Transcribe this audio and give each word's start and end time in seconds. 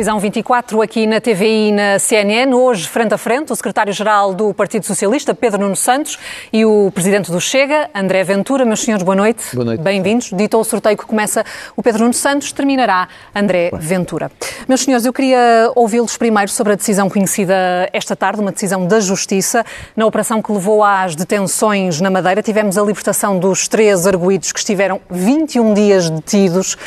Decisão 0.00 0.18
24 0.18 0.80
aqui 0.80 1.06
na 1.06 1.20
TVI 1.20 1.68
e 1.68 1.72
na 1.72 1.98
CNN. 1.98 2.54
Hoje, 2.54 2.88
frente 2.88 3.12
a 3.12 3.18
frente, 3.18 3.52
o 3.52 3.54
secretário-geral 3.54 4.32
do 4.32 4.54
Partido 4.54 4.86
Socialista, 4.86 5.34
Pedro 5.34 5.60
Nuno 5.60 5.76
Santos, 5.76 6.18
e 6.50 6.64
o 6.64 6.90
presidente 6.90 7.30
do 7.30 7.38
Chega, 7.38 7.90
André 7.94 8.24
Ventura. 8.24 8.64
Meus 8.64 8.80
senhores, 8.80 9.04
boa 9.04 9.14
noite. 9.14 9.54
Boa 9.54 9.66
noite. 9.66 9.82
Bem-vindos. 9.82 10.30
Dito 10.32 10.56
o 10.56 10.64
sorteio 10.64 10.96
que 10.96 11.04
começa 11.04 11.44
o 11.76 11.82
Pedro 11.82 12.00
Nuno 12.00 12.14
Santos, 12.14 12.50
terminará 12.50 13.08
André 13.34 13.68
Ventura. 13.74 14.32
Meus 14.66 14.80
senhores, 14.80 15.04
eu 15.04 15.12
queria 15.12 15.70
ouvi-los 15.76 16.16
primeiro 16.16 16.50
sobre 16.50 16.72
a 16.72 16.76
decisão 16.76 17.10
conhecida 17.10 17.54
esta 17.92 18.16
tarde, 18.16 18.40
uma 18.40 18.52
decisão 18.52 18.86
da 18.86 19.00
Justiça. 19.00 19.66
Na 19.94 20.06
operação 20.06 20.40
que 20.40 20.50
levou 20.50 20.82
às 20.82 21.14
detenções 21.14 22.00
na 22.00 22.08
Madeira, 22.08 22.40
tivemos 22.40 22.78
a 22.78 22.82
libertação 22.82 23.38
dos 23.38 23.68
três 23.68 24.06
arguídos 24.06 24.50
que 24.50 24.60
estiveram 24.60 24.98
21 25.10 25.74
dias 25.74 26.08
detidos. 26.08 26.78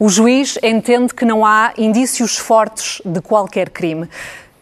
O 0.00 0.08
juiz 0.08 0.56
entende 0.62 1.12
que 1.12 1.24
não 1.24 1.44
há 1.44 1.72
indícios 1.76 2.36
fortes 2.36 3.02
de 3.04 3.20
qualquer 3.20 3.68
crime. 3.68 4.08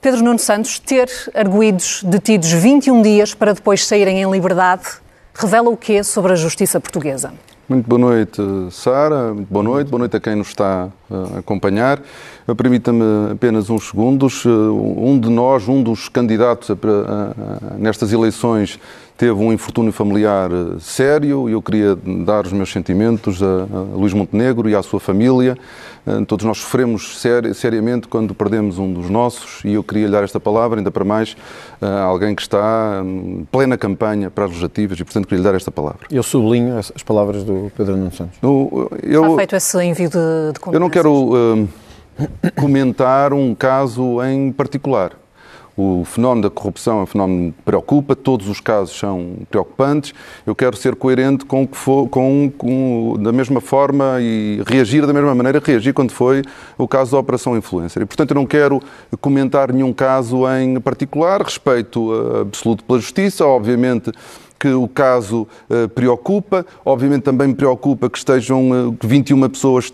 Pedro 0.00 0.22
Nuno 0.22 0.38
Santos 0.38 0.78
ter 0.78 1.10
arguídos 1.34 2.02
detidos 2.04 2.50
21 2.50 3.02
dias 3.02 3.34
para 3.34 3.52
depois 3.52 3.84
saírem 3.84 4.22
em 4.22 4.30
liberdade 4.30 4.84
revela 5.34 5.68
o 5.68 5.76
quê 5.76 6.02
sobre 6.02 6.32
a 6.32 6.36
justiça 6.36 6.80
portuguesa? 6.80 7.34
Muito 7.68 7.88
boa 7.88 7.98
noite, 7.98 8.40
Sara. 8.70 9.34
Muito 9.34 9.52
boa 9.52 9.64
noite. 9.64 9.90
Boa 9.90 9.98
noite 9.98 10.16
a 10.16 10.20
quem 10.20 10.36
nos 10.36 10.46
está 10.46 10.88
a 11.10 11.38
acompanhar. 11.40 12.00
Permita-me 12.56 13.02
apenas 13.32 13.68
uns 13.68 13.88
segundos. 13.88 14.46
Um 14.46 15.18
de 15.18 15.28
nós, 15.28 15.66
um 15.66 15.82
dos 15.82 16.08
candidatos 16.08 16.70
a, 16.70 16.74
a, 16.74 17.74
a, 17.74 17.76
nestas 17.76 18.12
eleições, 18.12 18.78
teve 19.16 19.32
um 19.32 19.52
infortúnio 19.52 19.90
familiar 19.90 20.48
eh, 20.52 20.76
sério 20.78 21.48
e 21.48 21.52
eu 21.52 21.62
queria 21.62 21.96
dar 22.24 22.46
os 22.46 22.52
meus 22.52 22.70
sentimentos 22.70 23.42
a 23.42 23.66
Luís 23.96 24.12
Montenegro 24.12 24.68
e 24.68 24.74
à 24.76 24.82
sua 24.82 25.00
família. 25.00 25.58
Eh, 26.06 26.24
todos 26.24 26.46
nós 26.46 26.58
sofremos 26.58 27.18
seri 27.18 27.52
seriamente 27.52 28.06
quando 28.06 28.34
perdemos 28.34 28.78
um 28.78 28.92
dos 28.92 29.10
nossos 29.10 29.64
e 29.64 29.74
eu 29.74 29.82
queria 29.82 30.06
lhe 30.06 30.12
dar 30.12 30.22
esta 30.22 30.38
palavra, 30.38 30.78
ainda 30.78 30.90
para 30.90 31.04
mais, 31.04 31.36
a 31.80 32.02
alguém 32.02 32.34
que 32.34 32.42
está 32.42 33.02
em 33.04 33.46
plena 33.50 33.76
campanha 33.76 34.30
para 34.30 34.44
as 34.44 34.50
legislativas 34.50 34.98
e, 35.00 35.04
portanto, 35.04 35.26
queria 35.26 35.38
lhe 35.38 35.44
dar 35.44 35.54
esta 35.54 35.70
palavra. 35.70 36.06
Eu 36.10 36.22
sublinho 36.22 36.78
as 36.78 37.02
palavras 37.02 37.42
do 37.42 37.70
Pedro 37.76 37.96
Nuno 37.96 38.12
Santos. 38.12 38.38
Eu, 38.40 38.90
eu, 39.02 39.24
Está 39.24 39.36
feito 39.36 39.56
esse 39.56 39.84
envio 39.84 40.08
de, 40.08 40.16
de 40.16 40.72
Eu 40.72 40.80
não 40.80 40.88
quero 40.88 41.12
uh, 41.12 41.68
comentar 42.60 43.32
um 43.32 43.54
caso 43.54 44.22
em 44.22 44.52
particular. 44.52 45.12
O 45.76 46.04
fenómeno 46.06 46.48
da 46.48 46.50
corrupção 46.50 47.00
é 47.00 47.02
um 47.02 47.06
fenómeno 47.06 47.52
que 47.52 47.62
preocupa, 47.62 48.16
todos 48.16 48.48
os 48.48 48.60
casos 48.60 48.98
são 48.98 49.36
preocupantes. 49.50 50.14
Eu 50.46 50.54
quero 50.54 50.74
ser 50.74 50.94
coerente 50.94 51.44
com 51.44 51.64
o 51.64 51.68
que 51.68 51.76
for, 51.76 52.08
com, 52.08 52.50
com, 52.56 53.16
da 53.20 53.30
mesma 53.30 53.60
forma 53.60 54.16
e 54.20 54.62
reagir 54.66 55.06
da 55.06 55.12
mesma 55.12 55.34
maneira 55.34 55.60
reagir 55.62 55.92
quando 55.92 56.12
foi 56.12 56.42
o 56.78 56.88
caso 56.88 57.12
da 57.12 57.18
Operação 57.18 57.56
Influencer. 57.56 58.02
E, 58.02 58.06
portanto, 58.06 58.30
eu 58.30 58.36
não 58.36 58.46
quero 58.46 58.80
comentar 59.20 59.70
nenhum 59.70 59.92
caso 59.92 60.48
em 60.58 60.80
particular, 60.80 61.42
respeito 61.42 62.10
absoluto 62.40 62.82
pela 62.82 62.98
Justiça, 62.98 63.44
obviamente 63.44 64.12
que 64.66 64.72
o 64.72 64.88
caso 64.88 65.46
uh, 65.70 65.88
preocupa. 65.90 66.66
Obviamente 66.84 67.22
também 67.22 67.48
me 67.48 67.54
preocupa 67.54 68.10
que 68.10 68.18
estejam 68.18 68.88
uh, 68.88 68.96
21 69.00 69.48
pessoas, 69.48 69.92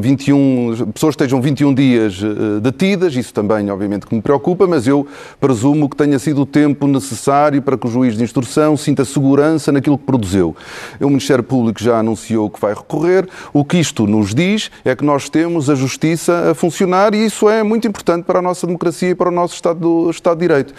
21 0.00 0.92
pessoas 0.94 1.12
estejam 1.12 1.40
21 1.40 1.74
dias 1.74 2.22
uh, 2.22 2.60
detidas. 2.60 3.14
Isso 3.14 3.34
também, 3.34 3.70
obviamente, 3.70 4.06
que 4.06 4.14
me 4.14 4.22
preocupa, 4.22 4.66
mas 4.66 4.86
eu 4.86 5.06
presumo 5.38 5.88
que 5.88 5.96
tenha 5.96 6.18
sido 6.18 6.42
o 6.42 6.46
tempo 6.46 6.86
necessário 6.86 7.60
para 7.60 7.76
que 7.76 7.86
o 7.86 7.90
juiz 7.90 8.16
de 8.16 8.24
instrução 8.24 8.74
sinta 8.76 9.04
segurança 9.04 9.70
naquilo 9.70 9.98
que 9.98 10.04
produziu. 10.04 10.56
O 10.98 11.08
Ministério 11.08 11.44
Público 11.44 11.82
já 11.82 11.98
anunciou 11.98 12.48
que 12.48 12.60
vai 12.60 12.72
recorrer. 12.72 13.28
O 13.52 13.64
que 13.64 13.76
isto 13.76 14.06
nos 14.06 14.34
diz 14.34 14.70
é 14.84 14.96
que 14.96 15.04
nós 15.04 15.28
temos 15.28 15.68
a 15.68 15.74
justiça 15.74 16.52
a 16.52 16.54
funcionar 16.54 17.14
e 17.14 17.26
isso 17.26 17.50
é 17.50 17.62
muito 17.62 17.86
importante 17.86 18.24
para 18.24 18.38
a 18.38 18.42
nossa 18.42 18.66
democracia 18.66 19.10
e 19.10 19.14
para 19.14 19.28
o 19.28 19.32
nosso 19.32 19.54
Estado, 19.54 19.78
do, 19.78 20.10
Estado 20.10 20.38
de 20.38 20.48
Direito. 20.48 20.74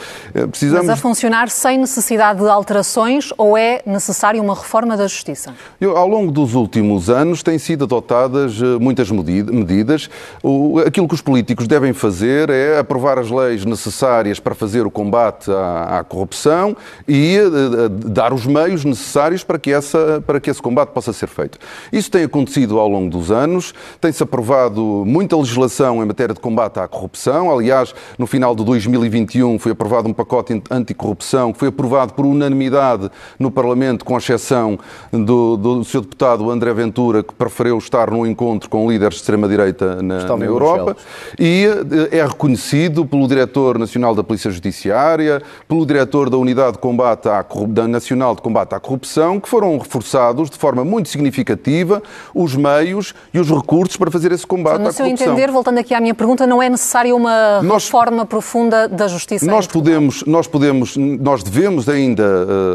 Precisamos... 0.50 0.88
Mas 0.88 0.98
a 0.98 1.02
funcionar 1.02 1.50
sem 1.50 1.78
necessidade 1.78 2.40
de 2.40 2.50
alterações 2.50 3.27
ou 3.38 3.58
é 3.58 3.82
necessária 3.86 4.42
uma 4.42 4.54
reforma 4.54 4.96
da 4.96 5.08
Justiça? 5.08 5.54
Eu, 5.80 5.98
ao 5.98 6.08
longo 6.08 6.32
dos 6.32 6.54
últimos 6.54 7.10
anos 7.10 7.42
têm 7.44 7.58
sido 7.58 7.86
adotadas 7.86 8.62
eh, 8.62 8.80
muitas 8.80 9.10
medidas. 9.10 10.10
O, 10.44 10.80
aquilo 10.80 11.08
que 11.08 11.16
os 11.16 11.22
políticos 11.22 11.68
devem 11.68 11.94
fazer 11.94 12.50
é 12.50 12.80
aprovar 12.80 13.18
as 13.18 13.30
leis 13.30 13.66
necessárias 13.66 14.40
para 14.40 14.56
fazer 14.56 14.86
o 14.86 14.92
combate 14.92 15.52
à, 15.52 16.00
à 16.00 16.04
corrupção 16.04 16.76
e 17.08 17.38
uh, 17.40 17.90
dar 17.90 18.34
os 18.34 18.46
meios 18.46 18.84
necessários 18.86 19.44
para 19.44 19.58
que, 19.58 19.72
essa, 19.72 20.24
para 20.26 20.40
que 20.40 20.50
esse 20.50 20.62
combate 20.62 20.90
possa 20.90 21.14
ser 21.14 21.28
feito. 21.28 21.58
Isso 21.92 22.10
tem 22.12 22.24
acontecido 22.24 22.80
ao 22.80 22.88
longo 22.88 23.10
dos 23.10 23.32
anos, 23.32 23.74
tem-se 24.00 24.22
aprovado 24.24 25.04
muita 25.06 25.36
legislação 25.38 26.04
em 26.04 26.06
matéria 26.06 26.34
de 26.34 26.40
combate 26.40 26.80
à 26.80 26.88
corrupção. 26.88 27.52
Aliás, 27.52 27.94
no 28.18 28.28
final 28.28 28.56
de 28.56 28.64
2021 28.64 29.60
foi 29.60 29.72
aprovado 29.72 30.08
um 30.08 30.14
pacote 30.14 30.62
anticorrupção 30.70 31.54
que 31.54 31.60
foi 31.60 31.70
aprovado 31.70 32.14
por 32.14 32.26
unanimidade 32.26 33.07
no 33.40 33.52
Parlamento, 33.52 34.06
com 34.06 34.18
exceção 34.18 34.78
do, 35.12 35.58
do 35.58 35.84
seu 35.84 36.02
deputado 36.02 36.50
André 36.50 36.74
Ventura, 36.74 37.24
que 37.24 37.34
preferiu 37.34 37.78
estar 37.78 38.12
num 38.12 38.26
encontro 38.26 38.70
com 38.70 38.90
líderes 38.90 39.16
de 39.16 39.22
extrema-direita 39.22 40.02
na, 40.02 40.38
na 40.38 40.46
Europa. 40.46 40.96
E 41.40 41.66
eh, 42.12 42.18
é 42.18 42.26
reconhecido 42.26 43.06
pelo 43.06 43.28
Diretor 43.28 43.78
Nacional 43.78 44.16
da 44.16 44.24
Polícia 44.24 44.52
Judiciária, 44.52 45.42
pelo 45.68 45.86
Diretor 45.86 46.30
da 46.30 46.38
Unidade 46.38 46.74
de 46.74 46.80
Combate 46.80 47.28
à, 47.28 47.46
da 47.68 47.88
Nacional 47.88 48.36
de 48.36 48.42
Combate 48.42 48.74
à 48.74 48.80
Corrupção, 48.80 49.40
que 49.40 49.50
foram 49.50 49.78
reforçados 49.78 50.50
de 50.50 50.58
forma 50.58 50.84
muito 50.84 51.10
significativa 51.10 52.02
os 52.34 52.56
meios 52.56 53.14
e 53.34 53.40
os 53.40 53.50
recursos 53.50 53.98
para 53.98 54.12
fazer 54.12 54.32
esse 54.32 54.46
combate 54.46 54.76
então, 54.76 54.90
à 54.90 54.94
corrupção. 54.94 55.10
No 55.10 55.18
seu 55.18 55.28
entender, 55.28 55.52
voltando 55.52 55.80
aqui 55.80 55.94
à 55.94 56.02
minha 56.02 56.14
pergunta, 56.14 56.46
não 56.48 56.62
é 56.62 56.70
necessária 56.70 57.16
uma 57.16 57.62
nós, 57.62 57.86
reforma 57.86 58.26
profunda 58.26 58.88
da 58.88 59.08
justiça? 59.08 59.46
Nós 59.46 59.68
podemos, 59.68 60.24
nós 60.26 60.48
podemos, 60.48 60.96
nós 60.98 61.44
devemos 61.44 61.90
ainda 61.90 62.24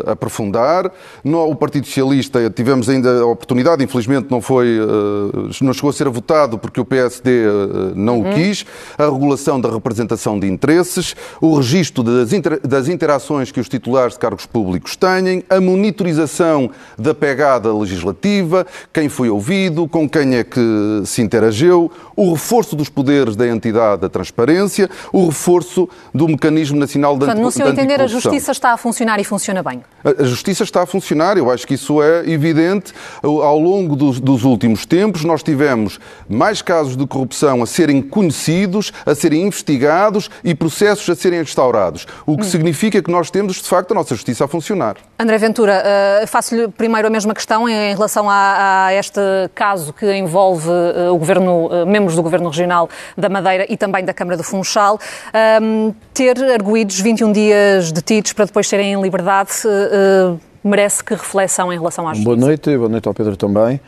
uh, 0.07 0.11
aprofundar. 0.23 0.91
No, 1.25 1.51
o 1.51 1.57
Partido 1.57 1.87
Socialista 1.87 2.49
tivemos 2.51 2.89
ainda 2.89 3.23
a 3.23 3.27
oportunidade, 3.27 3.83
infelizmente 3.83 4.29
não 4.31 4.41
foi, 4.41 4.79
uh, 4.79 5.51
não 5.61 5.73
chegou 5.73 5.91
a 5.91 5.93
ser 5.93 6.09
votado 6.09 6.59
porque 6.59 6.81
o 6.81 6.85
PSD 6.85 7.31
eh, 7.31 7.93
não 7.95 8.21
uhum. 8.21 8.31
o 8.31 8.35
quis, 8.35 8.65
a 8.97 9.05
regulação 9.05 9.61
da 9.61 9.71
representação 9.71 10.39
de 10.39 10.47
interesses, 10.47 11.17
o 11.41 11.57
registro 11.57 12.03
das, 12.03 12.33
inter, 12.33 12.61
das 12.61 12.89
interações 12.89 13.51
que 13.51 13.59
os 13.59 13.69
titulares 13.69 14.15
de 14.15 14.21
cargos 14.21 14.47
públicos 14.47 14.97
têm, 14.97 15.43
a 15.49 15.61
monitorização 15.61 16.71
da 16.99 17.15
pegada 17.15 17.75
legislativa, 17.75 18.67
quem 18.93 19.09
foi 19.09 19.29
ouvido, 19.29 19.89
com 19.89 20.09
quem 20.09 20.37
é 20.37 20.45
que 20.45 21.03
se 21.05 21.23
interagiu, 21.23 21.91
o 22.15 22.33
reforço 22.33 22.77
dos 22.77 22.89
poderes 22.89 23.35
da 23.35 23.49
entidade 23.49 24.03
da 24.03 24.09
transparência, 24.09 24.89
o 25.13 25.27
reforço 25.27 25.89
do 26.15 26.29
mecanismo 26.29 26.79
nacional 26.79 27.15
de 27.15 27.25
Portanto, 27.25 27.43
no 27.43 27.51
seu 27.51 27.69
entender, 27.69 28.01
a 28.01 28.07
justiça 28.07 28.53
está 28.53 28.73
a 28.73 28.77
funcionar 28.77 29.19
e 29.19 29.25
funciona 29.25 29.63
bem? 29.63 29.83
A 30.19 30.25
justiça 30.25 30.63
está 30.63 30.83
a 30.83 30.87
funcionar, 30.87 31.37
eu 31.37 31.51
acho 31.51 31.67
que 31.67 31.75
isso 31.75 32.03
é 32.03 32.29
evidente. 32.29 32.93
Ao 33.23 33.59
longo 33.59 33.97
dos, 33.97 34.21
dos, 34.21 34.45
últimos 34.45 34.85
tempos, 34.87 35.25
nós 35.25 35.43
tivemos 35.43 35.99
mais 36.29 36.63
casos 36.63 36.97
de 36.97 37.07
corrupção 37.07 37.63
a 37.63 37.67
serem 37.67 38.03
conhecidos, 38.03 38.93
a 39.07 39.15
serem 39.15 39.43
investigados 39.43 40.31
e 40.43 40.55
processos 40.55 41.09
a 41.09 41.15
serem 41.15 41.41
instaurados. 41.41 42.07
O 42.27 42.37
que 42.37 42.45
hum. 42.45 42.49
significa 42.49 43.03
que 43.03 43.11
nós 43.11 43.31
temos, 43.31 43.57
de 43.57 43.69
facto, 43.69 43.93
a 43.93 43.95
nossa 43.95 44.15
justiça 44.15 44.45
a 44.45 44.49
funcionar. 44.49 44.97
André 45.19 45.39
Ventura, 45.39 45.83
uh, 46.23 46.27
faço-lhe 46.27 46.69
primeiro 46.69 47.07
a 47.07 47.11
mesma 47.11 47.35
questão 47.35 47.69
em 47.69 47.95
relação 47.95 48.29
a, 48.29 48.87
a 48.87 48.95
este 48.95 49.21
caso 49.55 49.93
que 49.93 50.13
envolve 50.13 50.69
uh, 50.69 51.13
o 51.13 51.19
governo, 51.19 51.67
uh, 51.67 51.87
membros 51.87 52.17
do 52.17 52.23
Governo 52.23 52.49
Regional 52.49 52.89
da 53.17 53.29
Madeira 53.29 53.67
e 53.69 53.77
também 53.77 54.05
da 54.05 54.13
Câmara 54.13 54.37
do 54.37 54.43
Funchal. 54.43 54.99
Um, 55.63 55.95
ter 56.13 56.43
arguídos 56.53 57.01
21 57.01 57.33
dias 57.33 57.93
detidos 57.93 58.33
para 58.33 58.47
depois 58.47 58.69
serem 58.69 58.93
em 58.93 59.01
liberdade 59.01 59.51
merece 60.65 61.03
que 61.03 61.15
reflexão 61.15 61.73
em 61.73 61.77
relação 61.77 62.07
à 62.07 62.15
justiça? 62.15 62.25
Boa 62.25 62.37
noite, 62.37 62.77
boa 62.77 62.89
noite 62.89 63.09
ao 63.09 63.15
Pedro 63.15 63.37
também. 63.37 63.81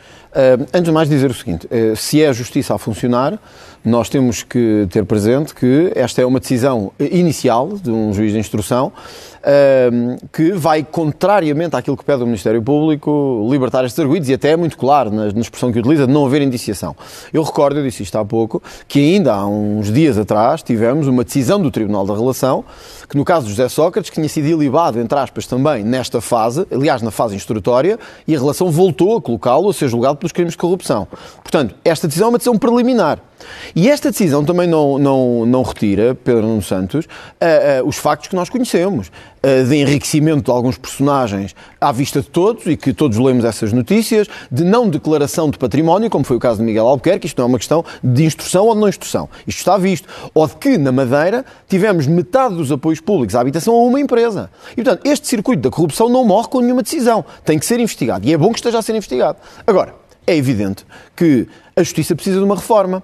Antes 0.73 0.83
de 0.83 0.91
mais 0.91 1.07
dizer 1.09 1.31
o 1.31 1.33
seguinte, 1.33 1.65
uh, 1.67 1.95
se 1.95 2.21
é 2.21 2.27
a 2.27 2.33
justiça 2.33 2.75
a 2.75 2.77
funcionar, 2.77 3.39
nós 3.83 4.09
temos 4.09 4.43
que 4.43 4.87
ter 4.89 5.05
presente 5.05 5.53
que 5.53 5.91
esta 5.95 6.21
é 6.21 6.25
uma 6.25 6.39
decisão 6.39 6.91
inicial 6.99 7.77
de 7.77 7.91
um 7.91 8.13
juiz 8.13 8.31
de 8.31 8.39
instrução 8.39 8.91
que 10.31 10.53
vai, 10.53 10.83
contrariamente 10.83 11.75
àquilo 11.75 11.95
que 11.95 12.03
pede 12.03 12.23
o 12.23 12.25
Ministério 12.25 12.63
Público, 12.63 13.47
libertar 13.47 13.85
estes 13.85 13.99
arguídos 13.99 14.27
e 14.27 14.33
até 14.33 14.53
é 14.53 14.57
muito 14.57 14.75
claro 14.75 15.11
na, 15.11 15.31
na 15.31 15.39
expressão 15.39 15.71
que 15.71 15.77
utiliza 15.77 16.07
de 16.07 16.11
não 16.11 16.25
haver 16.25 16.41
indiciação. 16.41 16.95
Eu 17.31 17.43
recordo, 17.43 17.77
eu 17.77 17.83
disse 17.83 18.01
isto 18.01 18.17
há 18.17 18.25
pouco, 18.25 18.61
que 18.87 18.97
ainda 18.99 19.35
há 19.35 19.45
uns 19.45 19.93
dias 19.93 20.17
atrás 20.17 20.63
tivemos 20.63 21.07
uma 21.07 21.23
decisão 21.23 21.61
do 21.61 21.69
Tribunal 21.69 22.07
da 22.07 22.15
Relação 22.15 22.65
que 23.07 23.15
no 23.17 23.23
caso 23.23 23.45
de 23.45 23.51
José 23.51 23.69
Sócrates, 23.69 24.09
que 24.09 24.15
tinha 24.15 24.27
sido 24.27 24.47
ilibado, 24.47 24.99
entre 24.99 25.17
aspas, 25.17 25.45
também 25.45 25.83
nesta 25.83 26.19
fase, 26.19 26.65
aliás, 26.71 27.01
na 27.01 27.11
fase 27.11 27.35
instrutória, 27.35 27.99
e 28.27 28.35
a 28.35 28.39
relação 28.39 28.71
voltou 28.71 29.17
a 29.17 29.21
colocá-lo 29.21 29.69
a 29.69 29.73
ser 29.73 29.87
julgado 29.87 30.17
pelos 30.25 30.31
crimes 30.31 30.53
de 30.53 30.57
corrupção. 30.57 31.07
Portanto, 31.41 31.75
esta 31.83 32.07
decisão 32.07 32.27
é 32.27 32.29
uma 32.31 32.37
decisão 32.37 32.57
preliminar. 32.57 33.19
E 33.75 33.89
esta 33.89 34.09
decisão 34.11 34.43
também 34.43 34.67
não, 34.67 34.97
não, 34.97 35.45
não 35.45 35.61
retira, 35.61 36.15
Pedro 36.15 36.43
Nuno 36.43 36.61
Santos, 36.61 37.05
uh, 37.05 37.83
uh, 37.83 37.87
os 37.87 37.97
factos 37.97 38.29
que 38.29 38.35
nós 38.35 38.49
conhecemos 38.49 39.09
uh, 39.09 39.67
de 39.67 39.75
enriquecimento 39.75 40.43
de 40.43 40.51
alguns 40.51 40.77
personagens 40.77 41.53
à 41.79 41.91
vista 41.91 42.21
de 42.21 42.29
todos 42.29 42.65
e 42.65 42.77
que 42.77 42.93
todos 42.93 43.17
lemos 43.17 43.43
essas 43.43 43.73
notícias, 43.73 44.27
de 44.49 44.63
não 44.63 44.89
declaração 44.89 45.49
de 45.49 45.57
património, 45.57 46.09
como 46.09 46.23
foi 46.23 46.37
o 46.37 46.39
caso 46.39 46.59
de 46.59 46.63
Miguel 46.63 46.87
Albuquerque, 46.87 47.27
isto 47.27 47.37
não 47.37 47.45
é 47.45 47.49
uma 47.49 47.57
questão 47.57 47.83
de 48.03 48.23
instrução 48.23 48.65
ou 48.65 48.73
de 48.73 48.81
não 48.81 48.87
instrução, 48.87 49.29
isto 49.45 49.59
está 49.59 49.77
visto. 49.77 50.07
Ou 50.33 50.47
de 50.47 50.55
que, 50.55 50.77
na 50.77 50.91
Madeira, 50.91 51.45
tivemos 51.67 52.07
metade 52.07 52.55
dos 52.55 52.71
apoios 52.71 53.01
públicos 53.01 53.35
à 53.35 53.41
habitação 53.41 53.75
a 53.75 53.83
uma 53.83 53.99
empresa. 53.99 54.49
E, 54.71 54.75
portanto, 54.75 55.05
este 55.05 55.27
circuito 55.27 55.61
da 55.61 55.69
corrupção 55.69 56.09
não 56.09 56.25
morre 56.25 56.47
com 56.47 56.61
nenhuma 56.61 56.81
decisão, 56.81 57.23
tem 57.43 57.59
que 57.59 57.65
ser 57.65 57.79
investigado. 57.79 58.25
E 58.27 58.33
é 58.33 58.37
bom 58.37 58.51
que 58.51 58.59
esteja 58.59 58.79
a 58.79 58.81
ser 58.81 58.95
investigado. 58.95 59.37
Agora, 59.67 60.05
é 60.27 60.35
evidente 60.35 60.85
que 61.15 61.47
a 61.75 61.83
justiça 61.83 62.15
precisa 62.15 62.39
de 62.39 62.45
uma 62.45 62.55
reforma. 62.55 63.03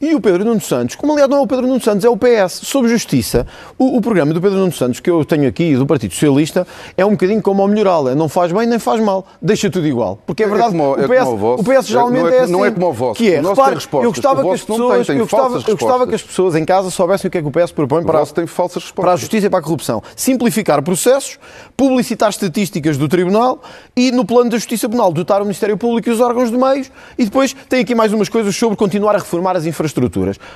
E 0.00 0.14
o 0.14 0.20
Pedro 0.20 0.44
Nuno 0.44 0.60
Santos, 0.60 0.94
como 0.94 1.12
aliás 1.12 1.28
não 1.28 1.38
é 1.38 1.40
o 1.40 1.46
Pedro 1.46 1.66
Nuno 1.66 1.80
Santos, 1.80 2.04
é 2.04 2.08
o 2.08 2.16
PS. 2.16 2.60
Sobre 2.62 2.88
justiça, 2.88 3.44
o, 3.76 3.96
o, 3.96 4.00
programa 4.00 4.32
do 4.32 4.40
Pedro 4.40 4.56
Nuno 4.56 4.70
Santos, 4.70 5.00
que 5.00 5.10
eu 5.10 5.24
tenho 5.24 5.48
aqui, 5.48 5.74
do 5.74 5.84
Partido 5.84 6.14
Socialista, 6.14 6.64
é 6.96 7.04
um 7.04 7.10
bocadinho 7.10 7.42
como 7.42 7.62
ao 7.62 7.66
melhoral. 7.66 8.08
É 8.08 8.14
não 8.14 8.28
faz 8.28 8.52
bem 8.52 8.64
nem 8.64 8.78
faz 8.78 9.00
mal. 9.00 9.26
Deixa 9.42 9.68
tudo 9.68 9.88
igual. 9.88 10.16
Porque 10.24 10.44
é, 10.44 10.46
é 10.46 10.48
verdade, 10.48 10.70
como, 10.70 10.92
o, 10.92 10.96
PS, 10.96 11.26
o, 11.26 11.54
o 11.54 11.64
PS 11.64 11.88
geralmente 11.88 12.22
não 12.22 12.28
é, 12.28 12.36
é, 12.36 12.40
assim. 12.42 12.52
Não 12.52 12.64
é 12.64 12.70
como 12.70 12.86
o 12.86 12.92
vosso. 12.92 13.14
Que 13.14 13.34
é, 13.34 13.40
o 13.40 13.48
repare, 13.48 13.76
eu 13.94 14.12
gostava 14.12 14.42
que 14.44 14.50
as 14.50 14.62
pessoas, 14.62 14.94
tem, 14.98 15.04
tem 15.04 15.16
eu, 15.16 15.26
gostava, 15.26 15.56
eu 15.66 15.76
gostava 15.76 16.06
que 16.06 16.14
as 16.14 16.22
pessoas 16.22 16.54
em 16.54 16.64
casa 16.64 16.90
soubessem 16.90 17.26
o 17.26 17.30
que 17.32 17.38
é 17.38 17.42
que 17.42 17.48
o 17.48 17.50
PS 17.50 17.72
propõe 17.72 18.04
para, 18.04 18.24
tem 18.26 18.46
falsas 18.46 18.92
para 18.92 19.14
a 19.14 19.16
justiça 19.16 19.48
e 19.48 19.50
para 19.50 19.58
a 19.58 19.62
corrupção. 19.62 20.00
Simplificar 20.14 20.80
processos, 20.80 21.40
publicitar 21.76 22.30
estatísticas 22.30 22.96
do 22.96 23.08
Tribunal 23.08 23.60
e, 23.96 24.12
no 24.12 24.24
plano 24.24 24.48
da 24.48 24.58
Justiça 24.58 24.88
Penal, 24.88 25.12
dotar 25.12 25.42
o 25.42 25.44
Ministério 25.44 25.76
Público 25.76 26.08
e 26.08 26.12
os 26.12 26.20
órgãos 26.20 26.52
de 26.52 26.56
meios 26.56 26.88
e 27.18 27.24
depois 27.24 27.52
tem 27.68 27.80
aqui 27.80 27.96
mais 27.96 28.12
umas 28.12 28.28
coisas 28.28 28.54
sobre 28.54 28.76
continuar 28.76 29.16
a 29.16 29.18
reformar 29.18 29.56
as 29.56 29.66
infraestruturas. 29.66 29.87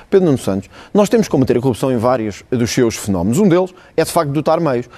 Pedro 0.09 0.25
Nuno 0.25 0.37
Santos, 0.37 0.69
nós 0.93 1.09
temos 1.09 1.27
que 1.27 1.31
combater 1.31 1.57
a 1.57 1.61
corrupção 1.61 1.91
em 1.91 1.97
vários 1.97 2.43
dos 2.49 2.71
seus 2.71 2.95
fenómenos. 2.95 3.39
Um 3.39 3.47
deles 3.47 3.73
é, 3.95 4.03
de 4.03 4.11
facto, 4.11 4.31
dotar 4.31 4.59
meios. 4.59 4.89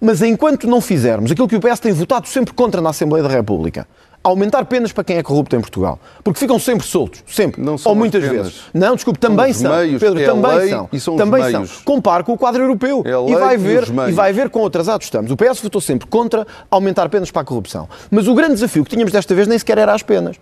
Mas 0.00 0.22
enquanto 0.22 0.66
não 0.66 0.80
fizermos 0.80 1.30
aquilo 1.30 1.48
que 1.48 1.56
o 1.56 1.60
PS 1.60 1.80
tem 1.80 1.92
votado 1.92 2.28
sempre 2.28 2.52
contra 2.52 2.80
na 2.80 2.90
Assembleia 2.90 3.22
da 3.22 3.28
República, 3.28 3.86
aumentar 4.24 4.64
penas 4.64 4.90
para 4.90 5.04
quem 5.04 5.18
é 5.18 5.22
corrupto 5.22 5.54
em 5.54 5.60
Portugal. 5.60 5.98
Porque 6.24 6.40
ficam 6.40 6.58
sempre 6.58 6.86
soltos, 6.86 7.22
sempre. 7.26 7.60
Não 7.60 7.76
são 7.76 7.92
ou 7.92 7.96
muitas 7.96 8.24
vezes. 8.24 8.62
Não, 8.72 8.94
desculpe, 8.94 9.18
também 9.18 9.52
são. 9.52 9.70
Meios, 9.76 10.00
Pedro, 10.00 10.18
é 10.18 10.24
também 10.24 10.70
são. 10.70 10.88
E 10.90 11.00
são 11.00 11.16
também 11.16 11.50
são. 11.50 11.64
Compare 11.84 12.24
com 12.24 12.32
o 12.32 12.38
quadro 12.38 12.62
europeu 12.62 13.04
é 13.04 13.30
e 13.30 13.34
vai 13.36 13.56
ver 13.58 13.84
e 14.08 14.12
vai 14.12 14.32
ver 14.32 14.48
quão 14.48 14.64
atrasados 14.64 15.06
estamos. 15.06 15.30
O 15.30 15.36
PS 15.36 15.60
votou 15.60 15.80
sempre 15.80 16.08
contra 16.08 16.46
aumentar 16.70 17.08
penas 17.10 17.30
para 17.30 17.42
a 17.42 17.44
corrupção. 17.44 17.86
Mas 18.10 18.26
o 18.26 18.34
grande 18.34 18.54
desafio 18.54 18.82
que 18.82 18.90
tínhamos 18.90 19.12
desta 19.12 19.34
vez 19.34 19.46
nem 19.46 19.58
sequer 19.58 19.76
era 19.76 19.92
as 19.92 20.02
penas. 20.02 20.36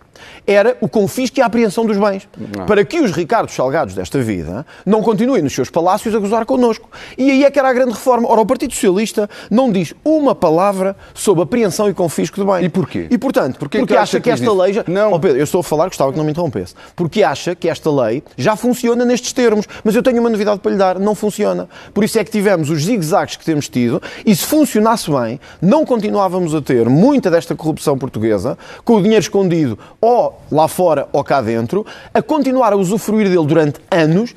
Era 0.47 0.77
o 0.81 0.89
confisco 0.89 1.41
e 1.41 1.43
a 1.43 1.47
apreensão 1.47 1.85
dos 1.85 1.99
bens. 1.99 2.29
Não. 2.57 2.67
Para 2.67 2.85
que 2.85 3.01
os 3.01 3.11
Ricardos 3.11 3.55
Salgados 3.55 3.95
desta 3.95 4.21
vida 4.23 4.65
não 4.87 5.03
continuem 5.03 5.43
nos 5.43 5.53
seus 5.53 5.69
palácios 5.69 6.15
a 6.15 6.19
gozar 6.19 6.47
connosco. 6.47 6.89
E 7.19 7.31
aí 7.31 7.45
é 7.45 7.51
que 7.51 7.59
era 7.59 7.69
a 7.69 7.73
grande 7.73 7.93
reforma. 7.93 8.31
Ora, 8.31 8.41
o 8.41 8.47
Partido 8.47 8.73
Socialista 8.73 9.29
não 9.51 9.73
diz 9.73 9.93
uma 10.05 10.35
palavra 10.35 10.97
sobre 11.13 11.43
apreensão 11.43 11.89
e 11.89 11.95
confisco 11.95 12.39
de 12.39 12.47
bens. 12.47 12.65
E 12.65 12.69
porquê? 12.69 13.09
E 13.11 13.19
portanto, 13.19 13.59
porquê 13.59 13.72
porque 13.79 13.95
que 13.95 13.99
acha 13.99 14.21
que 14.21 14.31
esta 14.31 14.53
lei 14.53 14.73
já... 14.73 14.85
Não. 14.87 15.13
Oh 15.13 15.21
Pedro, 15.21 15.39
eu 15.39 15.45
estou 15.45 15.61
a 15.61 15.65
falar, 15.65 15.87
gostava 15.87 16.13
que 16.13 16.19
não 16.19 16.25
me 16.25 16.31
interrompesse. 16.31 16.75
Porque 16.95 17.23
acha 17.23 17.55
que 17.55 17.69
esta 17.69 17.91
lei 17.91 18.23
já 18.37 18.57
funciona 18.57 19.05
nestes 19.05 19.33
termos. 19.33 19.67
Mas 19.85 19.95
eu 19.95 20.03
tenho 20.03 20.21
uma 20.21 20.31
novidade 20.31 20.61
para 20.61 20.71
lhe 20.71 20.79
dar. 20.79 20.99
Não 20.99 21.15
funciona. 21.15 21.69
Por 21.93 22.05
isso 22.05 22.19
é 22.19 22.25
que 22.25 22.31
tivemos 22.31 22.71
os 22.71 22.85
zigue-zagues 22.85 23.37
que 23.37 23.45
temos 23.45 23.69
tido 23.69 24.03
e 24.25 24.35
se 24.35 24.45
funcionasse 24.45 25.11
bem, 25.11 25.41
não 25.61 25.85
continuávamos 25.85 26.55
a 26.55 26.61
ter 26.61 26.89
muita 26.89 27.31
desta 27.31 27.55
corrupção 27.55 27.97
portuguesa 27.99 28.57
com 28.85 28.97
o 28.97 29.03
dinheiro 29.03 29.23
escondido 29.23 29.79
ou 30.01 30.41
lá 30.51 30.69
fora 30.69 31.09
ou 31.13 31.23
cá 31.25 31.41
dentro, 31.41 31.85
a 32.13 32.23
continuar 32.23 32.73
a 32.73 32.77
usufruir 32.77 33.29
dele 33.29 33.47
durante 33.47 33.81
anos, 33.91 34.35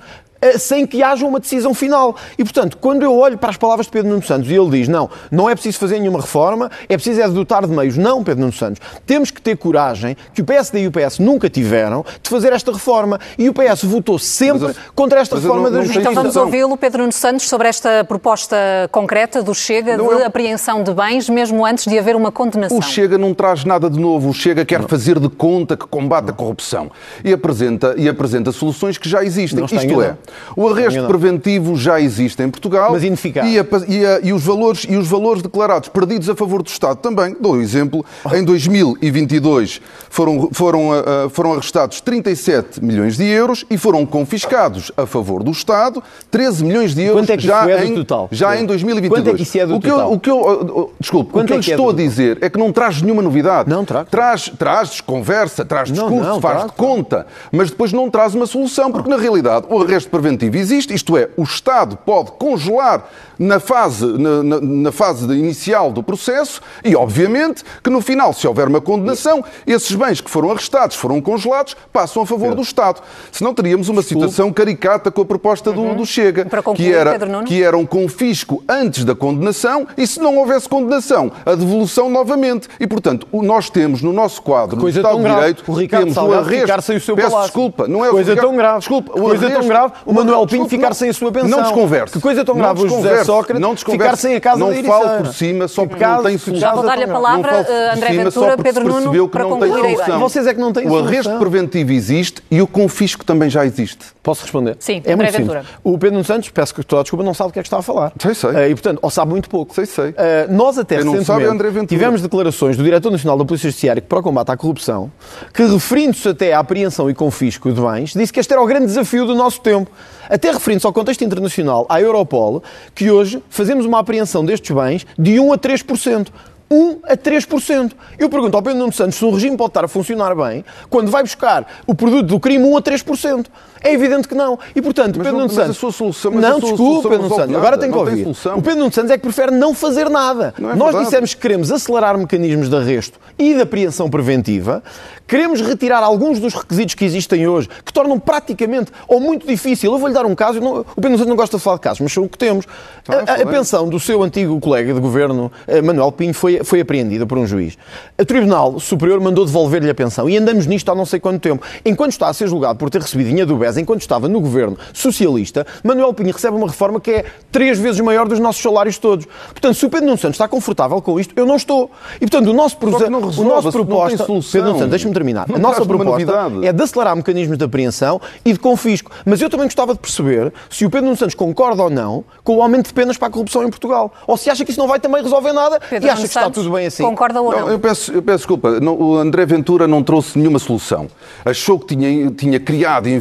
sem 0.58 0.86
que 0.86 1.04
haja 1.04 1.26
uma 1.26 1.40
decisão 1.40 1.74
final. 1.74 2.16
E, 2.38 2.44
portanto, 2.44 2.78
quando 2.78 3.04
eu 3.04 3.16
olho 3.16 3.38
para 3.38 3.50
as 3.50 3.58
palavras 3.58 3.86
de 3.86 3.92
Pedro 3.92 4.10
Nuno 4.10 4.24
Santos 4.24 4.50
e 4.50 4.54
ele 4.54 4.70
diz 4.70 4.88
não, 4.88 5.10
não 5.32 5.50
é 5.50 5.54
preciso 5.56 5.80
fazer 5.80 6.00
nenhuma 6.00 6.22
reforma, 6.22 6.72
é 6.88 6.96
preciso 6.96 7.22
é 7.22 7.28
dotar 7.28 7.66
de 7.66 7.74
meios. 7.74 7.98
Não, 7.98 8.24
Pedro 8.24 8.42
Nuno 8.42 8.54
Santos. 8.54 8.82
Temos 9.06 9.32
que 9.32 9.42
ter 9.42 9.58
coragem, 9.58 10.16
que 10.34 10.42
o 10.42 10.46
PSD 10.46 10.84
e 10.84 10.88
o 10.88 10.92
PS 10.92 11.20
nunca 11.20 11.50
tiveram, 11.50 12.06
de 12.22 12.30
fazer 12.30 12.54
esta 12.54 12.72
reforma. 12.72 13.20
E 13.38 13.50
o 13.50 13.54
PS 13.54 13.84
votou 13.84 14.18
sempre 14.20 14.68
Mas, 14.68 14.78
contra 14.96 15.20
esta 15.20 15.36
reforma 15.36 15.70
não, 15.70 15.72
não 15.72 15.80
da 15.80 15.84
Justiça. 15.84 16.00
Então 16.00 16.14
vamos 16.14 16.36
ouvi-lo, 16.36 16.78
Pedro 16.78 17.02
Nuno 17.02 17.12
Santos, 17.12 17.48
sobre 17.48 17.68
esta 17.68 18.04
proposta 18.04 18.56
concreta 18.92 19.42
do 19.42 19.54
Chega 19.54 19.98
Não 19.98 20.16
de 20.16 20.22
é- 20.22 20.26
apreensão 20.26 20.84
de 20.84 20.94
bens, 20.94 21.30
mesmo 21.30 21.66
antes 21.66 21.86
de 21.86 21.98
haver 21.98 22.16
uma 22.16 22.32
condenação. 22.32 22.78
O 22.78 22.82
Chega 22.82 23.18
não 23.18 23.34
traz 23.34 23.64
nada 23.64 23.90
de 23.90 24.00
novo. 24.00 24.30
O 24.30 24.34
Chega 24.34 24.66
quer 24.66 24.82
fazer 24.88 25.20
de 25.20 25.30
conta 25.30 25.76
que 25.78 25.86
combate 25.88 26.30
a 26.30 26.34
corrupção 26.34 26.92
e 27.24 27.34
apresenta, 27.34 27.96
e 27.98 28.08
apresenta 28.08 28.52
soluções 28.52 28.98
que 28.98 29.08
já 29.08 29.24
existem. 29.24 29.60
Não 29.60 29.66
está 29.66 29.78
Isto 29.78 30.02
é. 30.02 30.16
O 30.56 30.68
arresto 30.68 30.92
enganado. 31.00 31.08
preventivo 31.18 31.76
já 31.76 32.00
existe 32.00 32.42
em 32.44 32.50
Portugal. 32.50 32.92
Mas 32.92 33.04
ineficaz. 33.04 33.48
E, 33.50 33.60
a- 33.60 33.66
e 33.88 34.06
a- 34.06 34.20
e 34.24 34.34
os 34.34 34.44
valores, 34.44 34.86
e 34.90 34.96
os 34.96 35.08
valores 35.08 35.42
declarados 35.42 35.90
perdidos 35.90 36.30
a 36.30 36.36
favor 36.36 36.62
do 36.64 36.68
Estado 36.70 36.98
também. 36.98 37.36
Dou 37.40 37.56
um 37.56 37.62
exemplo. 37.62 38.06
Em 38.34 38.44
2022 38.44 39.82
foram, 40.10 40.50
foram, 40.52 40.92
ah, 40.94 41.04
ah, 41.26 41.30
foram 41.30 41.54
arrestados 41.54 42.02
37 42.02 42.84
milhões 42.84 43.18
de 43.18 43.24
euros 43.26 43.66
e 43.70 43.78
foram 43.78 44.06
confiscados 44.06 44.92
a 44.98 45.06
favor 45.06 45.44
do 45.44 45.52
Estado 45.52 46.02
13 46.32 46.64
milhões 46.64 46.94
de 46.96 47.02
euros 47.04 47.30
é 47.30 47.38
já, 47.40 47.70
é 47.70 47.86
em, 47.86 48.06
já 48.32 48.58
em 48.58 48.66
2022. 48.66 49.24
Quanto 49.24 49.34
é 49.34 49.38
que 49.38 49.44
isso 49.44 49.58
é 49.60 49.66
do 49.66 49.76
o 49.76 49.80
que 49.80 49.88
eu- 49.90 49.96
total? 49.96 50.14
o 50.14 50.20
que 50.20 50.30
eu, 50.30 50.38
oh, 50.38 50.80
oh, 50.82 50.90
desculpe, 51.00 51.32
Quanto 51.32 51.46
o 51.46 51.48
que 51.48 51.54
é 51.54 51.58
eu 51.58 51.62
que 51.62 51.72
é 51.72 51.74
estou 51.76 51.90
a 51.90 51.94
dizer 51.94 52.38
é 52.42 52.50
que 52.50 52.58
não 52.58 52.72
traz 52.72 53.02
nenhuma 53.02 53.22
novidade. 53.22 53.70
Não, 53.70 53.84
trago. 53.86 54.10
Traz, 54.10 54.52
traz 54.58 55.02
conversa, 55.02 55.66
traz 55.66 55.90
Não, 55.90 55.96
discurso, 56.08 56.30
não, 56.30 56.42
faz 56.42 56.56
trago, 56.58 56.72
de 56.72 56.76
conta, 56.78 57.28
mas 57.52 57.70
depois 57.70 57.92
não 57.92 58.10
traz 58.10 58.34
uma 58.36 58.46
solução, 58.46 58.92
porque 58.92 59.10
na 59.10 59.18
realidade 59.18 59.66
o 59.70 59.82
arresto 59.82 60.10
preventivo 60.16 60.56
existe, 60.56 60.94
isto 60.94 61.18
é, 61.18 61.30
o 61.36 61.44
Estado 61.44 61.98
pode 61.98 62.32
congelar 62.34 63.10
na 63.38 63.60
fase, 63.60 64.06
na, 64.06 64.44
na- 64.44 64.62
na 64.62 64.92
fase 64.92 65.26
inicial 65.34 65.92
do 65.92 66.02
processo 66.04 66.62
e, 66.84 66.96
obviamente, 66.96 67.64
que 67.84 67.90
no 67.90 68.02
final, 68.02 68.34
se 68.34 68.48
houver 68.48 68.68
uma 68.68 68.82
condenação, 68.82 69.44
esses 69.66 69.94
bens 69.96 70.22
que 70.22 70.30
foram 70.30 70.52
arrestados, 70.52 70.96
foram 70.96 71.20
congelados, 71.22 71.76
passam 71.92 72.24
a 72.24 72.26
favor 72.26 72.54
do 72.56 72.62
Estado. 72.62 73.02
Senão 73.32 73.54
teríamos 73.54 73.90
uma 73.90 74.02
situação 74.02 74.52
caricata 74.52 75.10
com 75.12 75.22
a 75.22 75.26
proposta 75.26 75.72
do, 75.72 75.96
do 75.96 76.06
Chega, 76.06 76.46
concluir, 76.46 76.76
que, 76.90 76.94
era, 76.94 77.12
Pedro 77.12 77.30
Nuno. 77.32 77.46
que 77.46 77.62
era 77.64 77.78
um 77.78 77.86
confisco 77.86 78.64
antes 78.68 79.04
da 79.06 79.16
condenação 79.16 79.88
e, 79.98 80.06
se 80.08 80.20
não 80.20 80.38
houvesse 80.38 80.68
condenação, 80.70 81.32
a 81.46 81.56
devolução 81.56 82.10
novamente. 82.10 82.68
E, 82.80 82.88
portanto, 82.88 83.28
o- 83.32 83.42
nós 83.44 83.70
temos 83.70 84.02
no 84.02 84.14
nosso 84.14 84.42
quadro, 84.42 84.78
Coisa 84.80 85.02
no 85.02 85.08
Estado 85.08 85.22
tão 85.24 85.30
de. 85.32 85.36
Direito, 85.36 85.64
O 85.72 85.74
Ricardo 85.74 86.04
temos 86.04 86.16
Salgado 86.16 86.42
o 86.44 86.46
arresto. 86.46 86.62
ficar 86.68 86.82
sem 86.82 86.98
o 86.98 87.02
seu 87.02 87.16
Peço 87.16 87.30
palácio. 87.30 87.48
desculpa, 87.48 87.88
não 87.88 88.04
é 88.06 88.10
o 88.10 88.12
Coisa 88.12 88.32
Ricardo- 88.32 88.48
tão 88.48 88.58
grave. 88.58 88.80
Desculpa, 88.80 89.12
o 89.12 89.22
Coisa 89.22 89.42
tão 89.42 89.50
arresto- 89.56 89.68
grave. 89.68 89.94
O 90.06 90.14
Manuel 90.14 90.48
Pinto 90.48 90.70
ficar 90.70 90.88
não- 90.88 90.94
sem 90.94 91.10
a 91.10 91.14
sua 91.14 91.32
pensão. 91.32 91.50
Não 91.50 91.62
desconverse. 91.64 92.14
Que 92.14 92.20
coisa 92.22 92.44
tão 92.46 92.56
Não 92.56 92.62
grave 92.62 92.84
o 92.84 92.90
José 92.90 93.24
Sócrates 93.25 93.62
não 93.62 93.75
ficar 93.75 94.16
sem 94.18 94.36
a 94.36 94.42
casa 94.42 94.60
Não 94.60 94.72
da 94.74 94.83
falo 94.83 95.24
por 95.24 95.33
cima 95.33 95.68
só 95.68 95.81
Que 95.83 95.89
porque 95.89 96.06
não 96.06 96.24
tem 96.24 96.38
solução. 96.38 96.60
Já 96.69 96.74
vou 96.75 96.83
dar-lhe 96.86 97.04
a 97.04 97.07
palavra, 97.07 97.60
André 97.94 98.10
cima 98.12 98.24
Ventura, 98.24 98.57
Pedro 98.57 98.88
Nuno, 98.88 99.30
para 99.30 99.44
não 99.44 99.60
tem 99.60 99.60
concluir 99.69 99.74
a 99.74 99.80
ideia. 99.92 99.95
solução. 99.98 100.19
Vocês 100.19 100.48
é 100.48 100.54
que 100.54 100.60
não 100.60 100.72
têm 100.74 100.86
O 100.86 100.89
solução. 100.89 101.07
arresto 101.07 101.38
preventivo 101.39 101.92
existe 101.92 102.42
e 102.50 102.62
o 102.62 102.68
confisco 102.68 103.25
também 103.25 103.50
já 103.50 103.66
existe. 103.66 104.15
Posso 104.25 104.42
responder? 104.42 104.75
Sim, 104.80 105.04
é 105.06 105.16
muito 105.16 105.31
simples. 105.31 105.63
O 105.83 106.00
Pedro 106.00 106.13
Nuno 106.13 106.25
Santos, 106.25 106.50
peço 106.50 106.74
que 106.74 106.83
toda 106.83 107.01
a 107.01 107.04
desculpa, 107.04 107.24
não 107.24 107.36
sabe 107.36 107.51
o 107.51 107.53
que 107.53 107.60
é 107.60 107.62
que 107.62 107.67
está 107.67 107.77
a 107.77 107.84
falar. 107.84 108.12
Sei, 108.20 108.34
sei. 108.34 108.50
Eh, 108.55 108.70
e, 108.70 108.74
portanto, 108.74 108.98
ou 109.00 109.12
sabe 109.12 109.29
muito 109.29 109.48
pouco. 109.48 109.75
Sei, 109.75 109.86
sei. 109.86 110.15
Eh, 110.17 110.48
nós 110.50 110.79
até 110.79 110.96
Quem 110.96 111.05
não 111.05 111.12
recentemente 111.12 111.44
sabe 111.44 111.44
é 111.44 111.48
André 111.48 111.70
Ventura. 111.70 111.86
tivemos 111.86 112.24
declarações 112.24 112.75
do 112.75 112.84
Diretor 112.84 113.12
Nacional 113.12 113.38
da 113.38 113.46
Polícia 113.46 113.70
Judiciária 113.70 114.01
para 114.01 114.17
o 114.17 114.24
combate 114.24 114.50
à 114.50 114.58
corrupção, 114.58 115.12
que 115.53 115.63
referindo-se 115.63 116.27
até 116.27 116.53
à 116.53 116.60
apreensão 116.60 117.08
e 117.08 117.13
confisco 117.13 117.72
de 117.72 117.79
bens, 117.79 118.13
disse 118.13 118.34
que 118.34 118.39
este 118.39 118.51
era 118.51 118.63
o 118.63 118.65
grande 118.65 118.88
desafio 118.88 119.27
do 119.27 119.36
nosso 119.36 119.62
tempo. 119.62 119.91
Até 120.27 120.50
referindo-se 120.51 120.88
ao 120.88 120.94
contexto 120.94 121.24
internacional, 121.24 121.86
à 121.88 122.01
Europol, 122.01 122.63
que 122.96 123.12
hoje 123.12 123.44
fazemos 123.48 123.86
uma 123.86 124.00
apreensão 124.00 124.44
destes 124.44 124.75
bens 124.75 125.05
de 125.20 125.39
1 125.39 125.53
a 125.53 125.58
3%. 125.60 126.29
1 126.70 127.00
a 127.03 127.15
3%. 127.15 127.91
Eu 128.17 128.29
pergunto 128.29 128.55
ao 128.55 128.63
Pedro 128.63 128.79
Nuno 128.79 128.91
Santos 128.91 129.15
se 129.15 129.25
um 129.25 129.32
regime 129.32 129.55
pode 129.55 129.70
estar 129.70 129.86
a 129.86 129.88
funcionar 129.88 130.36
bem 130.36 130.65
quando 130.89 131.12
vai 131.12 131.22
buscar 131.22 131.65
o 131.86 131.94
produto 131.94 132.25
do 132.25 132.39
crime 132.39 132.65
1 132.65 132.77
a 132.77 132.82
3%. 132.82 133.46
É 133.86 133.94
evidente 133.94 134.27
que 134.27 134.36
não. 134.36 134.58
E, 134.75 134.82
portanto, 134.82 135.18
Pedro 135.18 135.32
não- 135.34 135.39
Nuno 135.42 135.46
mas 135.48 135.58
a 135.60 135.62
Santos... 135.63 135.77
sua 135.77 135.92
solução- 135.92 136.32
mas 136.32 136.42
não, 136.42 136.50
a 136.50 136.51
sua 136.54 136.70
desculpe, 136.70 136.84
solução 136.84 137.12
Pedro 137.12 137.24
Nuno 137.30 137.36
Santos. 137.36 137.56
Agora 137.56 137.77
tem 137.77 137.92
que 137.92 137.98
ouvir. 137.98 138.27
o 138.27 138.62
Pedro 138.62 138.80
Nuno 138.80 138.92
Santos 138.94 139.12
é 139.12 139.18
que 139.18 139.24
prefere 139.24 139.51
não 139.51 139.74
fazer 139.74 140.10
nada. 140.10 140.54
Não 140.58 140.72
é 140.72 140.75
Nós 140.75 140.98
dissemos 141.04 141.34
que 141.34 141.42
queremos 141.42 141.72
acelerar 141.72 142.18
mecanismos 142.18 142.70
de 142.70 142.75
arresto 142.75 143.20
e 143.38 143.54
de 143.54 143.62
apreensão 143.62 144.10
preventiva, 144.10 144.82
queremos 145.27 145.60
retirar 145.62 146.01
alguns 146.04 146.39
dos 146.39 146.54
requisitos 146.54 146.96
que 146.96 147.04
existem 147.06 147.48
hoje, 147.48 147.68
que 147.84 147.92
tornam 147.94 148.18
praticamente 148.20 148.92
ou 149.08 149.20
muito 149.20 149.46
difícil. 149.46 149.92
Eu 149.92 150.00
vou-lhe 150.00 150.13
dar 150.13 150.25
um 150.25 150.34
caso, 150.36 150.60
não- 150.62 150.77
o 150.80 150.84
Pedro 150.86 151.10
Nuno 151.12 151.18
Santos 151.18 151.30
não 151.30 151.36
gosta 151.36 151.58
de 151.58 151.63
falar 151.63 151.75
de 151.77 151.82
casos, 151.82 152.00
mas 152.01 152.12
são 152.13 152.24
o 152.24 152.30
que 152.30 152.38
temos. 152.38 152.65
Tá, 153.04 153.24
a, 153.27 153.42
a 153.42 153.46
pensão 153.46 153.88
do 153.89 154.00
seu 154.00 154.24
antigo 154.24 154.60
colega 154.60 154.94
de 154.94 155.00
governo, 155.00 155.51
eh, 155.68 155.82
Manuel 155.82 156.12
Pinho, 156.12 156.34
foi 156.34 156.46
foi, 156.46 156.63
foi 156.63 156.80
apreendida 156.80 157.25
por 157.25 157.39
um 157.39 157.48
juiz. 157.48 157.75
O 158.20 158.24
Tribunal 158.24 158.80
Superior 158.80 159.20
mandou 159.20 159.44
devolver-lhe 159.46 159.89
a 159.89 159.96
pensão 159.96 160.30
e 160.30 160.38
andamos 160.38 160.68
nisto 160.68 160.92
há 160.92 160.94
não 160.96 161.04
sei 161.06 161.20
quanto 161.20 161.39
tempo. 161.42 161.65
Enquanto 161.84 162.12
está 162.12 162.27
a 162.27 162.34
ser 162.34 162.48
julgado 162.48 162.77
por 162.77 162.88
ter 162.92 163.01
recebido 163.01 163.27
dinheiro 163.30 163.48
do 163.48 163.58
BES, 163.58 163.75
enquanto 163.77 164.01
estava 164.01 164.27
no 164.27 164.39
governo 164.39 164.77
socialista, 164.94 165.65
Manuel 165.84 166.13
Pinho 166.13 166.32
recebe 166.32 166.55
uma 166.55 166.67
reforma 166.67 167.00
que 167.00 167.12
é 167.12 167.25
três 167.51 167.79
vezes 167.79 168.01
maior 168.01 168.27
dos 168.27 168.39
nossos 168.39 168.62
salários 168.62 168.98
todos. 168.98 169.25
Portanto, 169.48 169.75
se 169.75 169.86
o 169.86 169.89
Pedro 169.89 170.08
Nuno 170.08 170.17
Santos 170.17 170.36
está 170.36 170.48
confortável 170.48 171.01
com 171.01 171.20
isto, 171.20 171.34
eu 171.36 171.46
não 171.46 171.55
estou. 171.55 171.91
E, 172.17 172.20
portanto, 172.22 172.50
o 172.50 172.53
nosso, 172.53 172.77
que 172.77 172.86
não 172.86 172.94
o 172.94 173.25
resolve, 173.25 173.50
nosso 173.50 173.65
não 173.65 173.72
tem 173.72 173.72
proposta... 173.72 174.25
solução. 174.25 174.51
Pedro 174.51 174.67
Nuno 174.67 174.79
Santos, 174.79 174.91
deixa-me 174.91 175.13
terminar. 175.13 175.48
Não 175.48 175.55
a 175.55 175.60
nossa 175.60 175.86
proposta 175.86 176.34
é 176.63 176.72
de 176.72 176.84
acelerar 176.84 177.15
mecanismos 177.15 177.58
de 177.58 177.63
apreensão 177.63 178.22
e 178.44 178.53
de 178.53 178.60
confisco. 178.60 179.12
Mas 179.25 179.41
eu 179.41 179.50
também 179.50 179.65
gostava 179.65 179.94
de 179.94 180.00
perceber 180.00 180.53
se 180.70 180.86
o 180.86 180.89
Pedro 180.89 181.05
Nuno 181.05 181.17
Santos 181.17 181.36
concorda 181.36 181.84
ou 181.84 181.89
não 181.89 182.24
com 182.44 182.58
o 182.58 182.62
aumento 182.62 182.88
de 182.88 182.94
penas 182.94 183.17
para 183.17 183.27
a 183.27 183.32
corrupção 183.32 183.63
em 183.63 183.70
Portugal. 183.70 184.13
Ou 184.27 184.38
se 184.38 184.50
acha 184.50 184.63
que 184.63 184.72
isso 184.72 184.79
não 184.79 184.88
vai 184.88 185.00
também 185.00 185.22
resolver 185.22 185.53
nada 185.53 185.79
Pedro 185.79 186.08
e 186.08 186.10
acha 186.10 186.15
Nuno 186.15 186.22
que 186.22 186.27
está 186.27 186.41
Santos 186.44 186.63
tudo 186.63 186.75
bem 186.75 186.88
assim. 186.88 187.03
Concorda 187.03 187.41
ou 187.41 187.51
não? 187.51 187.60
Não, 187.62 187.70
eu, 187.70 187.79
peço, 187.79 188.12
eu 188.12 188.22
peço 188.22 188.38
desculpa. 188.39 188.79
Não, 188.79 188.94
o 188.94 189.17
André 189.17 189.46
Ventura 189.46 189.88
não 189.88 190.03
trouxe 190.03 190.38
nenhuma 190.38 190.60
solução. 190.60 191.08
Achou 191.44 191.79
que 191.79 191.96
tinha, 191.96 192.32
tinha 192.32 192.60
criado 192.60 193.08
e 193.08 193.13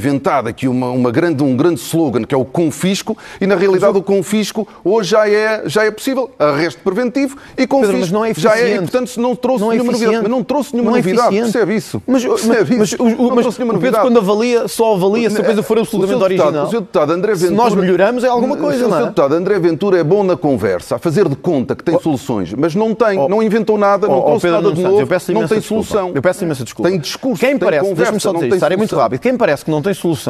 inventado 0.44 0.48
aqui 0.48 0.68
uma, 0.68 0.90
uma 0.90 1.10
grande, 1.10 1.42
um 1.42 1.56
grande 1.56 1.80
slogan 1.80 2.24
que 2.24 2.34
é 2.34 2.38
o 2.38 2.44
confisco 2.44 3.16
e 3.40 3.46
na 3.46 3.54
realidade 3.54 3.96
o 3.96 4.02
confisco 4.02 4.66
hoje 4.84 5.10
já 5.10 5.28
é, 5.28 5.62
já 5.66 5.84
é 5.84 5.90
possível. 5.90 6.30
Arresto 6.38 6.80
preventivo 6.82 7.36
e 7.56 7.66
confisco 7.66 7.98
mas 7.98 8.10
não 8.10 8.24
é 8.24 8.34
já 8.34 8.50
é. 8.50 8.54
E 8.54 8.60
eficiente. 8.62 8.82
portanto 8.90 9.08
se 9.08 9.20
não 9.20 9.34
trouxe 9.36 9.60
Não 9.60 9.72
é 9.72 9.74
nenhuma 9.74 9.92
novidade. 9.92 10.12
eficiente. 10.14 10.22
Mas 10.30 10.38
não 10.38 10.44
trouxe 10.44 10.72
nenhuma 10.74 10.90
Não 10.90 10.96
é 10.96 11.00
novidade. 11.00 11.28
eficiente. 11.28 11.52
Percebe 11.52 11.74
isso? 11.76 12.02
Mas, 12.06 12.24
mas, 12.24 12.40
Percebe 12.42 12.76
mas, 12.76 12.88
isso? 12.92 13.02
o, 13.02 13.06
o- 13.06 13.08
Não 13.10 13.34
mas 13.34 13.40
trouxe 13.44 13.58
nenhuma 13.58 13.78
o 13.78 13.80
Pedro, 13.80 13.96
novidade. 13.98 14.04
quando 14.04 14.18
avalia, 14.18 14.68
só 14.68 14.94
avalia 14.94 15.30
se 15.30 15.40
a 15.40 15.44
coisa 15.44 15.62
for 15.62 15.78
O 15.78 15.80
absolutamente 15.80 16.18
deputado- 16.28 16.46
original. 16.46 16.66
O 16.66 16.70
seu 16.70 16.80
deputado 16.80 17.10
André 17.12 17.34
Se 17.34 17.42
Ventura, 17.48 17.56
nós 17.64 17.74
melhoramos 17.74 18.24
é 18.24 18.28
alguma 18.28 18.56
coisa, 18.56 18.86
o 18.86 18.88
não 18.88 18.96
é? 18.98 19.00
deputado 19.02 19.34
André 19.34 19.58
Ventura 19.58 19.98
é 19.98 20.04
bom 20.04 20.22
na 20.22 20.36
conversa, 20.36 20.96
a 20.96 20.98
fazer 20.98 21.28
de 21.28 21.36
conta 21.36 21.74
que 21.74 21.84
tem 21.84 21.98
soluções, 22.00 22.52
mas 22.54 22.74
não 22.74 22.94
tem, 22.94 23.18
Oh, 23.18 23.28
não 23.28 23.42
inventou 23.42 23.78
nada, 23.78 24.06
não 24.06 24.14
Oh, 24.16 24.18
oh, 24.20 24.24
trouxe 24.24 24.42
Pedro 24.42 24.56
nada 24.62 24.74
de 24.74 24.82
novo, 24.82 24.98
não 25.00 25.06
tem 25.06 25.58
desculpa. 25.58 25.64
solução. 25.84 26.12
Eu 26.14 26.22
peço 26.22 26.44
imensa 26.44 26.64
desculpa. 26.64 26.88
Tem 26.90 26.98
discurso, 26.98 27.40
Quem 27.40 27.50
tem 27.50 27.58
parece, 27.58 27.82
conversa, 27.88 28.12
deixa-me 28.12 28.20
só 28.20 28.32
não 28.32 28.40
dizer 28.40 28.50
tem 28.50 28.56
isto, 28.58 28.72
é 28.72 28.76
muito 28.76 28.96
rápido. 28.96 29.20
Quem 29.20 29.36
parece 29.36 29.64
que 29.64 29.70
não 29.70 29.82
tem 29.82 29.94
solução 29.94 30.24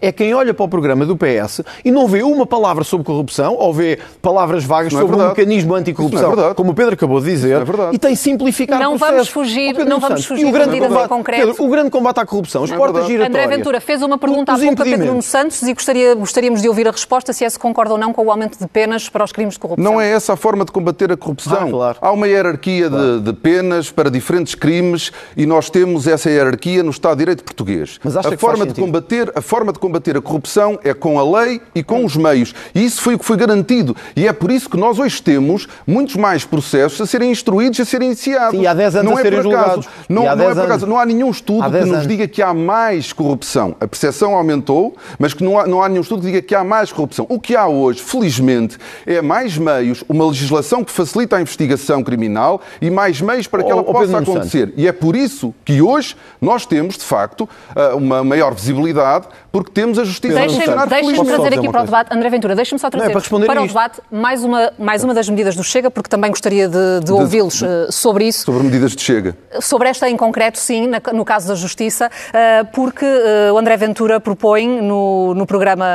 é 0.00 0.12
quem 0.12 0.34
olha 0.34 0.52
para 0.54 0.64
o 0.64 0.68
programa 0.68 1.04
do 1.06 1.16
PS 1.16 1.62
e 1.84 1.90
não 1.90 2.06
vê 2.06 2.22
uma 2.22 2.46
palavra 2.46 2.84
sobre 2.84 3.04
corrupção 3.04 3.54
ou 3.58 3.72
vê 3.72 3.98
palavras 4.20 4.64
vagas 4.64 4.92
é 4.92 4.96
sobre 4.96 5.14
um 5.14 5.18
verdade. 5.18 5.38
mecanismo 5.38 5.74
anticorrupção, 5.74 6.32
é 6.32 6.34
verdade. 6.36 6.54
como 6.54 6.70
o 6.72 6.74
Pedro 6.74 6.94
acabou 6.94 7.20
de 7.20 7.26
dizer, 7.30 7.62
Isso 7.62 7.72
não 7.76 7.88
é 7.88 7.94
e 7.94 7.98
tem 7.98 8.14
simplificado 8.14 8.82
Não 8.82 8.94
o 8.94 8.98
processo. 8.98 9.14
vamos 9.14 9.28
fugir- 9.28 9.74
Oh, 9.78 9.84
não 9.84 10.00
vamos 10.00 10.24
fugir 10.24 10.42
e 10.42 10.44
o 10.44 10.48
de 10.48 10.52
grande 10.52 10.78
combate- 10.80 11.08
concreta. 11.08 11.46
Pedro, 11.46 11.64
o 11.64 11.68
grande 11.68 11.90
combate 11.90 12.18
à 12.20 12.26
corrupção, 12.26 12.64
as 12.64 12.70
é 12.70 12.76
portas 12.76 13.06
giratórias. 13.06 13.44
André 13.44 13.56
Ventura 13.56 13.80
fez 13.80 14.02
uma 14.02 14.18
pergunta 14.18 14.52
há 14.52 14.58
pouco 14.58 14.82
a 14.82 14.84
Pedro. 14.84 15.06
Nuno 15.06 15.22
Santos 15.22 15.62
e 15.62 15.72
gostaria, 15.72 16.14
gostaríamos 16.14 16.62
de 16.62 16.68
ouvir 16.68 16.88
a 16.88 16.90
resposta 16.90 17.32
se 17.32 17.44
é 17.44 17.50
se 17.50 17.58
concorda 17.58 17.92
ou 17.92 17.98
não 17.98 18.12
com 18.12 18.24
o 18.24 18.30
aumento 18.30 18.58
de 18.58 18.66
penas 18.66 19.08
para 19.08 19.24
os 19.24 19.32
crimes 19.32 19.54
de 19.54 19.60
corrupção. 19.60 19.84
Não 19.92 20.00
é 20.00 20.10
essa 20.10 20.32
a 20.32 20.36
forma 20.36 20.64
de 20.64 20.72
combater 20.72 21.10
a 21.12 21.16
corrupção. 21.16 21.58
Ah, 21.66 21.70
claro. 21.70 21.98
Há 22.00 22.12
uma 22.12 22.26
hierarquia 22.28 22.88
de, 22.90 23.20
de 23.20 23.32
penas 23.32 23.90
para 23.90 24.10
diferentes 24.10 24.54
crimes 24.54 25.12
e 25.36 25.46
nós 25.46 25.70
temos 25.70 26.06
essa 26.06 26.30
hierarquia 26.30 26.82
no 26.82 26.90
Estado 26.90 27.12
de 27.14 27.18
Direito 27.18 27.44
português. 27.44 27.98
Mas 28.02 28.16
acha 28.16 28.28
a 28.28 28.30
que 28.32 28.36
forma 28.36 28.64
de 28.64 28.70
sentido? 28.70 28.84
combater 28.84 29.32
a 29.38 29.42
forma 29.42 29.72
de 29.72 29.78
combater 29.78 30.16
a 30.16 30.20
corrupção 30.20 30.80
é 30.82 30.92
com 30.92 31.18
a 31.18 31.40
lei 31.40 31.60
e 31.72 31.82
com 31.82 32.04
os 32.04 32.16
meios. 32.16 32.52
E 32.74 32.84
isso 32.84 33.00
foi 33.00 33.14
o 33.14 33.18
que 33.18 33.24
foi 33.24 33.36
garantido. 33.36 33.96
E 34.16 34.26
é 34.26 34.32
por 34.32 34.50
isso 34.50 34.68
que 34.68 34.76
nós 34.76 34.98
hoje 34.98 35.22
temos 35.22 35.68
muitos 35.86 36.16
mais 36.16 36.44
processos 36.44 37.00
a 37.00 37.06
serem 37.06 37.30
instruídos, 37.30 37.78
a 37.78 37.84
serem 37.84 38.08
iniciados. 38.08 38.58
Sim, 38.58 38.66
há 38.66 38.74
10 38.74 38.96
anos 38.96 39.10
não 39.10 39.16
a 39.16 39.20
é 39.20 39.22
serem 39.22 39.42
julgados. 39.42 39.88
Não, 40.08 40.24
E 40.24 40.26
há 40.26 40.34
não 40.34 40.42
é 40.42 40.46
10 40.46 40.58
por 40.58 40.64
acaso. 40.64 40.86
Não 40.86 40.98
há 40.98 41.06
nenhum 41.06 41.30
estudo 41.30 41.64
que 41.64 41.70
10 41.70 41.84
nos 41.84 41.94
anos. 41.94 42.08
diga 42.08 42.26
que 42.26 42.42
há 42.42 42.52
mais 42.52 43.12
corrupção. 43.12 43.76
A 43.80 43.86
percepção 43.86 44.34
aumentou, 44.34 44.96
mas 45.20 45.32
que 45.32 45.44
não 45.44 45.58
há, 45.58 45.66
não 45.68 45.82
há 45.82 45.88
nenhum 45.88 46.02
estudo 46.02 46.20
que 46.20 46.26
diga 46.26 46.42
que 46.42 46.54
há 46.54 46.64
mais 46.64 46.90
corrupção. 46.90 47.24
O 47.28 47.38
que 47.38 47.54
há 47.54 47.68
hoje, 47.68 48.02
felizmente, 48.02 48.76
é 49.06 49.22
mais 49.22 49.56
meios, 49.56 50.02
uma 50.08 50.26
legislação 50.26 50.82
que 50.82 50.90
facilita 50.90 51.36
a 51.36 51.40
investigação 51.40 52.02
criminal 52.02 52.60
e 52.82 52.90
mais 52.90 53.20
meios 53.20 53.46
para 53.46 53.62
que 53.62 53.70
ela 53.70 53.82
oh, 53.82 53.92
possa 53.92 54.18
acontecer. 54.18 54.74
E 54.76 54.88
é 54.88 54.92
por 54.92 55.14
isso 55.14 55.54
que 55.64 55.80
hoje 55.80 56.16
nós 56.40 56.66
temos, 56.66 56.96
de 56.96 57.04
facto, 57.04 57.48
ah, 57.76 57.94
uma 57.94 58.24
maior 58.24 58.52
visibilidade, 58.52 59.27
porque 59.52 59.70
temos 59.72 59.98
a 59.98 60.04
justiça 60.04 60.36
a 60.36 60.40
Deixem-me 60.46 60.86
deixem-me 60.86 61.16
Posso 61.16 61.30
só 61.30 61.36
trazer 61.36 61.58
aqui 61.58 61.68
para 61.68 61.82
o 61.82 61.84
debate, 61.84 62.14
André 62.14 62.28
Ventura, 62.30 62.54
deixem-me 62.54 62.78
só 62.80 62.90
trazer 62.90 63.06
é 63.06 63.10
para 63.10 63.20
responder 63.20 63.50
a 63.50 63.62
o 63.62 63.66
debate 63.66 64.00
mais 64.10 64.44
uma, 64.44 64.72
mais 64.78 65.04
uma 65.04 65.14
das 65.14 65.28
medidas 65.28 65.54
do 65.56 65.64
Chega, 65.64 65.90
porque 65.90 66.08
também 66.08 66.30
gostaria 66.30 66.68
de, 66.68 67.00
de 67.04 67.12
ouvi-los 67.12 67.62
eh, 67.62 67.86
sobre 67.90 68.26
isso. 68.28 68.44
sobre 68.44 68.62
medidas 68.62 68.94
de 68.94 69.02
chega. 69.02 69.36
Sobre 69.60 69.88
esta 69.88 70.08
em 70.08 70.16
concreto, 70.16 70.58
sim, 70.58 70.86
na- 70.86 71.00
no 71.12 71.24
caso 71.24 71.48
da 71.48 71.54
Justiça, 71.54 72.10
eh, 72.32 72.64
porque 72.72 73.04
eh, 73.04 73.50
o 73.52 73.58
André 73.58 73.76
Ventura 73.76 74.20
propõe 74.20 74.80
no, 74.82 75.34
no 75.34 75.46
programa 75.46 75.86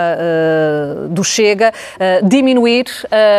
do 1.09 1.23
Chega 1.23 1.71
diminuir 2.23 2.85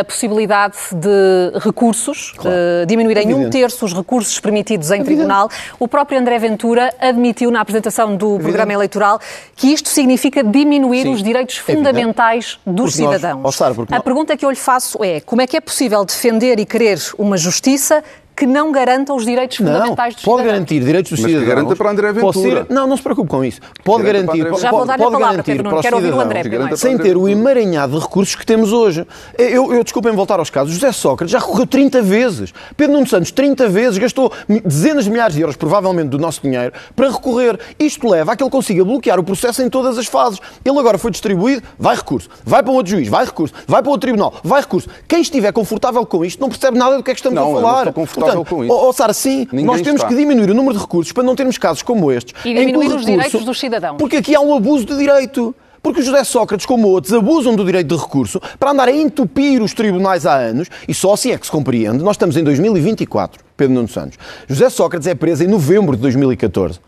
a 0.01 0.05
possibilidade 0.05 0.77
de 0.93 1.59
recursos, 1.59 2.33
eh, 2.45 2.85
diminuir 2.87 3.17
em 3.19 3.27
um 3.29 3.31
Evidente. 3.43 3.51
terço 3.59 3.85
os 3.85 3.93
recursos 3.95 4.39
permitidos 4.41 4.91
em 4.91 5.03
tribunal. 5.03 5.49
O 5.79 5.87
próprio 5.89 6.19
André 6.19 6.39
Ventura 6.39 6.93
admitiu 7.01 7.51
na 7.51 7.61
apresentação 7.61 8.17
do 8.17 8.39
programa 8.39 8.73
eleitoral 8.73 9.21
que 9.57 9.69
isto 9.73 9.84
significa 9.89 10.43
diminuir 10.43 11.03
Sim, 11.03 11.13
os 11.13 11.23
direitos 11.23 11.57
evidente. 11.59 11.77
fundamentais 11.77 12.59
dos 12.67 12.93
Porque 12.93 13.03
nós- 13.07 13.15
cidadãos. 13.17 13.57
porque 13.75 13.95
a 13.95 13.97
nós- 13.97 14.05
pergunta 14.05 14.37
que 14.37 14.45
eu 14.45 14.51
lhe 14.51 14.57
faço 14.57 15.03
é 15.05 15.21
como 15.21 15.43
é 15.43 15.47
que 15.47 15.57
é 15.57 15.61
possível 15.61 16.05
defender 16.05 16.59
e 16.59 16.65
querer 16.67 16.99
uma 17.19 17.37
justiça 17.37 18.03
que 18.37 18.47
não 18.47 18.73
garanta 18.73 19.13
os 19.15 19.25
direitos 19.25 19.61
Não, 19.61 19.73
fundamentais 19.73 20.15
dos 20.17 20.25
pode 20.25 20.37
cidadãos? 20.39 20.53
garantir 20.53 20.81
direitos 20.85 21.11
dos 21.13 21.21
Mas 21.21 21.31
cidadãos. 21.31 21.49
garanta 21.55 21.77
para 21.77 21.91
André 21.91 22.13
Pode 22.15 22.39
Ventura. 22.43 22.67
ser- 22.67 22.73
não, 22.75 22.87
não 22.87 22.97
se 22.97 23.03
preocupe 23.03 23.29
com 23.31 23.45
isso. 23.45 23.61
Pode 23.85 24.03
Garanta 24.03 24.27
para 24.27 24.37
garantir, 24.37 24.41
André 24.41 24.51
pode, 24.51 24.63
Já 24.63 24.71
vou 24.71 24.85
dar-lhe 24.87 25.03
a 25.03 25.05
pode 25.05 25.13
palavra, 25.17 25.33
garantir 25.37 25.53
Pedro 25.53 25.69
para 25.71 25.77
os 25.79 25.83
Quero 25.83 25.97
ouvir 25.97 26.07
o 26.09 26.11
cidadãos, 26.11 26.27
André 26.31 26.41
primeiro. 26.41 26.65
primeiro. 26.65 26.77
sem 26.81 26.99
ter 26.99 27.17
o 27.17 27.29
emaranhado 27.29 27.93
de 27.97 28.03
recursos 28.03 28.35
que 28.35 28.45
temos 28.45 28.73
hoje. 28.73 29.07
Eu, 29.39 29.73
eu 29.73 29.85
desculpem 29.85 30.13
voltar 30.13 30.39
aos 30.39 30.51
casos. 30.51 30.75
José 30.75 30.91
Sócrates 30.93 31.31
já 31.33 31.39
recorreu 31.39 31.67
30 31.67 32.03
vezes. 32.03 32.53
Pedro 32.77 32.95
Nuno 32.95 33.07
Santos 33.07 33.31
30 33.31 33.69
vezes 33.69 33.99
gastou 33.99 34.33
dezenas 34.65 35.05
de 35.05 35.11
milhares 35.11 35.35
de 35.37 35.41
euros, 35.43 35.57
provavelmente 35.57 36.09
do 36.09 36.19
nosso 36.19 36.41
dinheiro, 36.43 36.73
para 36.97 37.11
recorrer. 37.11 37.59
Isto 37.79 38.09
leva 38.09 38.33
a 38.33 38.37
que 38.37 38.43
ele 38.43 38.51
consiga 38.51 38.85
bloquear 38.85 39.19
o 39.19 39.23
processo 39.25 39.63
em 39.63 39.71
todas 39.71 39.97
as 39.97 40.07
fases. 40.07 40.41
Ele 40.65 40.79
agora 40.79 40.99
foi 40.99 41.11
distribuído, 41.11 41.63
vai 41.79 41.95
recurso. 41.97 42.29
Vai 42.45 42.63
para 42.63 42.73
um 42.73 42.77
outro 42.77 42.91
juiz, 42.91 43.09
vai 43.09 43.25
recurso. 43.25 43.55
Vai 43.67 43.81
para 43.83 43.91
outro 43.91 44.09
tribunal, 44.09 44.35
vai 44.43 44.61
recurso. 44.61 44.89
Quem 45.07 45.21
estiver 45.21 45.53
confortável 45.53 46.05
com 46.05 46.25
isto 46.25 46.41
não 46.41 46.49
percebe 46.49 46.77
nada 46.77 46.97
do 46.97 47.03
que 47.03 47.11
é 47.11 47.15
que 47.15 47.21
estamos 47.21 47.37
Não, 47.37 47.45
a 47.47 47.49
eu 47.51 47.55
não 47.55 47.61
falar. 47.63 47.93
Portanto, 48.25 48.49
com 48.49 48.65
isso. 48.65 48.93
Sara, 48.93 49.13
sim, 49.13 49.47
Ninguém 49.53 49.67
nós 49.67 49.81
temos 49.83 50.01
está. 50.01 50.09
que 50.09 50.15
diminuir 50.17 50.51
o 50.51 50.55
número 50.55 50.75
de 50.77 50.81
recursos 50.81 51.13
para 51.13 51.23
não 51.23 51.35
termos 51.35 51.59
casos 51.59 51.83
como 51.83 52.11
estes. 52.13 52.35
E 52.45 52.55
diminuir 52.55 52.87
os 52.87 52.93
recurso- 52.93 53.07
direitos 53.07 53.45
dos 53.45 53.59
cidadãos. 53.61 53.97
Porque 53.99 54.17
aqui 54.17 54.35
há 54.35 54.41
um 54.41 54.55
abuso 54.55 54.85
de 54.85 54.97
direito. 54.97 55.55
Porque 55.85 56.01
José 56.01 56.25
Sócrates, 56.25 56.65
como 56.65 56.89
outros, 56.89 57.13
abusam 57.13 57.55
do 57.55 57.63
direito 57.63 57.95
de 57.95 58.03
recurso 58.03 58.41
para 58.59 58.71
andar 58.71 58.89
a 58.89 58.91
entupir 58.91 59.61
os 59.61 59.75
tribunais 59.75 60.25
há 60.25 60.35
anos 60.35 60.69
e 60.89 60.95
só 60.95 61.13
assim 61.13 61.31
é 61.31 61.37
que 61.37 61.45
se 61.45 61.53
compreende. 61.53 62.03
Nós 62.03 62.17
estamos 62.17 62.39
em 62.39 62.43
2024, 62.43 63.45
Pedro 63.55 63.75
Nuno 63.75 63.89
Santos. 63.89 64.19
José 64.49 64.71
Sócrates 64.71 65.07
é 65.07 65.15
preso 65.15 65.45
em 65.45 65.47
novembro 65.47 65.95
de 65.95 66.01
2014. 66.01 66.81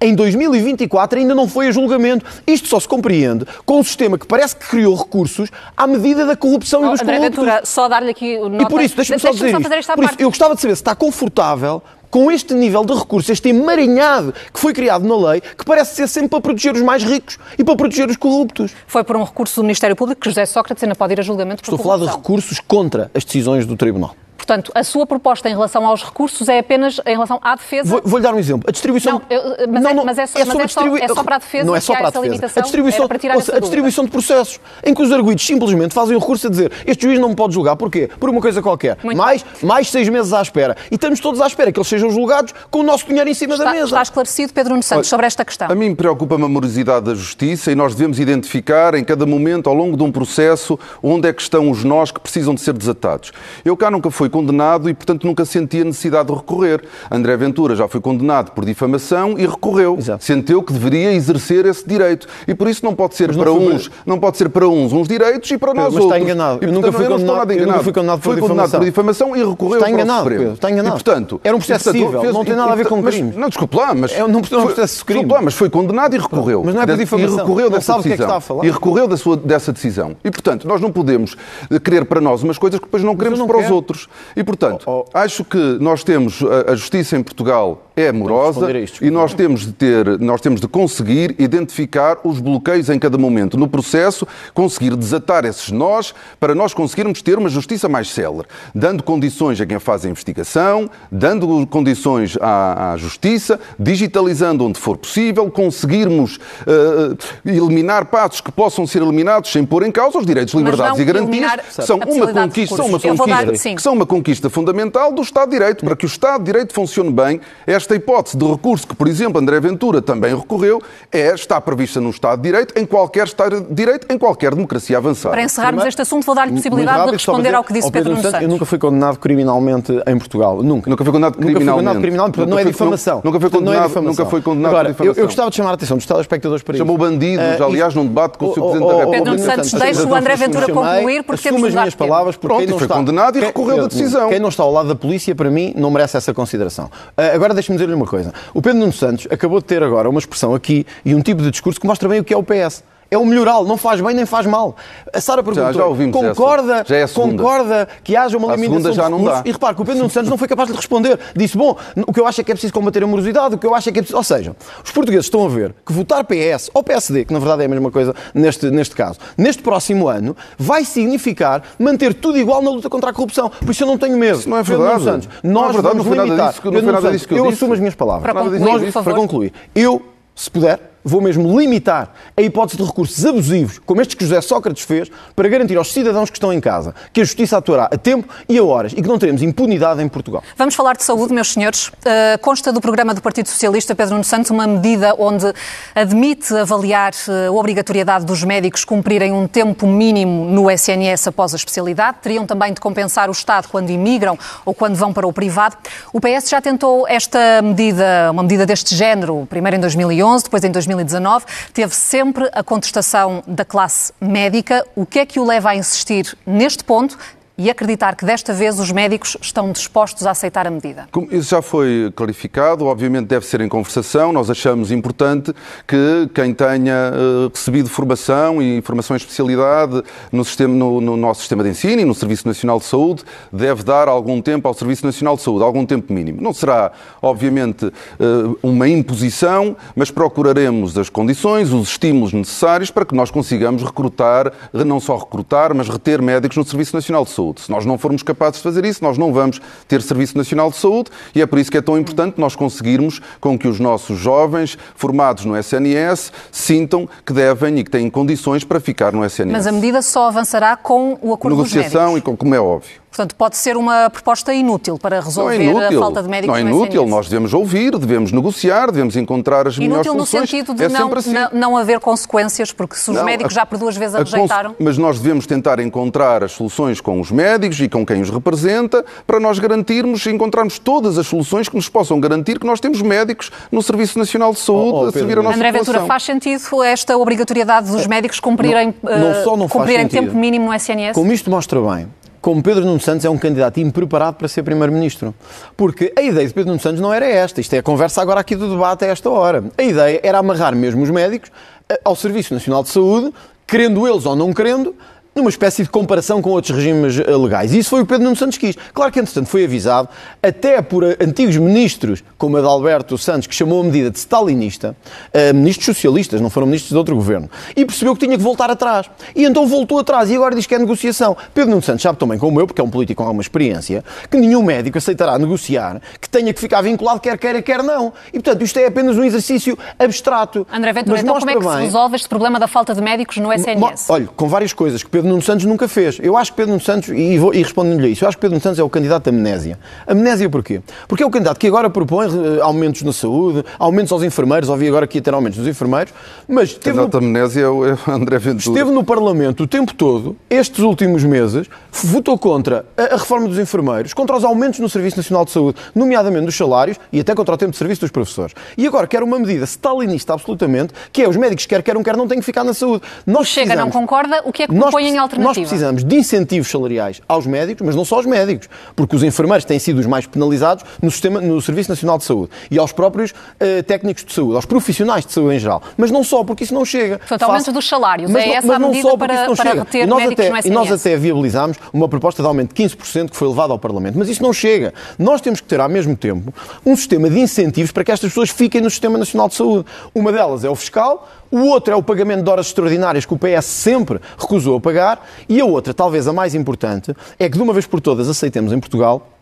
Em 0.00 0.14
2024 0.14 1.18
ainda 1.18 1.34
não 1.34 1.48
foi 1.48 1.66
a 1.66 1.72
julgamento. 1.72 2.24
Isto 2.46 2.68
só 2.68 2.78
se 2.78 2.86
compreende 2.86 3.44
com 3.66 3.80
um 3.80 3.82
sistema 3.82 4.16
que 4.16 4.24
parece 4.24 4.54
que 4.54 4.68
criou 4.68 4.94
recursos 4.94 5.50
à 5.76 5.84
medida 5.88 6.24
da 6.24 6.36
corrupção 6.36 6.86
e 6.86 6.90
dos 6.90 7.02
André 7.02 7.16
corruptos. 7.16 7.44
Ventura, 7.44 7.66
só 7.66 7.88
dar-lhe 7.88 8.10
aqui 8.10 8.38
o 8.38 8.46
E 8.46 8.50
nota... 8.50 8.66
por 8.66 8.80
isso, 8.80 8.94
deixa-me 8.94 9.18
só 9.18 9.32
dizer 9.32 9.50
fazer 9.50 9.78
isto. 9.80 9.92
Por 9.94 10.04
isso, 10.04 10.10
parte. 10.12 10.22
eu 10.22 10.28
gostava 10.28 10.54
de 10.54 10.60
saber 10.60 10.76
se 10.76 10.82
está 10.82 10.94
confortável 10.94 11.82
com 12.14 12.30
este 12.30 12.54
nível 12.54 12.84
de 12.84 12.94
recursos, 12.94 13.28
este 13.28 13.48
emaranhado 13.48 14.32
que 14.52 14.60
foi 14.60 14.72
criado 14.72 15.04
na 15.04 15.30
lei, 15.32 15.40
que 15.40 15.64
parece 15.64 15.96
ser 15.96 16.06
sempre 16.06 16.28
para 16.28 16.40
proteger 16.40 16.72
os 16.72 16.80
mais 16.80 17.02
ricos 17.02 17.40
e 17.58 17.64
para 17.64 17.74
proteger 17.74 18.08
os 18.08 18.16
corruptos. 18.16 18.72
Foi 18.86 19.02
por 19.02 19.16
um 19.16 19.24
recurso 19.24 19.56
do 19.56 19.64
Ministério 19.64 19.96
Público 19.96 20.20
que 20.20 20.30
José 20.30 20.46
Sócrates 20.46 20.84
ainda 20.84 20.94
pode 20.94 21.12
ir 21.12 21.18
a 21.18 21.24
julgamento 21.24 21.64
por 21.64 21.74
Estou 21.74 21.80
a 21.80 21.82
falar 21.82 22.06
de 22.06 22.12
corrupção. 22.12 22.36
recursos 22.36 22.60
contra 22.60 23.10
as 23.12 23.24
decisões 23.24 23.66
do 23.66 23.76
Tribunal. 23.76 24.14
Portanto, 24.36 24.70
a 24.74 24.84
sua 24.84 25.06
proposta 25.06 25.48
em 25.48 25.52
relação 25.52 25.86
aos 25.86 26.02
recursos 26.04 26.48
é 26.48 26.58
apenas 26.58 27.00
em 27.06 27.12
relação 27.12 27.38
à 27.42 27.54
defesa... 27.54 27.88
Vou- 27.88 28.02
Vou-lhe 28.04 28.22
dar 28.22 28.34
um 28.34 28.38
exemplo. 28.38 28.64
A 28.68 28.72
distribuição. 28.72 29.14
Não, 29.14 29.22
eu- 29.30 29.42
mas 29.70 29.84
é- 29.84 29.94
mas 30.04 30.18
é 30.18 30.26
só- 30.26 30.38
mas 30.38 30.48
sobre 30.48 30.62
é 30.64 30.68
só- 30.68 30.96
é 30.96 31.08
só 31.08 31.24
para 31.24 31.36
a 31.36 31.38
defesa 31.38 31.64
Não 31.64 31.74
é 31.76 31.80
só 31.80 31.92
para 31.94 32.08
a 32.08 32.10
defesa. 32.10 32.24
limitação? 32.26 32.60
A 32.60 32.62
distribuição, 32.64 33.08
a 33.54 33.58
distribuição 33.60 34.04
de 34.04 34.10
processos, 34.10 34.60
em 34.84 34.92
que 34.92 35.02
os 35.02 35.10
arguidos 35.12 35.46
simplesmente 35.46 35.94
fazem 35.94 36.16
o 36.16 36.20
recurso 36.20 36.46
a 36.46 36.50
dizer 36.50 36.70
este 36.86 37.04
juiz 37.06 37.18
não 37.18 37.30
me 37.30 37.34
pode 37.36 37.54
julgar. 37.54 37.76
Porquê? 37.76 38.10
Por 38.20 38.28
uma 38.28 38.40
coisa 38.40 38.60
qualquer. 38.60 38.98
Muito 39.02 39.16
mais, 39.16 39.44
mais 39.62 39.88
seis 39.90 40.08
meses 40.08 40.32
à 40.32 40.42
espera. 40.42 40.76
E 40.90 40.96
estamos 40.96 41.20
todos 41.20 41.40
à 41.40 41.46
espera 41.46 41.72
que 41.72 41.78
eles 41.78 41.88
sejam 41.88 42.10
julgados 42.10 42.52
com 42.70 42.80
o 42.80 42.82
nosso 42.82 43.06
dinheiro 43.06 43.28
em 43.30 43.34
cima 43.34 43.56
da 43.56 43.64
Está, 43.64 43.72
mesa. 43.72 43.84
está 43.86 44.02
esclarecido, 44.02 44.52
Pedro 44.52 44.70
Nuno 44.72 44.82
Santos, 44.82 45.06
Olha, 45.06 45.10
sobre 45.10 45.26
esta 45.26 45.44
questão. 45.44 45.68
A 45.70 45.74
mim 45.74 45.94
preocupa-me 45.94 46.44
a 46.44 46.48
morosidade 46.48 47.06
da 47.06 47.14
justiça 47.14 47.72
e 47.72 47.74
nós 47.74 47.94
devemos 47.94 48.18
identificar 48.20 48.94
em 48.94 49.04
cada 49.04 49.24
momento, 49.24 49.68
ao 49.70 49.74
longo 49.74 49.96
de 49.96 50.02
um 50.02 50.12
processo, 50.12 50.78
onde 51.02 51.28
é 51.28 51.32
que 51.32 51.40
estão 51.40 51.70
os 51.70 51.82
nós 51.84 52.10
que 52.10 52.20
precisam 52.20 52.54
de 52.54 52.60
ser 52.60 52.74
desatados. 52.74 53.32
Eu 53.64 53.76
cá 53.76 53.90
nunca 53.90 54.10
fui 54.10 54.28
condenado 54.38 54.90
e, 54.90 54.94
portanto, 54.94 55.26
nunca 55.26 55.44
senti 55.44 55.80
a 55.80 55.84
necessidade 55.84 56.28
de 56.28 56.34
recorrer. 56.34 56.82
André 57.10 57.36
Ventura 57.36 57.76
já 57.76 57.86
foi 57.86 58.00
condenado 58.00 58.50
por 58.50 58.64
difamação 58.64 59.38
e 59.38 59.46
recorreu. 59.46 59.96
Exato. 59.96 60.24
Sentiu 60.24 60.60
que 60.62 60.72
deveria 60.72 61.12
exercer 61.12 61.64
esse 61.66 61.86
direito. 61.88 62.26
E 62.48 62.54
por 62.54 62.68
isso 62.68 62.84
não 62.84 62.94
pode 62.94 63.14
ser 63.14 63.28
não 63.32 63.38
para 63.44 63.50
foi- 63.52 63.74
uns, 63.74 63.90
não 64.04 64.18
pode 64.18 64.36
ser 64.36 64.48
para 64.48 64.66
uns 64.68 64.92
uns 64.92 65.06
direitos 65.06 65.48
e 65.52 65.56
para 65.56 65.72
nós 65.72 65.84
mas 65.94 66.02
está 66.02 66.04
outros. 66.06 66.22
enganado. 66.22 66.58
E, 66.60 66.66
Eu 66.66 66.72
nunca 66.72 66.90
portanto, 66.90 66.96
fui 66.96 67.04
não 67.04 67.10
condenado- 67.18 67.36
nada 67.38 67.52
eu 67.52 67.56
nunca 67.58 67.62
enganado. 67.64 67.84
fui 67.84 67.92
condenado 67.92 68.18
por 68.18 68.24
Foi 68.24 68.40
condenado 68.40 68.54
difamação. 68.66 68.80
por 68.80 68.84
difamação 68.86 69.36
e 69.36 69.50
recorreu 69.50 69.74
Está 69.78 69.90
enganado, 69.90 70.18
Supremo. 70.20 70.38
Pedro, 70.40 70.54
está 70.54 70.70
enganado. 70.70 70.88
E, 70.96 71.04
portanto, 71.04 71.40
Era 71.44 71.54
um 71.54 71.58
processo 71.58 71.82
e, 71.82 71.92
portanto, 71.92 72.04
civil, 72.06 72.20
fez- 72.20 72.34
não 72.34 72.44
tem 72.44 72.56
nada 72.56 72.72
a 72.72 72.74
ver 72.74 72.86
com 72.88 73.00
mas- 73.00 73.14
crimes. 73.14 73.36
Não, 73.36 73.48
desculpe 73.48 73.76
lá, 73.76 73.94
mas... 73.94 74.12
É 74.12 74.24
um- 74.24 74.28
não 74.28 74.38
é 74.40 74.42
um 74.42 74.42
processo 74.66 75.04
crime. 75.04 75.20
Desculpe 75.20 75.34
lá, 75.38 75.42
mas 75.42 75.54
foi 75.54 75.70
condenado 75.70 76.14
e 76.14 76.18
recorreu. 76.18 76.62
Mas 76.64 76.74
não 76.74 76.82
é 76.82 76.86
por 76.86 76.96
difamação. 76.96 77.36
E 77.36 77.40
recorreu 77.40 77.70
Não 77.70 77.76
dessa 77.78 77.92
é 77.92 77.96
decisão. 77.96 78.26
está 78.26 78.40
falar. 78.40 78.64
E 78.64 78.70
recorreu 78.70 79.06
da 79.06 79.16
sua, 79.16 79.36
dessa 79.36 79.72
decisão. 79.72 80.16
E, 80.24 80.30
portanto, 80.30 80.66
nós 80.66 80.80
não 80.80 80.90
podemos 80.90 81.36
eh, 81.70 81.78
querer 81.78 82.04
para 82.04 82.20
nós 82.20 82.42
umas 82.42 82.58
coisas 82.58 82.78
que 82.80 82.86
depois 82.86 83.02
não 83.02 83.16
queremos 83.16 83.38
não 83.38 83.46
para 83.46 83.58
os 83.58 83.70
outros. 83.70 84.08
E, 84.36 84.42
portanto, 84.42 84.84
Oh, 84.86 85.04
oh. 85.06 85.18
acho 85.18 85.44
que 85.44 85.58
nós 85.80 86.02
temos 86.02 86.42
a, 86.42 86.72
a 86.72 86.74
justiça 86.74 87.16
em 87.16 87.22
Portugal 87.22 87.84
é 87.96 88.10
morosa 88.10 88.60
responder 88.60 88.78
a 88.78 88.80
isto, 88.80 89.04
e 89.04 89.10
nós 89.10 89.34
temos 89.34 89.60
de 89.64 89.72
ter, 89.72 90.18
nós 90.18 90.40
temos 90.40 90.60
de 90.60 90.66
conseguir 90.66 91.36
identificar 91.38 92.18
os 92.24 92.40
bloqueios 92.40 92.90
em 92.90 92.98
cada 92.98 93.16
momento. 93.16 93.56
No 93.56 93.68
processo, 93.68 94.26
conseguir 94.52 94.96
desatar 94.96 95.44
esses 95.44 95.70
nós 95.70 96.12
para 96.40 96.54
nós 96.54 96.74
conseguirmos 96.74 97.22
ter 97.22 97.38
uma 97.38 97.48
justiça 97.48 97.88
mais 97.88 98.08
célere, 98.10 98.48
dando 98.74 99.02
condições 99.02 99.60
a 99.60 99.66
quem 99.66 99.78
faz 99.78 100.04
a 100.04 100.08
investigação, 100.08 100.90
dando 101.10 101.66
condições 101.68 102.36
à, 102.40 102.92
à 102.92 102.96
justiça, 102.96 103.60
digitalizando 103.78 104.64
onde 104.64 104.80
for 104.80 104.96
possível, 104.96 105.48
conseguirmos 105.50 106.38
eh, 106.66 107.52
eliminar 107.52 108.06
passos 108.06 108.40
que 108.40 108.50
possam 108.50 108.86
ser 108.86 109.02
eliminados 109.02 109.52
sem 109.52 109.64
pôr 109.64 109.84
em 109.84 109.92
causa 109.92 110.18
os 110.18 110.26
direitos, 110.26 110.52
liberdades 110.54 110.98
e 110.98 111.04
garantias, 111.04 111.52
são 111.70 111.96
uma 111.96 112.32
conquista, 112.32 112.76
são 112.76 112.86
uma 112.86 112.98
conquista, 113.00 113.74
que 113.76 113.82
são 113.82 113.92
uma 113.92 114.03
conquista 114.06 114.48
fundamental 114.50 115.12
do 115.12 115.22
Estado 115.22 115.50
de 115.50 115.58
Direito. 115.58 115.84
Para 115.84 115.96
que 115.96 116.04
o 116.04 116.08
Estado 116.08 116.38
de 116.40 116.44
Direito 116.46 116.72
funcione 116.74 117.10
bem, 117.10 117.40
esta 117.66 117.94
hipótese 117.94 118.36
de 118.36 118.44
recurso 118.44 118.86
que, 118.86 118.94
por 118.94 119.08
exemplo, 119.08 119.40
André 119.40 119.60
Ventura 119.60 120.00
também 120.02 120.34
recorreu, 120.34 120.80
é, 121.12 121.34
está 121.34 121.60
prevista 121.60 122.00
no 122.00 122.10
Estado 122.10 122.40
de 122.40 122.48
Direito, 122.50 122.74
em 122.78 122.84
qualquer 122.86 123.26
Estado 123.26 123.60
de 123.60 123.74
Direito, 123.74 124.06
em 124.12 124.18
qualquer 124.18 124.54
democracia 124.54 124.98
avançada. 124.98 125.34
Para 125.34 125.42
encerrarmos 125.42 125.70
Primeiro- 125.82 125.88
este 125.88 126.02
assunto, 126.02 126.24
vou 126.24 126.34
dar-lhe 126.34 126.52
possibilidade 126.54 126.86
de 126.96 126.98
rápido, 126.98 127.04
para 127.10 127.16
responder 127.16 127.42
dizer, 127.42 127.54
ao 127.54 127.64
que 127.64 127.72
disse 127.72 127.86
ao 127.86 127.92
Pedro 127.92 128.10
Nuno 128.10 128.22
Santos. 128.22 128.42
Eu 128.42 128.48
nunca 128.48 128.64
fui 128.64 128.78
condenado 128.78 129.18
criminalmente 129.18 129.92
em 130.06 130.18
Portugal. 130.18 130.62
Nunca. 130.62 130.90
Nunca 130.90 131.04
foi 131.04 131.12
condenado 131.12 131.32
Nunca 131.34 131.42
fui 131.44 131.54
criminalmente. 131.54 131.84
condenado 131.84 132.00
criminalmente, 132.02 132.36
portanto, 132.36 132.50
não 132.50 132.58
é 132.58 132.64
Nunca 132.64 132.76
foi- 132.78 132.86
difamação. 132.86 133.20
nunca 133.24 133.40
foi 133.40 133.50
Portanto, 133.50 133.64
não 133.64 133.72
é 133.72 133.74
condenado- 133.76 133.88
difamação. 133.88 134.24
nunca 134.24 134.30
foi 134.30 134.42
condenado 134.42 134.70
Agora, 134.70 134.84
por 134.84 134.88
eu, 134.90 134.94
difamação. 134.94 135.22
eu 135.22 135.26
gostava 135.26 135.50
de 135.50 135.56
chamar 135.56 135.70
a 135.70 135.74
atenção 135.74 135.96
dos 135.96 136.06
telespectadores 136.06 136.62
para 136.62 136.76
Chamou 136.76 136.96
isso. 136.96 137.04
bandidos, 137.04 137.44
Ah, 137.60 137.64
aliás, 137.64 137.88
isto- 137.92 137.98
num 138.02 138.06
debate 138.06 138.38
com 138.38 138.46
o 138.46 138.54
Sr. 138.54 138.60
Oh, 138.60 138.70
Presidente 138.70 138.88
da 138.92 138.98
República. 138.98 139.24
Pedro 139.24 139.44
Santos, 139.44 139.72
deixe 139.72 140.02
o 140.02 140.14
André 140.14 140.36
Ventura 140.36 140.66
concluir, 140.72 141.22
porque 141.24 141.42
temos 141.42 141.60
de 141.62 141.68
as 141.68 141.74
minhas 141.74 141.94
palavras, 141.94 142.36
porque 142.36 142.46
Pronto, 142.46 142.58
quem 142.60 142.68
não 142.68 142.76
e 142.76 142.78
foi 142.78 142.86
está, 142.86 142.94
condenado 142.94 143.38
e 143.38 143.40
recorreu 143.40 143.76
da 143.82 143.88
decisão. 143.98 144.28
Quem 144.28 144.38
não 144.40 144.48
está 144.48 144.62
ao 144.62 144.72
lado 144.72 144.88
da 144.88 144.94
polícia, 144.94 145.34
para 145.34 145.50
mim, 145.50 145.72
não 145.76 145.90
merece 145.90 146.16
essa 146.16 146.32
consideração. 146.34 146.90
Ah, 147.16 147.28
Agora 147.34 147.54
deixe-me 147.54 147.76
dizer-lhe 147.76 147.94
uma 147.94 148.06
coisa. 148.06 148.32
O 148.52 148.60
Pedro 148.60 148.78
Nuno 148.80 148.92
Santos 148.92 149.26
acabou 149.30 149.58
de 149.60 149.64
ter 149.64 149.82
agora 149.82 150.08
uma 150.08 150.18
expressão 150.18 150.54
aqui 150.54 150.86
e 151.04 151.14
um 151.14 151.20
tipo 151.20 151.42
de 151.42 151.50
discurso 151.50 151.80
que 151.80 151.86
mostra 151.86 152.08
bem 152.08 152.20
o 152.20 152.24
que 152.24 152.32
é 152.34 152.36
o 152.36 152.42
PS. 152.42 152.82
É 153.14 153.18
o 153.18 153.24
melhoral, 153.24 153.64
não 153.64 153.76
faz 153.76 154.00
bem 154.00 154.14
nem 154.14 154.26
faz 154.26 154.44
mal. 154.44 154.74
A 155.12 155.20
Sara 155.20 155.40
perguntou, 155.42 155.72
já 155.72 155.84
essa. 155.84 156.10
concorda, 156.10 156.84
Já 156.84 156.96
é 156.96 157.06
concorda 157.06 157.88
que 158.02 158.16
haja 158.16 158.36
uma 158.36 158.56
limitação 158.56 158.92
já 158.92 159.08
não 159.08 159.22
dá. 159.22 159.42
E 159.44 159.52
repare 159.52 159.76
que 159.76 159.82
o 159.82 159.84
Pedro 159.84 160.00
Nuno 160.00 160.10
Santos 160.10 160.28
não 160.28 160.36
foi 160.36 160.48
capaz 160.48 160.66
de 160.66 160.72
lhe 160.72 160.76
responder. 160.78 161.16
Disse, 161.36 161.56
bom, 161.56 161.76
o 162.06 162.12
que 162.12 162.18
eu 162.18 162.26
acho 162.26 162.40
é 162.40 162.44
que 162.44 162.50
é 162.50 162.54
preciso 162.54 162.72
combater 162.72 163.04
a 163.04 163.06
morosidade, 163.06 163.54
o 163.54 163.58
que 163.58 163.66
eu 163.66 163.72
acho 163.72 163.88
é 163.88 163.92
que 163.92 164.00
é 164.00 164.02
preciso... 164.02 164.16
Ou 164.16 164.24
seja, 164.24 164.56
os 164.84 164.90
portugueses 164.90 165.26
estão 165.26 165.44
a 165.44 165.48
ver 165.48 165.72
que 165.86 165.92
votar 165.92 166.24
PS 166.24 166.70
ou 166.74 166.82
PSD, 166.82 167.24
que 167.24 167.32
na 167.32 167.38
verdade 167.38 167.62
é 167.62 167.66
a 167.66 167.68
mesma 167.68 167.90
coisa 167.92 168.12
neste, 168.34 168.68
neste 168.70 168.96
caso, 168.96 169.20
neste 169.38 169.62
próximo 169.62 170.08
ano, 170.08 170.36
vai 170.58 170.84
significar 170.84 171.62
manter 171.78 172.14
tudo 172.14 172.36
igual 172.36 172.60
na 172.62 172.70
luta 172.70 172.90
contra 172.90 173.10
a 173.10 173.12
corrupção. 173.12 173.48
Por 173.48 173.70
isso 173.70 173.84
eu 173.84 173.86
não 173.86 173.96
tenho 173.96 174.16
medo. 174.18 174.40
Isso 174.40 174.50
não 174.50 174.56
é 174.56 174.62
Pedro 174.64 174.78
Nuno 174.78 174.90
verdade. 174.98 175.24
Santos, 175.24 175.28
é 175.44 175.46
nós 175.48 175.72
verdade, 175.72 175.96
vamos 175.96 176.16
não 176.16 176.24
limitar. 176.24 176.48
disso 176.48 176.60
não 176.64 176.72
Pedro 176.72 176.86
Nuno 176.92 177.02
Santos, 177.02 177.26
eu 177.30 177.36
eu 177.44 177.48
assumo 177.48 177.72
as 177.74 177.78
minhas 177.78 177.94
palavras. 177.94 178.32
Para 178.32 178.42
concluir, 178.42 178.60
Nós-. 178.60 178.92
Para 178.92 179.14
concluir, 179.14 179.52
eu, 179.74 180.02
se 180.34 180.50
puder, 180.50 180.93
vou 181.04 181.20
mesmo 181.20 181.58
limitar 181.58 182.12
a 182.36 182.42
hipótese 182.42 182.78
de 182.78 182.84
recursos 182.84 183.24
abusivos, 183.24 183.78
como 183.84 184.00
estes 184.00 184.14
que 184.14 184.24
José 184.24 184.40
Sócrates 184.40 184.82
fez, 184.82 185.10
para 185.36 185.48
garantir 185.48 185.76
aos 185.76 185.92
cidadãos 185.92 186.30
que 186.30 186.36
estão 186.36 186.52
em 186.52 186.60
casa 186.60 186.94
que 187.12 187.20
a 187.20 187.24
justiça 187.24 187.56
atuará 187.56 187.84
a 187.84 187.96
tempo 187.96 188.28
e 188.48 188.58
a 188.58 188.64
horas 188.64 188.92
e 188.92 188.96
que 188.96 189.08
não 189.08 189.18
teremos 189.18 189.42
impunidade 189.42 190.02
em 190.02 190.08
Portugal. 190.08 190.42
Vamos 190.56 190.74
falar 190.74 190.96
de 190.96 191.04
saúde, 191.04 191.32
meus 191.32 191.52
senhores. 191.52 191.88
Uh, 191.88 192.38
consta 192.40 192.72
do 192.72 192.80
programa 192.80 193.12
do 193.12 193.20
Partido 193.20 193.48
Socialista, 193.48 193.94
Pedro 193.94 194.14
Nuno 194.14 194.24
Santos, 194.24 194.50
uma 194.50 194.66
medida 194.66 195.14
onde 195.18 195.52
admite 195.94 196.54
avaliar 196.54 197.12
uh, 197.28 197.48
a 197.48 197.52
obrigatoriedade 197.52 198.24
dos 198.24 198.42
médicos 198.42 198.84
cumprirem 198.84 199.32
um 199.32 199.46
tempo 199.46 199.86
mínimo 199.86 200.46
no 200.46 200.70
SNS 200.70 201.28
após 201.28 201.52
a 201.52 201.56
especialidade. 201.56 202.18
Teriam 202.22 202.46
também 202.46 202.72
de 202.72 202.80
compensar 202.80 203.28
o 203.28 203.32
Estado 203.32 203.68
quando 203.68 203.90
imigram 203.90 204.38
ou 204.64 204.74
quando 204.74 204.94
vão 204.94 205.12
para 205.12 205.26
o 205.26 205.32
privado. 205.32 205.76
O 206.12 206.20
PS 206.20 206.48
já 206.48 206.60
tentou 206.60 207.06
esta 207.06 207.60
medida, 207.62 208.30
uma 208.32 208.42
medida 208.42 208.64
deste 208.64 208.94
género, 208.94 209.46
primeiro 209.48 209.76
em 209.76 209.80
2011, 209.80 210.44
depois 210.44 210.64
em 210.64 210.70
2019. 210.94 211.46
Teve 211.72 211.94
sempre 211.94 212.48
a 212.52 212.62
contestação 212.62 213.42
da 213.46 213.64
classe 213.64 214.12
médica. 214.20 214.86
O 214.94 215.04
que 215.04 215.18
é 215.18 215.26
que 215.26 215.38
o 215.38 215.44
leva 215.44 215.70
a 215.70 215.76
insistir 215.76 216.36
neste 216.46 216.84
ponto? 216.84 217.18
E 217.56 217.70
acreditar 217.70 218.16
que 218.16 218.24
desta 218.24 218.52
vez 218.52 218.80
os 218.80 218.90
médicos 218.90 219.36
estão 219.40 219.70
dispostos 219.70 220.26
a 220.26 220.32
aceitar 220.32 220.66
a 220.66 220.70
medida. 220.70 221.06
Como 221.12 221.28
Isso 221.30 221.50
já 221.50 221.62
foi 221.62 222.12
clarificado, 222.14 222.86
obviamente 222.86 223.26
deve 223.26 223.46
ser 223.46 223.60
em 223.60 223.68
conversação. 223.68 224.32
Nós 224.32 224.50
achamos 224.50 224.90
importante 224.90 225.54
que 225.86 226.28
quem 226.34 226.52
tenha 226.52 227.12
eh, 227.12 227.50
recebido 227.54 227.88
formação 227.88 228.60
e 228.60 228.82
formação 228.82 229.14
em 229.14 229.18
especialidade 229.18 230.02
no, 230.32 230.44
sistema, 230.44 230.74
no, 230.74 231.00
no 231.00 231.16
nosso 231.16 231.40
sistema 231.40 231.62
de 231.62 231.70
ensino 231.70 232.02
e 232.02 232.04
no 232.04 232.14
Serviço 232.14 232.48
Nacional 232.48 232.78
de 232.80 232.86
Saúde 232.86 233.22
deve 233.52 233.84
dar 233.84 234.08
algum 234.08 234.42
tempo 234.42 234.66
ao 234.66 234.74
Serviço 234.74 235.06
Nacional 235.06 235.36
de 235.36 235.42
Saúde, 235.42 235.62
algum 235.62 235.86
tempo 235.86 236.12
mínimo. 236.12 236.42
Não 236.42 236.52
será, 236.52 236.90
obviamente, 237.22 237.86
eh, 237.86 238.56
uma 238.62 238.88
imposição, 238.88 239.76
mas 239.94 240.10
procuraremos 240.10 240.98
as 240.98 241.08
condições, 241.08 241.72
os 241.72 241.90
estímulos 241.90 242.32
necessários 242.32 242.90
para 242.90 243.04
que 243.04 243.14
nós 243.14 243.30
consigamos 243.30 243.84
recrutar, 243.84 244.52
não 244.72 244.98
só 244.98 245.16
recrutar, 245.16 245.72
mas 245.72 245.88
reter 245.88 246.20
médicos 246.20 246.56
no 246.56 246.64
Serviço 246.64 246.96
Nacional 246.96 247.24
de 247.24 247.30
Saúde. 247.30 247.43
Se 247.56 247.70
nós 247.70 247.84
não 247.84 247.98
formos 247.98 248.22
capazes 248.22 248.56
de 248.56 248.62
fazer 248.62 248.84
isso, 248.84 249.02
nós 249.02 249.18
não 249.18 249.32
vamos 249.32 249.60
ter 249.88 250.00
Serviço 250.00 250.36
Nacional 250.36 250.70
de 250.70 250.76
Saúde 250.76 251.10
e 251.34 251.42
é 251.42 251.46
por 251.46 251.58
isso 251.58 251.70
que 251.70 251.78
é 251.78 251.82
tão 251.82 251.98
importante 251.98 252.40
nós 252.40 252.54
conseguirmos 252.56 253.20
com 253.40 253.58
que 253.58 253.68
os 253.68 253.80
nossos 253.80 254.18
jovens 254.18 254.78
formados 254.94 255.44
no 255.44 255.56
SNS 255.56 256.32
sintam 256.50 257.08
que 257.24 257.32
devem 257.32 257.78
e 257.78 257.84
que 257.84 257.90
têm 257.90 258.08
condições 258.08 258.64
para 258.64 258.80
ficar 258.80 259.12
no 259.12 259.24
SNS. 259.24 259.52
Mas 259.52 259.66
a 259.66 259.72
medida 259.72 260.00
só 260.02 260.28
avançará 260.28 260.76
com 260.76 261.18
o 261.20 261.32
acordo 261.32 261.56
Negociação 261.56 262.04
dos 262.04 262.10
e 262.10 262.14
médicos. 262.14 262.22
com, 262.22 262.36
como 262.36 262.54
é 262.54 262.60
óbvio. 262.60 263.03
Portanto, 263.14 263.36
pode 263.36 263.56
ser 263.56 263.76
uma 263.76 264.10
proposta 264.10 264.52
inútil 264.52 264.98
para 264.98 265.14
é 265.14 265.20
resolver 265.20 265.60
inútil. 265.62 265.98
a 265.98 266.02
falta 266.02 266.20
de 266.20 266.28
médicos 266.28 266.58
não 266.60 266.66
é 266.66 266.68
inútil. 266.68 267.06
Nós 267.06 267.28
devemos 267.28 267.54
ouvir, 267.54 267.96
devemos 267.96 268.32
negociar, 268.32 268.90
devemos 268.90 269.14
encontrar 269.14 269.68
as 269.68 269.78
melhores 269.78 270.04
Inútil 270.04 270.14
no 270.14 270.26
soluções. 270.26 270.50
sentido 270.50 270.74
de 270.74 270.82
é 270.82 270.88
não, 270.88 271.12
assim. 271.14 271.32
não, 271.32 271.48
não 271.52 271.76
haver 271.76 272.00
consequências, 272.00 272.72
porque 272.72 272.96
se 272.96 273.08
os 273.12 273.16
Não, 273.16 273.24
médicos 273.24 273.52
a- 273.56 273.60
já 273.60 273.66
por 273.66 273.78
duas 273.78 273.96
vezes 273.96 274.16
a 274.16 274.18
rejeitaram. 274.18 274.74
Mas 274.80 274.98
nós 274.98 275.20
devemos 275.20 275.46
tentar 275.46 275.78
encontrar 275.78 276.42
as 276.42 276.50
soluções 276.50 277.00
com 277.00 277.20
os 277.20 277.30
médicos 277.30 277.78
e 277.78 277.88
com 277.88 278.04
quem 278.04 278.20
os 278.20 278.30
representa 278.30 279.04
para 279.24 279.38
nós 279.38 279.60
garantirmos, 279.60 280.26
encontrarmos 280.26 280.80
todas 280.80 281.16
as 281.16 281.28
soluções 281.28 281.68
que 281.68 281.76
nos 281.76 281.88
possam 281.88 282.18
garantir 282.18 282.58
que 282.58 282.66
nós 282.66 282.80
temos 282.80 283.00
médicos 283.00 283.48
no 283.70 283.80
Serviço 283.80 284.18
Nacional 284.18 284.52
de 284.52 284.58
Saúde 284.58 284.90
Oh, 284.92 285.04
oh, 285.04 285.06
a 285.06 285.12
servir 285.12 285.38
a 285.38 285.42
nossa 285.42 285.54
André 285.56 285.70
Ventura, 285.70 285.84
população. 286.00 286.08
faz 286.08 286.24
sentido 286.24 286.82
esta 286.82 287.16
obrigatoriedade 287.16 287.92
dos 287.92 288.08
médicos 288.08 288.40
cumprirem, 288.40 288.92
não- 289.00 289.18
não 289.20 289.30
eh, 289.30 289.44
só 289.44 289.50
não 289.56 289.68
faz 289.68 289.72
cumprirem 289.72 290.08
tempo 290.08 290.34
mínimo 290.36 290.66
no 290.66 290.74
SNS? 290.74 291.14
Como 291.14 291.30
isto 291.30 291.48
mostra 291.48 291.80
bem, 291.80 292.08
como 292.44 292.62
Pedro 292.62 292.84
Nuno 292.84 293.00
Santos 293.00 293.24
é 293.24 293.30
um 293.30 293.38
candidato 293.38 293.80
impreparado 293.80 294.36
para 294.36 294.46
ser 294.48 294.62
Primeiro-Ministro. 294.62 295.34
Porque 295.74 296.12
a 296.14 296.20
ideia 296.20 296.46
de 296.46 296.52
Pedro 296.52 296.68
Nuno 296.68 296.80
Santos 296.80 297.00
não 297.00 297.10
era 297.10 297.24
esta. 297.24 297.58
Isto 297.58 297.72
é 297.72 297.78
a 297.78 297.82
conversa 297.82 298.20
agora 298.20 298.38
aqui 298.38 298.54
do 298.54 298.68
debate 298.68 299.02
a 299.06 299.08
esta 299.08 299.30
hora. 299.30 299.64
A 299.78 299.82
ideia 299.82 300.20
era 300.22 300.40
amarrar 300.40 300.76
mesmo 300.76 301.02
os 301.02 301.08
médicos 301.08 301.50
eh, 301.88 301.98
ao 302.04 302.14
Serviço 302.14 302.52
Nacional 302.52 302.82
de 302.82 302.90
Saúde, 302.90 303.32
querendo 303.66 304.06
eles 304.06 304.26
ou 304.26 304.36
não 304.36 304.52
querendo, 304.52 304.94
numa 305.34 305.50
espécie 305.50 305.82
de 305.82 305.88
comparação 305.88 306.40
com 306.40 306.50
outros 306.50 306.76
regimes 306.76 307.18
eh, 307.18 307.36
legais. 307.36 307.72
E 307.74 307.78
isso 307.78 307.90
foi 307.90 308.02
o 308.02 308.06
Pedro 308.06 308.24
Nuno 308.24 308.36
Santos 308.36 308.56
quis. 308.58 308.76
Claro 308.92 309.10
que, 309.10 309.18
entretanto, 309.20 309.46
foi 309.46 309.64
avisado, 309.64 310.08
até 310.42 310.80
por 310.80 311.02
eh, 311.02 311.16
antigos 311.20 311.56
ministros, 311.56 312.22
como 312.38 312.56
Adalberto 312.56 313.18
Santos, 313.18 313.46
que 313.46 313.54
chamou 313.54 313.80
a 313.80 313.84
medida 313.84 314.10
de 314.10 314.18
stalinista, 314.18 314.96
eh, 315.32 315.52
ministros 315.52 315.86
socialistas, 315.96 316.40
não 316.40 316.50
foram 316.50 316.66
ministros 316.66 316.90
de 316.90 316.96
outro 316.96 317.14
governo, 317.16 317.50
e 317.76 317.84
percebeu 317.84 318.14
que 318.14 318.24
tinha 318.24 318.36
que 318.36 318.42
voltar 318.42 318.70
atrás. 318.70 319.10
E 319.34 319.44
então 319.44 319.66
voltou 319.66 319.98
atrás 319.98 320.30
e 320.30 320.36
agora 320.36 320.54
diz 320.54 320.66
que 320.66 320.74
é 320.74 320.78
negociação. 320.78 321.36
Pedro 321.52 321.70
Nuno 321.70 321.82
Santos 321.82 322.02
sabe 322.02 322.18
também, 322.18 322.38
como 322.38 322.60
eu, 322.60 322.66
porque 322.66 322.80
é 322.80 322.84
um 322.84 322.90
político 322.90 323.22
com 323.22 323.26
alguma 323.26 323.42
experiência, 323.42 324.04
que 324.30 324.36
nenhum 324.36 324.62
médico 324.62 324.98
aceitará 324.98 325.38
negociar 325.38 326.00
que 326.20 326.28
tenha 326.28 326.52
que 326.54 326.60
ficar 326.60 326.80
vinculado, 326.82 327.20
quer 327.20 327.38
queira, 327.38 327.60
quer 327.60 327.82
não. 327.82 328.12
E, 328.28 328.40
portanto, 328.40 328.62
isto 328.62 328.78
é 328.78 328.86
apenas 328.86 329.16
um 329.16 329.24
exercício 329.24 329.76
abstrato. 329.98 330.66
André 330.72 330.92
Ventura, 330.92 331.20
então 331.20 331.34
como 331.38 331.50
é 331.50 331.52
que 331.54 331.58
mostra 331.58 331.72
se 331.72 331.76
bem- 331.78 331.86
resolve 331.86 332.16
este 332.16 332.28
problema 332.28 332.58
da 332.60 332.66
falta 332.68 332.94
de 332.94 333.00
médicos 333.00 333.36
no 333.38 333.52
SNS? 333.52 334.08
Olha, 334.08 334.26
com 334.26 334.48
várias 334.48 334.72
coisas 334.72 335.02
que 335.02 335.10
Pedro 335.10 335.23
Nuno 335.30 335.42
Santos 335.42 335.64
nunca 335.64 335.86
fez. 335.88 336.18
Eu 336.22 336.36
acho 336.36 336.50
que 336.52 336.56
Pedro 336.56 336.70
Nuno 336.72 336.80
Santos, 336.84 337.08
e, 337.10 337.38
vou- 337.38 337.54
e 337.54 337.62
respondendo-lhe 337.62 338.08
isso, 338.08 338.24
eu 338.24 338.28
acho 338.28 338.36
que 338.36 338.40
Pedro 338.40 338.54
Nuno 338.54 338.62
Santos 338.62 338.78
é 338.78 338.82
o 338.82 338.88
candidato 338.90 339.24
da 339.24 339.30
amnésia. 339.30 339.78
Amnésia 340.06 340.48
porquê? 340.50 340.80
Porque 341.08 341.22
é 341.22 341.26
o 341.26 341.30
candidato 341.30 341.58
que 341.58 341.66
agora 341.66 341.88
propõe 341.90 342.26
eh, 342.26 342.60
aumentos 342.60 343.02
na 343.02 343.12
saúde, 343.12 343.64
aumentos 343.78 344.12
aos 344.12 344.22
enfermeiros, 344.22 344.68
ouvi 344.68 344.88
agora 344.88 345.06
que 345.06 345.18
ia 345.18 345.22
ter 345.22 345.32
aumentos 345.34 345.58
nos 345.58 345.68
enfermeiros, 345.68 346.12
mas 346.48 346.72
teve 346.74 346.96
no, 346.96 347.02
Candidato 347.04 347.20
da 347.20 347.26
amnésia 347.26 347.62
é 347.62 347.68
o 347.68 347.86
é 347.86 347.92
o 347.94 348.10
André 348.10 348.38
Ventura. 348.38 348.76
esteve 348.76 348.90
no 348.90 349.04
Parlamento 349.04 349.62
o 349.64 349.66
tempo 349.66 349.94
todo, 349.94 350.36
estes 350.50 350.80
últimos 350.80 351.24
meses, 351.24 351.66
votou 351.90 352.38
contra 352.38 352.84
a, 352.96 353.14
a 353.14 353.16
reforma 353.16 353.48
dos 353.48 353.58
enfermeiros, 353.58 354.12
contra 354.14 354.36
os 354.36 354.44
aumentos 354.44 354.80
no 354.80 354.88
Serviço 354.88 355.16
Nacional 355.16 355.44
de 355.44 355.50
Saúde, 355.50 355.78
nomeadamente 355.94 356.46
dos 356.46 356.56
salários 356.56 356.98
e 357.12 357.20
até 357.20 357.34
contra 357.34 357.54
o 357.54 357.58
tempo 357.58 357.72
de 357.72 357.76
serviço 357.78 358.00
dos 358.02 358.10
professores. 358.10 358.54
E 358.76 358.86
agora 358.86 359.06
quer 359.06 359.22
uma 359.22 359.38
medida 359.38 359.64
stalinista 359.64 360.32
absolutamente, 360.32 360.92
que 361.12 361.22
é 361.22 361.28
os 361.28 361.36
médicos 361.36 361.66
quer 361.66 361.82
queiram, 361.82 362.02
quer 362.02 362.16
não 362.16 362.26
têm 362.28 362.38
que 362.38 362.44
ficar 362.44 362.64
na 362.64 362.74
saúde. 362.74 363.02
Nós 363.26 363.46
Chega, 363.48 363.76
não 363.76 363.90
concorda? 363.90 364.42
O 364.44 364.52
que 364.52 364.64
é 364.64 364.66
que 364.66 364.72
nós 364.74 364.90
propõe 364.90 365.13
têm 365.14 365.18
alternativa. 365.18 365.60
Nós 365.60 365.68
precisamos 365.68 366.04
de 366.04 366.16
incentivos 366.16 366.68
salariais 366.68 367.22
aos 367.28 367.46
médicos, 367.46 367.86
mas 367.86 367.96
não 367.96 368.04
só 368.04 368.16
aos 368.16 368.26
médicos, 368.26 368.68
porque 368.94 369.14
os 369.16 369.22
enfermeiros 369.22 369.64
têm 369.64 369.78
sido 369.78 369.98
os 369.98 370.06
mais 370.06 370.26
penalizados 370.26 370.84
no, 371.00 371.10
sistema, 371.10 371.40
no 371.40 371.60
Serviço 371.60 371.90
Nacional 371.90 372.18
de 372.18 372.24
Saúde 372.24 372.50
e 372.70 372.78
aos 372.78 372.92
próprios 372.92 373.30
uh, 373.30 373.82
técnicos 373.86 374.24
de 374.24 374.32
saúde, 374.32 374.56
aos 374.56 374.66
profissionais 374.66 375.24
de 375.24 375.32
saúde 375.32 375.56
em 375.56 375.58
geral. 375.58 375.82
Mas 375.96 376.10
não 376.10 376.24
só, 376.24 376.42
porque 376.44 376.64
isso 376.64 376.74
não 376.74 376.84
chega. 376.84 377.18
Portanto, 377.18 377.42
aumento 377.44 377.72
dos 377.72 377.88
salários, 377.88 378.30
mas 378.30 378.42
é 378.42 378.46
não, 378.46 378.54
essa 378.54 378.66
mas 378.66 378.76
a 378.76 378.78
medida 378.78 379.08
só, 379.08 379.16
para, 379.16 379.54
para 379.54 379.74
reter 379.74 380.04
e 380.04 380.06
nós 380.06 380.18
médicos 380.22 380.46
até, 380.46 380.50
no 380.50 380.66
E 380.66 380.70
nós 380.70 380.92
até 380.92 381.16
viabilizámos 381.16 381.76
uma 381.92 382.08
proposta 382.08 382.42
de 382.42 382.48
aumento 382.48 382.74
de 382.74 382.82
15% 382.82 383.30
que 383.30 383.36
foi 383.36 383.48
levada 383.48 383.72
ao 383.72 383.78
Parlamento, 383.78 384.18
mas 384.18 384.28
isso 384.28 384.42
não 384.42 384.52
chega. 384.52 384.92
Nós 385.18 385.40
temos 385.40 385.60
que 385.60 385.66
ter, 385.66 385.80
ao 385.80 385.88
mesmo 385.88 386.16
tempo, 386.16 386.52
um 386.84 386.96
sistema 386.96 387.30
de 387.30 387.38
incentivos 387.38 387.92
para 387.92 388.04
que 388.04 388.12
estas 388.12 388.30
pessoas 388.30 388.50
fiquem 388.50 388.80
no 388.80 388.90
Sistema 388.90 389.18
Nacional 389.18 389.48
de 389.48 389.54
Saúde. 389.54 389.86
Uma 390.14 390.32
delas 390.32 390.64
é 390.64 390.70
o 390.70 390.74
fiscal, 390.74 391.28
o 391.54 391.66
outro 391.66 391.94
é 391.94 391.96
o 391.96 392.02
pagamento 392.02 392.42
de 392.42 392.50
horas 392.50 392.66
extraordinárias 392.66 393.24
que 393.24 393.32
o 393.32 393.38
PS 393.38 393.66
sempre 393.66 394.20
recusou 394.36 394.76
a 394.76 394.80
pagar, 394.80 395.24
e 395.48 395.60
a 395.60 395.64
outra, 395.64 395.94
talvez 395.94 396.26
a 396.26 396.32
mais 396.32 396.52
importante, 396.54 397.14
é 397.38 397.48
que 397.48 397.56
de 397.56 397.62
uma 397.62 397.72
vez 397.72 397.86
por 397.86 398.00
todas 398.00 398.28
aceitemos 398.28 398.72
em 398.72 398.80
Portugal 398.80 399.33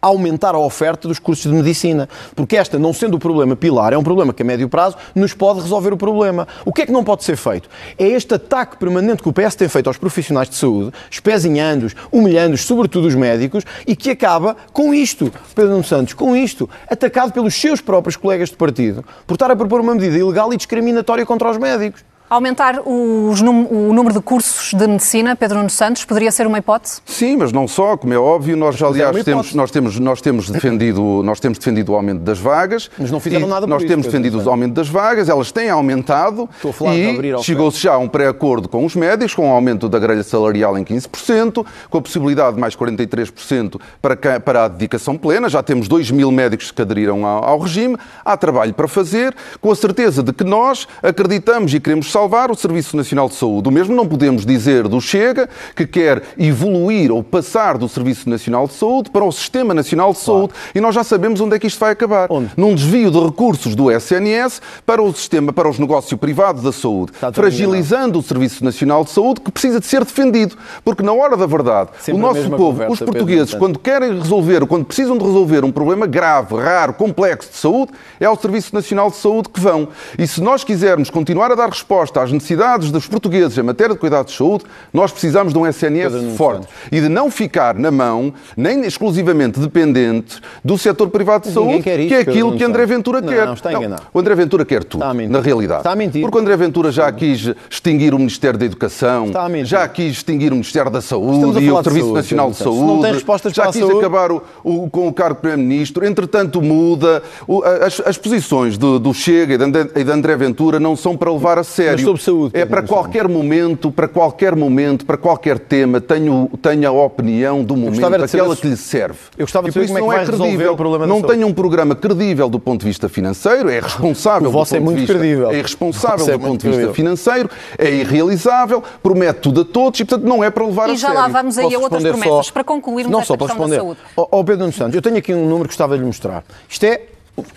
aumentar 0.00 0.54
a 0.54 0.58
oferta 0.58 1.08
dos 1.08 1.18
cursos 1.18 1.50
de 1.50 1.56
medicina. 1.56 2.08
Porque 2.34 2.56
esta, 2.56 2.78
não 2.78 2.92
sendo 2.92 3.16
o 3.16 3.18
problema 3.18 3.56
pilar, 3.56 3.92
é 3.92 3.98
um 3.98 4.02
problema 4.02 4.32
que 4.32 4.42
a 4.42 4.44
médio 4.44 4.68
prazo 4.68 4.96
nos 5.14 5.34
pode 5.34 5.60
resolver 5.60 5.92
o 5.92 5.96
problema. 5.96 6.46
O 6.64 6.72
que 6.72 6.82
é 6.82 6.86
que 6.86 6.92
não 6.92 7.04
pode 7.04 7.24
ser 7.24 7.36
feito? 7.36 7.68
É 7.98 8.06
este 8.06 8.34
ataque 8.34 8.76
permanente 8.76 9.22
que 9.22 9.28
o 9.28 9.32
PS 9.32 9.54
tem 9.54 9.68
feito 9.68 9.88
aos 9.88 9.98
profissionais 9.98 10.48
de 10.48 10.54
saúde, 10.54 10.92
espezinhando-os, 11.10 11.94
humilhando-os, 12.12 12.64
sobretudo 12.64 13.06
os 13.06 13.14
médicos, 13.14 13.64
e 13.86 13.96
que 13.96 14.10
acaba 14.10 14.56
com 14.72 14.94
isto, 14.94 15.32
Pedro 15.54 15.72
Nuno 15.72 15.84
Santos, 15.84 16.14
com 16.14 16.36
isto, 16.36 16.68
atacado 16.88 17.32
pelos 17.32 17.54
seus 17.54 17.80
próprios 17.80 18.16
colegas 18.16 18.50
de 18.50 18.56
partido, 18.56 19.04
por 19.26 19.34
estar 19.34 19.50
a 19.50 19.56
propor 19.56 19.80
uma 19.80 19.94
medida 19.94 20.16
ilegal 20.16 20.52
e 20.52 20.56
discriminatória 20.56 21.26
contra 21.26 21.50
os 21.50 21.58
médicos. 21.58 22.04
Aumentar 22.28 22.80
os, 22.84 23.40
o 23.40 23.92
número 23.92 24.12
de 24.12 24.20
cursos 24.20 24.74
de 24.74 24.84
medicina, 24.84 25.36
Pedro 25.36 25.58
Nuno 25.58 25.70
Santos, 25.70 26.04
poderia 26.04 26.32
ser 26.32 26.44
uma 26.44 26.58
hipótese? 26.58 27.00
Sim, 27.06 27.36
mas 27.36 27.52
não 27.52 27.68
só, 27.68 27.96
como 27.96 28.12
é 28.12 28.18
óbvio, 28.18 28.56
nós 28.56 28.82
é 28.82 28.84
aliás 28.84 29.22
temos, 29.22 29.54
nós 29.54 29.70
temos, 29.70 29.98
nós 30.00 30.20
temos 30.20 30.50
defendido, 30.50 31.22
nós 31.22 31.38
temos 31.38 31.56
defendido 31.56 31.92
o 31.92 31.94
aumento 31.94 32.22
das 32.22 32.40
vagas. 32.40 32.90
Mas 32.98 33.12
não 33.12 33.20
fizeram 33.20 33.46
nada 33.46 33.60
por 33.60 33.68
Nós 33.68 33.82
isso, 33.82 33.88
temos 33.88 34.06
defendido 34.06 34.42
o 34.42 34.50
aumento 34.50 34.74
das 34.74 34.88
vagas, 34.88 35.28
elas 35.28 35.52
têm 35.52 35.70
aumentado 35.70 36.48
e 36.92 37.42
chegou-se 37.44 37.78
já 37.78 37.94
a 37.94 37.98
um 37.98 38.08
pré-acordo 38.08 38.68
com 38.68 38.84
os 38.84 38.96
médicos, 38.96 39.32
com 39.32 39.42
o 39.42 39.46
um 39.46 39.52
aumento 39.52 39.88
da 39.88 40.00
grelha 40.00 40.24
salarial 40.24 40.76
em 40.76 40.82
15%, 40.82 41.64
com 41.88 41.98
a 41.98 42.02
possibilidade 42.02 42.56
de 42.56 42.60
mais 42.60 42.74
43% 42.74 43.80
para, 44.02 44.40
para 44.40 44.64
a 44.64 44.68
dedicação 44.68 45.16
plena, 45.16 45.48
já 45.48 45.62
temos 45.62 45.86
2 45.86 46.10
mil 46.10 46.32
médicos 46.32 46.72
que 46.72 46.82
aderiram 46.82 47.24
ao, 47.24 47.44
ao 47.44 47.58
regime, 47.60 47.96
há 48.24 48.36
trabalho 48.36 48.74
para 48.74 48.88
fazer, 48.88 49.32
com 49.60 49.70
a 49.70 49.76
certeza 49.76 50.24
de 50.24 50.32
que 50.32 50.42
nós 50.42 50.88
acreditamos 51.04 51.72
e 51.72 51.78
queremos 51.78 52.15
salvar 52.16 52.50
o 52.50 52.54
Serviço 52.54 52.96
Nacional 52.96 53.28
de 53.28 53.34
Saúde. 53.34 53.68
O 53.68 53.70
mesmo 53.70 53.94
não 53.94 54.08
podemos 54.08 54.46
dizer 54.46 54.88
do 54.88 55.02
Chega, 55.02 55.50
que 55.74 55.86
quer 55.86 56.22
evoluir 56.38 57.12
ou 57.12 57.22
passar 57.22 57.76
do 57.76 57.86
Serviço 57.90 58.30
Nacional 58.30 58.66
de 58.66 58.72
Saúde 58.72 59.10
para 59.10 59.22
o 59.22 59.30
Sistema 59.30 59.74
Nacional 59.74 60.14
de 60.14 60.20
Saúde. 60.20 60.54
Claro. 60.54 60.70
E 60.74 60.80
nós 60.80 60.94
já 60.94 61.04
sabemos 61.04 61.42
onde 61.42 61.56
é 61.56 61.58
que 61.58 61.66
isto 61.66 61.78
vai 61.78 61.92
acabar. 61.92 62.28
Onde? 62.30 62.52
Num 62.56 62.74
desvio 62.74 63.10
de 63.10 63.20
recursos 63.20 63.74
do 63.74 63.90
SNS 63.90 64.62
para 64.86 65.02
o 65.02 65.12
sistema, 65.12 65.52
para 65.52 65.68
os 65.68 65.78
negócios 65.78 66.18
privados 66.18 66.62
da 66.62 66.72
saúde, 66.72 67.12
fragilizando 67.34 68.18
o 68.18 68.22
Serviço 68.22 68.64
Nacional 68.64 69.04
de 69.04 69.10
Saúde, 69.10 69.42
que 69.42 69.52
precisa 69.52 69.78
de 69.78 69.84
ser 69.84 70.02
defendido. 70.02 70.56
Porque 70.82 71.02
na 71.02 71.12
hora 71.12 71.36
da 71.36 71.44
verdade, 71.44 71.90
Sempre 72.00 72.18
o 72.18 72.22
nosso 72.22 72.48
povo, 72.48 72.80
conversa, 72.80 72.92
os 72.94 72.98
portugueses, 73.00 73.50
Pedro, 73.50 73.58
quando 73.58 73.78
querem 73.78 74.18
resolver, 74.18 74.66
quando 74.66 74.86
precisam 74.86 75.18
de 75.18 75.24
resolver 75.24 75.66
um 75.66 75.70
problema 75.70 76.06
grave, 76.06 76.56
raro, 76.56 76.94
complexo 76.94 77.50
de 77.50 77.58
saúde, 77.58 77.92
é 78.18 78.24
ao 78.24 78.38
Serviço 78.38 78.74
Nacional 78.74 79.10
de 79.10 79.16
Saúde 79.16 79.50
que 79.50 79.60
vão. 79.60 79.88
E 80.18 80.26
se 80.26 80.40
nós 80.40 80.64
quisermos 80.64 81.10
continuar 81.10 81.52
a 81.52 81.54
dar 81.54 81.68
resposta 81.68 82.05
às 82.14 82.32
necessidades 82.32 82.90
dos 82.90 83.06
portugueses 83.06 83.56
em 83.58 83.62
matéria 83.62 83.94
de 83.94 84.00
cuidados 84.00 84.32
de 84.32 84.38
saúde, 84.38 84.64
nós 84.92 85.10
precisamos 85.10 85.52
de 85.52 85.58
um 85.58 85.66
SNS 85.66 86.36
forte 86.36 86.66
e 86.90 87.00
de 87.00 87.08
não 87.08 87.30
ficar 87.30 87.74
na 87.74 87.90
mão, 87.90 88.32
nem 88.56 88.84
exclusivamente 88.84 89.58
dependente 89.58 90.40
do 90.64 90.78
setor 90.78 91.08
privado 91.08 91.48
de 91.48 91.54
saúde, 91.54 91.82
que 91.82 92.14
é 92.14 92.20
aquilo 92.20 92.56
que 92.56 92.64
André 92.64 92.86
Ventura 92.86 93.20
não, 93.20 93.28
quer. 93.28 93.46
Não, 93.46 93.54
está 93.54 93.72
enganado. 93.72 94.02
Não, 94.02 94.08
o 94.12 94.18
André 94.18 94.34
Ventura 94.34 94.64
quer 94.64 94.84
tudo, 94.84 95.04
na 95.04 95.40
realidade. 95.40 95.80
Está 95.80 95.92
a 95.92 95.96
mentir. 95.96 96.20
Porque 96.22 96.38
o 96.38 96.40
André 96.40 96.56
Ventura 96.56 96.90
já 96.90 97.10
quis 97.10 97.52
extinguir 97.70 98.14
o 98.14 98.18
Ministério 98.18 98.58
da 98.58 98.64
Educação, 98.64 99.30
já 99.64 99.86
quis 99.88 100.12
extinguir 100.12 100.52
o 100.52 100.56
Ministério 100.56 100.90
da 100.90 101.00
Saúde 101.00 101.64
e 101.64 101.70
o 101.70 101.82
Serviço 101.82 102.06
saúde, 102.06 102.14
Nacional 102.14 102.50
de 102.50 102.56
Saúde, 102.56 102.80
não 102.80 103.00
tem 103.00 103.12
respostas 103.12 103.52
já 103.52 103.70
quis 103.70 103.82
acabar 103.82 104.30
o, 104.30 104.42
o, 104.62 104.90
com 104.90 105.08
o 105.08 105.12
cargo 105.12 105.36
de 105.36 105.40
Primeiro-Ministro, 105.40 106.04
entretanto 106.04 106.60
muda. 106.60 107.22
O, 107.46 107.62
as, 107.62 108.00
as, 108.00 108.18
posições 108.18 108.76
do, 108.76 108.98
do 108.98 109.14
Chega 109.14 109.54
e 109.94 110.04
de 110.04 110.10
André 110.10 110.36
Ventura 110.36 110.78
não 110.78 110.96
são 110.96 111.16
para 111.16 111.32
levar 111.32 111.58
a 111.58 111.64
sério. 111.64 111.95
Mas 111.96 112.04
sobre 112.04 112.22
saúde. 112.22 112.58
É 112.58 112.64
para 112.64 112.82
qualquer 112.82 113.28
momento, 113.28 113.90
para 113.90 114.08
qualquer 114.08 114.54
momento, 114.54 115.04
para 115.04 115.16
qualquer 115.16 115.58
tema, 115.58 116.00
tenho, 116.00 116.50
tenho 116.60 116.88
a 116.88 117.04
opinião 117.04 117.62
do 117.62 117.76
momento, 117.76 118.04
aquela 118.04 118.56
que 118.56 118.68
lhe 118.68 118.76
serve. 118.76 119.18
Eu 119.36 119.44
gostava 119.44 119.68
de 119.68 119.74
saber 119.74 119.86
como 119.86 119.98
é 119.98 120.00
que 120.00 120.06
vai 120.06 120.22
é 120.22 120.26
credível, 120.26 120.72
o 120.72 120.76
problema 120.76 121.06
Não 121.06 121.22
tenho 121.22 121.46
um 121.46 121.52
programa 121.52 121.94
credível 121.94 122.48
do 122.48 122.58
ponto 122.58 122.80
de 122.80 122.86
vista 122.86 123.08
financeiro, 123.08 123.68
é 123.68 123.80
responsável 123.80 124.48
o 124.48 124.52
vosso 124.52 124.72
do 124.72 124.76
é 124.76 124.80
muito 124.80 124.98
vista, 124.98 125.14
credível. 125.14 125.50
É 125.50 125.60
responsável 125.60 126.26
é 126.28 126.32
do 126.32 126.40
ponto 126.40 126.60
de 126.60 126.76
vista 126.76 126.94
financeiro, 126.94 127.50
é 127.78 127.90
irrealizável, 127.90 128.82
promete 129.02 129.40
tudo 129.40 129.62
a 129.62 129.64
todos 129.64 130.00
e, 130.00 130.04
portanto, 130.04 130.26
não 130.26 130.42
é 130.42 130.50
para 130.50 130.64
levar 130.64 130.88
e 130.88 130.92
a 130.92 130.96
sério. 130.96 131.12
E 131.12 131.14
já 131.14 131.20
lá 131.20 131.28
vamos 131.28 131.58
aí 131.58 131.74
a 131.74 131.78
outras 131.78 132.02
promessas, 132.02 132.46
só... 132.46 132.52
para 132.52 132.64
concluirmos 132.64 133.12
não 133.12 133.20
esta 133.20 133.34
só 133.34 133.36
para 133.36 133.46
questão 133.48 133.66
responder. 133.66 133.94
da 133.94 133.96
saúde. 133.96 134.00
Ó 134.16 134.40
oh, 134.40 134.44
Pedro 134.44 134.72
Santos, 134.72 134.94
eu 134.94 135.02
tenho 135.02 135.16
aqui 135.16 135.34
um 135.34 135.46
número 135.48 135.64
que 135.64 135.74
gostava 135.74 135.94
de 135.94 136.00
lhe 136.00 136.06
mostrar. 136.06 136.44
Isto 136.68 136.84
é 136.84 137.02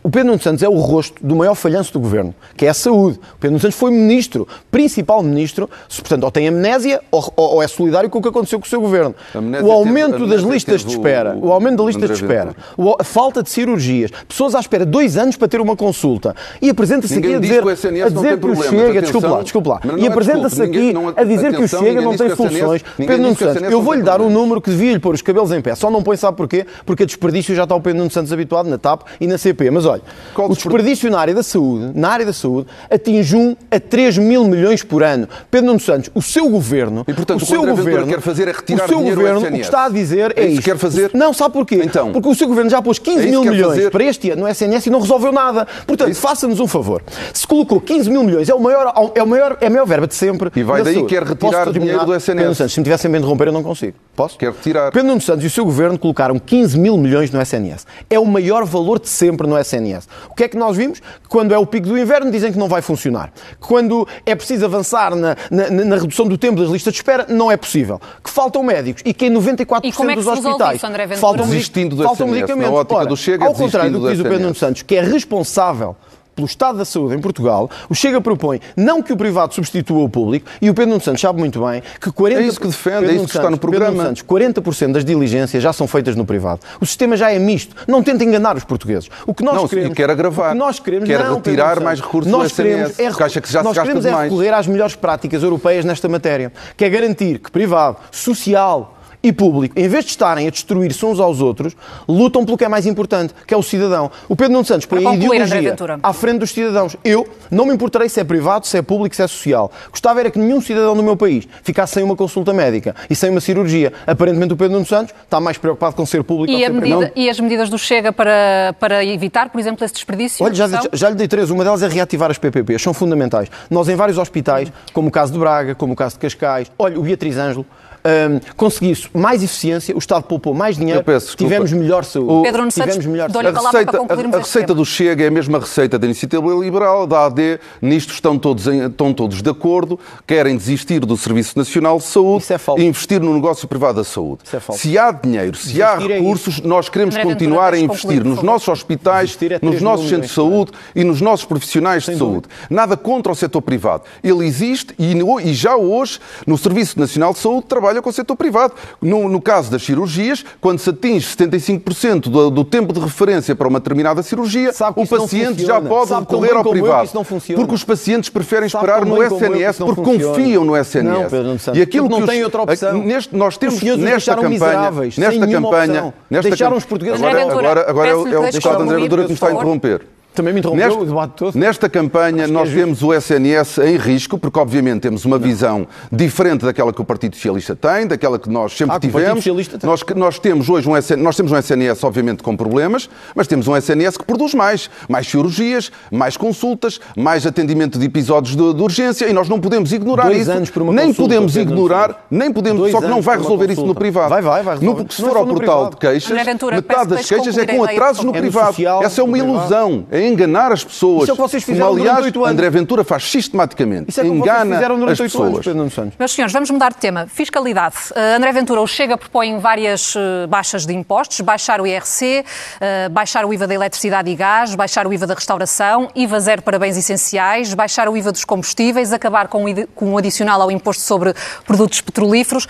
o 0.03 0.09
Pedro 0.09 0.27
Nuno 0.29 0.41
Santos 0.41 0.61
é 0.61 0.67
o 0.67 0.73
rosto 0.73 1.25
do 1.25 1.35
maior 1.35 1.55
falhanço 1.55 1.93
do 1.93 1.99
governo, 1.99 2.35
que 2.57 2.65
é 2.65 2.69
a 2.69 2.73
saúde. 2.73 3.17
O 3.17 3.37
Pedro 3.39 3.51
Nuno 3.51 3.59
Santos 3.59 3.77
foi 3.77 3.91
ministro, 3.91 4.47
principal 4.69 5.23
ministro, 5.23 5.69
se, 5.87 6.01
portanto, 6.01 6.23
ou 6.23 6.31
tem 6.31 6.47
amnésia 6.47 7.01
ou, 7.09 7.33
ou, 7.35 7.63
é 7.63 7.67
solidário 7.67 8.09
com 8.09 8.19
o 8.19 8.21
que 8.21 8.27
aconteceu 8.27 8.59
com 8.59 8.65
o 8.65 8.69
seu 8.69 8.81
governo. 8.81 9.15
O 9.63 9.71
aumento 9.71 10.27
das 10.27 10.41
listas 10.41 10.83
de 10.83 10.91
espera, 10.91 11.37
o, 11.41 11.51
aumento 11.51 11.77
das 11.77 11.95
listas 11.95 12.09
de 12.09 12.23
espera, 12.23 12.55
a 12.99 13.03
falta 13.03 13.41
de 13.41 13.49
cirurgias, 13.49 14.11
pessoas 14.27 14.53
à 14.53 14.59
espera 14.59 14.85
dois 14.85 15.15
anos 15.17 15.37
para 15.37 15.47
ter 15.47 15.61
uma 15.61 15.75
consulta 15.75 16.35
e 16.61 16.69
apresenta-se 16.69 17.17
aqui 17.17 17.35
a 17.35 17.39
dizer, 17.39 17.63
que, 17.63 18.01
a 18.01 18.09
dizer 18.09 18.39
que 18.39 18.47
o 18.47 18.63
Chega, 18.63 19.01
desculpe 19.01 19.27
lá, 19.27 19.41
desculpe 19.41 19.69
lá, 19.69 19.81
e 19.97 20.07
apresenta-se 20.07 20.61
aqui 20.61 20.93
a 21.15 21.23
dizer 21.23 21.55
que 21.55 21.63
o 21.63 21.67
Chega 21.67 22.01
não 22.01 22.17
tem 22.17 22.35
soluções. 22.35 22.83
Pedro 22.97 23.17
Nuno 23.17 23.37
Santos, 23.37 23.61
eu 23.63 23.81
vou-lhe 23.81 24.01
dar 24.01 24.19
um 24.21 24.29
número 24.29 24.61
que 24.61 24.69
devia-lhe 24.69 24.99
pôr 24.99 25.13
os 25.13 25.21
cabelos 25.21 25.51
em 25.51 25.61
pé, 25.61 25.73
só 25.75 25.89
não 25.89 26.03
põe, 26.03 26.17
sabe 26.17 26.35
porquê? 26.35 26.65
Porque 26.85 27.03
a 27.03 27.05
desperdício 27.05 27.55
já 27.55 27.63
está 27.63 27.75
o 27.75 27.81
Pedro 27.81 27.99
Nuno 27.99 28.11
Santos 28.11 28.33
habituado 28.33 28.69
na 28.69 28.77
TAP 28.77 29.03
e 29.21 29.27
na 29.27 29.37
CP. 29.37 29.68
Mas 29.71 29.85
olha, 29.85 30.01
Qual 30.33 30.49
o 30.49 30.53
desperdício 30.53 31.09
na 31.09 31.19
área 31.19 31.33
da 31.33 31.43
saúde, 31.43 31.91
na 31.93 32.09
área 32.09 32.25
da 32.25 32.33
saúde, 32.33 32.67
atinge 32.89 33.35
1 33.35 33.55
a 33.71 33.79
3 33.79 34.17
mil 34.17 34.45
milhões 34.45 34.83
por 34.83 35.03
ano. 35.03 35.27
Pedro 35.49 35.67
Nuno 35.67 35.79
Santos, 35.79 36.09
o 36.13 36.21
seu 36.21 36.49
governo, 36.49 37.03
e, 37.07 37.13
portanto, 37.13 37.41
o 37.41 37.45
seu 37.45 37.61
o 37.61 37.67
governo 37.67 38.07
quer 38.07 38.21
fazer 38.21 38.47
é 38.47 38.51
retirar 38.51 38.85
o 38.85 38.87
seu 38.87 38.99
governo, 39.01 39.39
o 39.41 39.51
que 39.51 39.59
está 39.59 39.85
a 39.85 39.89
dizer 39.89 40.33
é, 40.35 40.43
é 40.43 40.47
isso. 40.47 40.61
quer 40.61 40.77
fazer? 40.77 41.11
Não, 41.13 41.33
sabe 41.33 41.53
porquê? 41.53 41.81
Então, 41.83 42.11
Porque 42.11 42.29
o 42.29 42.35
seu 42.35 42.47
governo 42.47 42.69
já 42.69 42.81
pôs 42.81 42.99
15 42.99 43.27
é 43.27 43.29
mil 43.29 43.43
milhões 43.43 43.75
fazer? 43.75 43.91
para 43.91 44.03
este 44.03 44.31
ano 44.31 44.43
no 44.43 44.47
SNS 44.47 44.87
e 44.87 44.89
não 44.89 44.99
resolveu 44.99 45.31
nada. 45.31 45.67
Portanto, 45.85 46.11
é 46.11 46.13
faça-nos 46.13 46.59
um 46.59 46.67
favor. 46.67 47.01
Se 47.33 47.45
colocou 47.45 47.79
15 47.81 48.09
mil 48.09 48.23
milhões, 48.23 48.49
é, 48.49 48.53
o 48.53 48.59
maior, 48.59 48.93
é, 49.15 49.23
o 49.23 49.27
maior, 49.27 49.57
é 49.61 49.67
a 49.67 49.69
maior 49.69 49.85
verba 49.85 50.07
de 50.07 50.15
sempre. 50.15 50.51
E 50.55 50.63
vai 50.63 50.83
daí 50.83 50.95
saúde. 50.95 51.09
quer 51.09 51.23
retirar 51.23 51.71
dinheiro 51.71 52.05
do 52.05 52.13
SNS. 52.13 52.25
Pedro 52.25 52.43
Nuno 52.43 52.55
Santos, 52.55 52.73
se 52.73 52.79
me 52.79 52.83
tivessem 52.83 53.11
bem 53.11 53.19
interromper, 53.19 53.47
eu 53.47 53.53
não 53.53 53.63
consigo. 53.63 53.93
Posso? 54.15 54.37
Quer 54.37 54.51
retirar. 54.51 54.91
Pedro 54.91 55.07
Nuno 55.07 55.21
Santos 55.21 55.43
e 55.43 55.47
o 55.47 55.49
seu 55.49 55.65
governo 55.65 55.97
colocaram 55.97 56.39
15 56.39 56.77
mil 56.79 56.97
milhões 56.97 57.31
no 57.31 57.41
SNS. 57.41 57.85
É 58.09 58.19
o 58.19 58.25
maior 58.25 58.65
valor 58.65 58.99
de 58.99 59.09
sempre 59.09 59.47
no 59.47 59.58
SNS. 59.61 60.07
O 60.29 60.35
que 60.35 60.43
é 60.43 60.47
que 60.47 60.57
nós 60.57 60.75
vimos? 60.75 61.01
Quando 61.27 61.53
é 61.53 61.57
o 61.57 61.65
pico 61.65 61.87
do 61.87 61.97
inverno, 61.97 62.31
dizem 62.31 62.51
que 62.51 62.57
não 62.57 62.67
vai 62.67 62.81
funcionar. 62.81 63.31
Quando 63.59 64.07
é 64.25 64.35
preciso 64.35 64.65
avançar 64.65 65.15
na, 65.15 65.35
na, 65.49 65.69
na 65.69 65.95
redução 65.95 66.27
do 66.27 66.37
tempo 66.37 66.61
das 66.61 66.69
listas 66.69 66.93
de 66.93 66.99
espera, 66.99 67.25
não 67.29 67.51
é 67.51 67.57
possível. 67.57 67.99
Que 68.23 68.29
faltam 68.29 68.63
médicos 68.63 69.01
e 69.05 69.13
que 69.13 69.25
em 69.25 69.33
94% 69.33 69.79
e 69.83 69.91
como 69.91 70.11
é 70.11 70.15
que 70.15 70.21
dos 70.21 70.27
hospitais 70.27 70.75
isso, 70.77 70.87
André 70.87 71.03
Ventura? 71.07 71.21
faltam, 71.21 71.45
desistindo 71.47 71.95
do 71.95 72.03
faltam 72.03 72.27
SNS, 72.27 72.41
medicamentos. 72.41 72.71
na 72.71 72.79
ótica 72.79 72.95
Ora, 72.95 73.05
do 73.05 73.17
Chega, 73.17 73.45
ao 73.45 73.53
contrário 73.53 73.91
do 73.91 74.01
que 74.01 74.11
diz 74.11 74.19
o 74.19 74.23
Pedro. 74.23 74.39
Nuno 74.39 74.55
Santos, 74.55 74.81
que 74.81 74.95
é 74.95 75.01
responsável 75.01 75.95
pelo 76.39 76.47
estado 76.47 76.77
da 76.77 76.85
saúde 76.85 77.15
em 77.15 77.19
Portugal, 77.19 77.69
o 77.89 77.95
Chega 77.95 78.21
propõe 78.21 78.61
não 78.75 79.03
que 79.03 79.11
o 79.11 79.17
privado 79.17 79.53
substitua 79.53 80.03
o 80.03 80.09
público, 80.09 80.49
e 80.61 80.69
o 80.69 80.73
Pedro 80.73 80.91
Nuno 80.91 81.01
Santos 81.01 81.21
sabe 81.21 81.39
muito 81.39 81.63
bem 81.65 81.83
que 81.99 82.09
40%... 82.09 82.37
É 82.37 82.41
isso 82.41 82.59
que 82.59 82.67
defende, 82.67 82.99
Pedro 82.99 83.11
é 83.11 83.15
isso 83.15 83.25
que 83.25 83.37
está 83.37 83.49
no 83.49 83.57
programa. 83.57 84.03
Santos, 84.03 84.23
40% 84.23 84.93
das 84.93 85.03
diligências 85.03 85.61
já 85.61 85.73
são 85.73 85.87
feitas 85.87 86.15
no 86.15 86.25
privado. 86.25 86.61
O 86.79 86.85
sistema 86.85 87.17
já 87.17 87.31
é 87.31 87.37
misto. 87.37 87.75
Não 87.87 88.01
tenta 88.01 88.23
enganar 88.23 88.55
os 88.55 88.63
portugueses. 88.63 89.09
O 89.25 89.33
que 89.33 89.43
nós 89.43 89.55
Não, 89.55 89.67
queremos... 89.67 89.95
quer 89.95 90.09
agravar. 90.09 90.49
O 90.49 90.53
que 90.53 90.57
nós 90.57 90.79
queremos... 90.79 91.07
Quer 91.07 91.23
não, 91.23 91.35
retirar 91.35 91.81
mais 91.81 91.99
recursos 91.99 92.31
nós 92.31 92.51
do 92.51 92.55
queremos 92.55 92.91
SNS, 92.91 92.99
é, 92.99 93.09
porque 93.09 93.23
acha 93.23 93.41
que 93.41 93.51
já 93.51 93.59
se 93.59 93.65
nós 93.65 93.75
gasta 93.75 93.93
queremos 93.93 94.05
é 94.05 94.23
recorrer 94.23 94.53
às 94.53 94.67
melhores 94.67 94.95
práticas 94.95 95.43
europeias 95.43 95.83
nesta 95.83 96.07
matéria, 96.07 96.51
que 96.77 96.85
é 96.85 96.89
garantir 96.89 97.39
que 97.39 97.51
privado, 97.51 97.97
social 98.11 98.98
e 99.21 99.33
público, 99.33 99.77
em 99.77 99.87
vez 99.87 100.05
de 100.05 100.11
estarem 100.11 100.47
a 100.47 100.49
destruir-se 100.49 101.05
uns 101.05 101.19
aos 101.19 101.41
outros, 101.41 101.75
lutam 102.07 102.45
pelo 102.45 102.57
que 102.57 102.63
é 102.63 102.69
mais 102.69 102.85
importante, 102.85 103.33
que 103.45 103.53
é 103.53 103.57
o 103.57 103.63
cidadão. 103.63 104.09
O 104.29 104.35
Pedro 104.35 104.53
Nuno 104.53 104.65
Santos 104.65 104.85
põe 104.85 105.05
a 105.05 105.13
ideologia 105.13 105.75
à 106.01 106.13
frente 106.13 106.39
dos 106.39 106.51
cidadãos. 106.51 106.95
Eu 107.03 107.27
não 107.51 107.65
me 107.65 107.73
importarei 107.73 108.07
se 108.07 108.19
é 108.19 108.23
privado, 108.23 108.65
se 108.65 108.77
é 108.77 108.81
público, 108.81 109.15
se 109.15 109.21
é 109.21 109.27
social. 109.27 109.71
Gostava 109.91 110.21
era 110.21 110.31
que 110.31 110.39
nenhum 110.39 110.61
cidadão 110.61 110.95
do 110.95 111.03
meu 111.03 111.17
país 111.17 111.47
ficasse 111.63 111.93
sem 111.95 112.03
uma 112.03 112.15
consulta 112.15 112.53
médica 112.53 112.95
e 113.09 113.15
sem 113.15 113.29
uma 113.29 113.41
cirurgia. 113.41 113.91
Aparentemente 114.07 114.53
o 114.53 114.57
Pedro 114.57 114.73
Nuno 114.73 114.85
Santos 114.85 115.13
está 115.23 115.39
mais 115.39 115.57
preocupado 115.57 115.95
com 115.95 116.05
ser 116.05 116.23
público 116.23 116.53
e, 116.53 116.59
ser 116.59 116.71
medida, 116.71 117.11
e 117.15 117.29
as 117.29 117.39
medidas 117.39 117.69
do 117.69 117.77
Chega 117.77 118.13
para, 118.13 118.75
para 118.79 119.03
evitar, 119.03 119.49
por 119.49 119.59
exemplo, 119.59 119.83
esse 119.83 119.93
desperdício? 119.93 120.45
Olha, 120.45 120.53
já, 120.53 120.67
já 120.93 121.09
lhe 121.09 121.15
dei 121.15 121.27
três. 121.27 121.49
Uma 121.49 121.63
delas 121.63 121.83
é 121.83 121.87
reativar 121.87 122.31
as 122.31 122.37
PPPs. 122.37 122.81
São 122.81 122.93
fundamentais. 122.93 123.49
Nós, 123.69 123.89
em 123.89 123.95
vários 123.95 124.17
hospitais, 124.17 124.71
como 124.93 125.09
o 125.09 125.11
caso 125.11 125.33
de 125.33 125.39
Braga, 125.39 125.75
como 125.75 125.93
o 125.93 125.95
caso 125.95 126.15
de 126.15 126.19
Cascais, 126.19 126.71
olha, 126.77 126.99
o 126.99 127.03
Beatriz 127.03 127.37
Ângelo, 127.37 127.65
um, 128.05 128.39
conseguisse 128.55 129.09
mais 129.13 129.43
eficiência, 129.43 129.95
o 129.95 129.99
Estado 129.99 130.23
poupou 130.23 130.53
mais 130.53 130.77
dinheiro, 130.77 131.03
peço, 131.03 131.35
tivemos 131.35 131.71
melhor 131.71 132.03
saúde. 132.03 132.31
O... 132.31 132.41
Pedro 132.43 132.67
tivemos 132.69 133.05
melhor 133.05 133.31
saúde. 133.31 133.47
A 133.47 133.51
receita, 133.51 133.97
a, 133.97 134.35
a 134.35 134.39
receita 134.39 134.73
do 134.73 134.85
Chega 134.85 135.23
é 135.23 135.27
a 135.27 135.31
mesma 135.31 135.59
receita 135.59 135.97
da 135.97 136.05
Iniciativa 136.05 136.45
Liberal, 136.55 137.05
da 137.05 137.25
AD, 137.25 137.59
nisto 137.81 138.13
estão 138.13 138.37
todos, 138.37 138.67
em, 138.67 138.85
estão 138.87 139.13
todos 139.13 139.41
de 139.41 139.49
acordo, 139.49 139.99
querem 140.25 140.55
desistir 140.55 140.99
do 141.01 141.17
Serviço 141.17 141.57
Nacional 141.57 141.97
de 141.97 142.05
Saúde 142.05 142.45
é 142.51 142.81
e 142.81 142.85
investir 142.85 143.19
no 143.21 143.33
negócio 143.33 143.67
privado 143.67 143.97
da 143.97 144.03
saúde. 144.03 144.41
É 144.53 144.71
se 144.71 144.97
há 144.97 145.11
dinheiro, 145.11 145.55
se 145.55 145.63
desistir 145.63 145.83
há 145.83 145.95
é 145.95 146.07
recursos, 146.07 146.61
é 146.63 146.67
nós 146.67 146.89
queremos 146.89 147.15
André 147.15 147.23
continuar 147.27 147.73
a 147.73 147.79
investir 147.79 148.23
nos 148.23 148.41
nossos 148.41 148.67
hospitais, 148.67 149.37
é 149.41 149.59
nos 149.61 149.81
nossos 149.81 150.07
centros 150.07 150.29
de 150.29 150.35
saúde 150.35 150.71
e 150.95 151.03
nos 151.03 151.21
nossos 151.21 151.45
profissionais 151.45 152.05
Sem 152.05 152.13
de 152.13 152.19
saúde. 152.19 152.41
Dúvida. 152.41 152.49
Nada 152.69 152.95
contra 152.95 153.31
o 153.31 153.35
setor 153.35 153.61
privado. 153.61 154.03
Ele 154.23 154.45
existe 154.45 154.93
e, 154.97 155.15
e 155.43 155.53
já 155.53 155.75
hoje, 155.75 156.19
no 156.45 156.57
Serviço 156.57 156.99
Nacional 156.99 157.33
de 157.33 157.39
Saúde, 157.39 157.65
trabalha 157.67 157.88
com 158.01 158.09
o 158.09 158.13
setor 158.13 158.35
privado. 158.35 158.73
No, 159.01 159.27
no 159.27 159.41
caso 159.41 159.71
das 159.71 159.83
cirurgias, 159.83 160.45
quando 160.61 160.79
se 160.79 160.89
atinge 160.89 161.27
75% 161.35 162.29
do, 162.29 162.49
do, 162.49 162.63
tempo 162.63 162.93
de 162.93 162.99
referência 162.99 163.55
para 163.55 163.67
uma 163.67 163.79
determinada 163.79 164.21
cirurgia, 164.23 164.71
o 164.95 165.07
paciente 165.07 165.65
já 165.65 165.81
pode 165.81 166.09
Sabe 166.09 166.21
recorrer 166.21 166.55
ao 166.55 166.63
privado. 166.63 167.09
Porque 167.55 167.73
os 167.73 167.83
pacientes 167.83 168.29
preferem 168.29 168.69
Sabe 168.69 168.85
esperar 168.85 169.05
no 169.05 169.21
SNS 169.23 169.77
porque 169.77 170.03
funciona. 170.03 170.35
confiam 170.35 170.65
no 170.65 170.77
SNS. 170.77 171.03
Não, 171.03 171.29
Pedro, 171.29 171.43
não 171.65 171.75
e 171.75 171.81
aquilo 171.81 172.09
não 172.09 172.21
que 172.21 172.27
tem 172.27 172.43
outra 172.43 172.61
opção. 172.61 172.97
Neste, 172.99 173.35
nós 173.35 173.57
temos 173.57 173.81
nesta 173.81 174.35
campanha, 174.35 174.91
nesta 175.17 175.47
campanha, 175.47 176.13
nesta 176.29 176.49
deixaram 176.49 176.77
os 176.77 176.85
portugueses 176.85 177.21
agora, 177.21 177.41
agora, 177.43 177.89
agora 177.89 178.09
é 178.09 178.15
o, 178.15 178.27
é 178.27 178.39
o 178.39 178.43
deputado 178.43 178.83
André 178.83 178.97
Ventura 178.97 179.23
que 179.23 179.29
me 179.29 179.33
está 179.33 179.47
a 179.47 179.53
interromper. 179.53 180.18
Também 180.39 180.53
me 180.53 180.61
interrompeu 180.61 180.87
Neste, 180.87 181.01
o 181.01 181.05
debate 181.05 181.33
todo. 181.35 181.59
Nesta 181.59 181.89
campanha, 181.89 182.45
Acho 182.45 182.53
nós 182.53 182.69
é 182.69 182.71
vemos 182.71 183.03
o 183.03 183.13
SNS 183.13 183.79
em 183.79 183.97
risco, 183.97 184.37
porque 184.37 184.57
obviamente 184.57 185.01
temos 185.01 185.25
uma 185.25 185.37
não. 185.37 185.45
visão 185.45 185.85
diferente 186.09 186.63
daquela 186.63 186.93
que 186.93 187.01
o 187.01 187.03
Partido 187.03 187.35
Socialista 187.35 187.75
tem, 187.75 188.07
daquela 188.07 188.39
que 188.39 188.49
nós 188.49 188.71
sempre 188.71 188.95
ah, 188.95 188.99
tivemos. 189.01 189.45
Nós, 189.83 190.01
nós, 190.15 190.39
temos 190.39 190.69
hoje 190.69 190.87
um 190.87 190.95
SNS, 190.95 191.21
nós 191.21 191.35
temos 191.35 191.51
um 191.51 191.57
SNS, 191.57 192.05
obviamente, 192.05 192.41
com 192.41 192.55
problemas, 192.55 193.09
mas 193.35 193.47
temos 193.47 193.67
um 193.67 193.75
SNS 193.75 194.15
que 194.15 194.23
produz 194.23 194.53
mais. 194.53 194.89
Mais 195.09 195.27
cirurgias, 195.27 195.91
mais 196.09 196.37
consultas, 196.37 197.01
mais 197.17 197.45
atendimento 197.45 197.99
de 197.99 198.05
episódios 198.05 198.55
de, 198.55 198.73
de 198.73 198.81
urgência 198.81 199.27
e 199.27 199.33
nós 199.33 199.49
não 199.49 199.59
podemos 199.59 199.91
ignorar 199.91 200.27
Dois 200.27 200.43
isso. 200.43 200.51
Anos 200.51 200.69
por 200.69 200.83
uma 200.83 200.93
nem 200.93 201.07
consulta, 201.07 201.33
podemos 201.33 201.57
ignorar, 201.57 202.25
nem 202.31 202.53
podemos, 202.53 202.79
Dois 202.79 202.91
só 202.93 203.01
que 203.01 203.07
não 203.07 203.21
vai 203.21 203.37
resolver 203.37 203.69
isso 203.69 203.85
no 203.85 203.93
privado. 203.93 204.29
Vai, 204.29 204.41
vai, 204.41 204.63
vai 204.63 204.77
resolver. 204.77 205.03
No, 205.03 205.11
se 205.11 205.21
for 205.21 205.35
ao 205.35 205.45
portal 205.45 205.89
de 205.89 205.97
queixas, 205.97 206.31
metade 206.31 207.09
das 207.09 207.27
queixas 207.27 207.57
é 207.57 207.65
com 207.65 207.83
atrasos 207.83 208.23
no 208.23 208.31
privado. 208.31 208.77
Essa 209.03 209.19
é 209.19 209.23
uma 209.23 209.37
ilusão. 209.37 210.05
É 210.09 210.28
enganar 210.29 210.71
as 210.71 210.83
pessoas. 210.83 211.23
Isso 211.23 211.31
é 211.31 211.33
o 211.33 211.35
que 211.35 211.41
vocês 211.41 211.63
fizeram 211.63 211.87
Como, 211.89 211.99
aliás, 211.99 212.17
durante 212.19 212.37
8 212.37 212.45
anos. 212.45 212.51
André 212.51 212.69
Ventura 212.69 213.03
faz 213.03 213.29
sistematicamente. 213.29 214.09
Isso 214.09 214.21
é 214.21 214.27
Engana 214.27 214.75
fizeram 214.75 214.99
durante 214.99 215.21
as 215.21 215.31
pessoas. 215.31 215.67
Anos, 215.67 215.93
Pedro 215.93 216.13
Meus 216.17 216.31
senhores, 216.31 216.53
vamos 216.53 216.69
mudar 216.69 216.91
de 216.91 216.97
tema. 216.97 217.27
Fiscalidade. 217.27 217.95
Uh, 218.11 218.37
André 218.37 218.51
Ventura, 218.51 218.81
o 218.81 218.87
Chega 218.87 219.17
propõe 219.17 219.57
várias 219.59 220.15
uh, 220.15 220.47
baixas 220.47 220.85
de 220.85 220.93
impostos, 220.93 221.41
baixar 221.41 221.81
o 221.81 221.87
IRC, 221.87 222.43
uh, 222.45 223.09
baixar 223.09 223.45
o 223.45 223.53
IVA 223.53 223.67
da 223.67 223.73
eletricidade 223.73 224.29
e 224.29 224.35
gás, 224.35 224.75
baixar 224.75 225.07
o 225.07 225.13
IVA 225.13 225.27
da 225.27 225.33
restauração, 225.33 226.09
IVA 226.15 226.39
zero 226.39 226.61
para 226.61 226.79
bens 226.79 226.97
essenciais, 226.97 227.73
baixar 227.73 228.07
o 228.07 228.15
IVA 228.15 228.31
dos 228.31 228.45
combustíveis, 228.45 229.11
acabar 229.11 229.47
com 229.47 229.65
o, 229.65 229.87
com 229.95 230.13
o 230.13 230.17
adicional 230.17 230.61
ao 230.61 230.71
imposto 230.71 231.03
sobre 231.03 231.33
produtos 231.65 232.01
petrolíferos. 232.01 232.67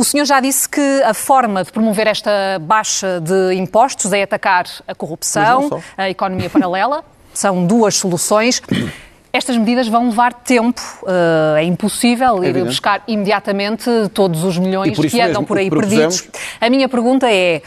O 0.00 0.04
senhor 0.04 0.24
já 0.24 0.40
disse 0.40 0.66
que 0.66 1.02
a 1.04 1.12
forma 1.12 1.62
de 1.62 1.70
promover 1.70 2.06
esta 2.06 2.58
baixa 2.58 3.20
de 3.20 3.54
impostos 3.54 4.14
é 4.14 4.22
atacar 4.22 4.64
a 4.88 4.94
corrupção, 4.94 5.78
a 5.94 6.08
economia 6.08 6.48
paralela. 6.48 7.04
São 7.34 7.66
duas 7.66 7.96
soluções. 7.96 8.62
Estas 9.30 9.58
medidas 9.58 9.88
vão 9.88 10.08
levar 10.08 10.32
tempo, 10.32 10.80
uh, 11.02 11.54
é 11.58 11.64
impossível 11.64 12.42
ir 12.42 12.64
buscar 12.64 13.02
imediatamente 13.06 13.90
todos 14.14 14.42
os 14.42 14.56
milhões 14.56 14.98
que 14.98 15.20
andam 15.20 15.44
por 15.44 15.58
aí 15.58 15.68
perdidos. 15.68 16.26
A 16.58 16.70
minha 16.70 16.88
pergunta 16.88 17.30
é: 17.30 17.60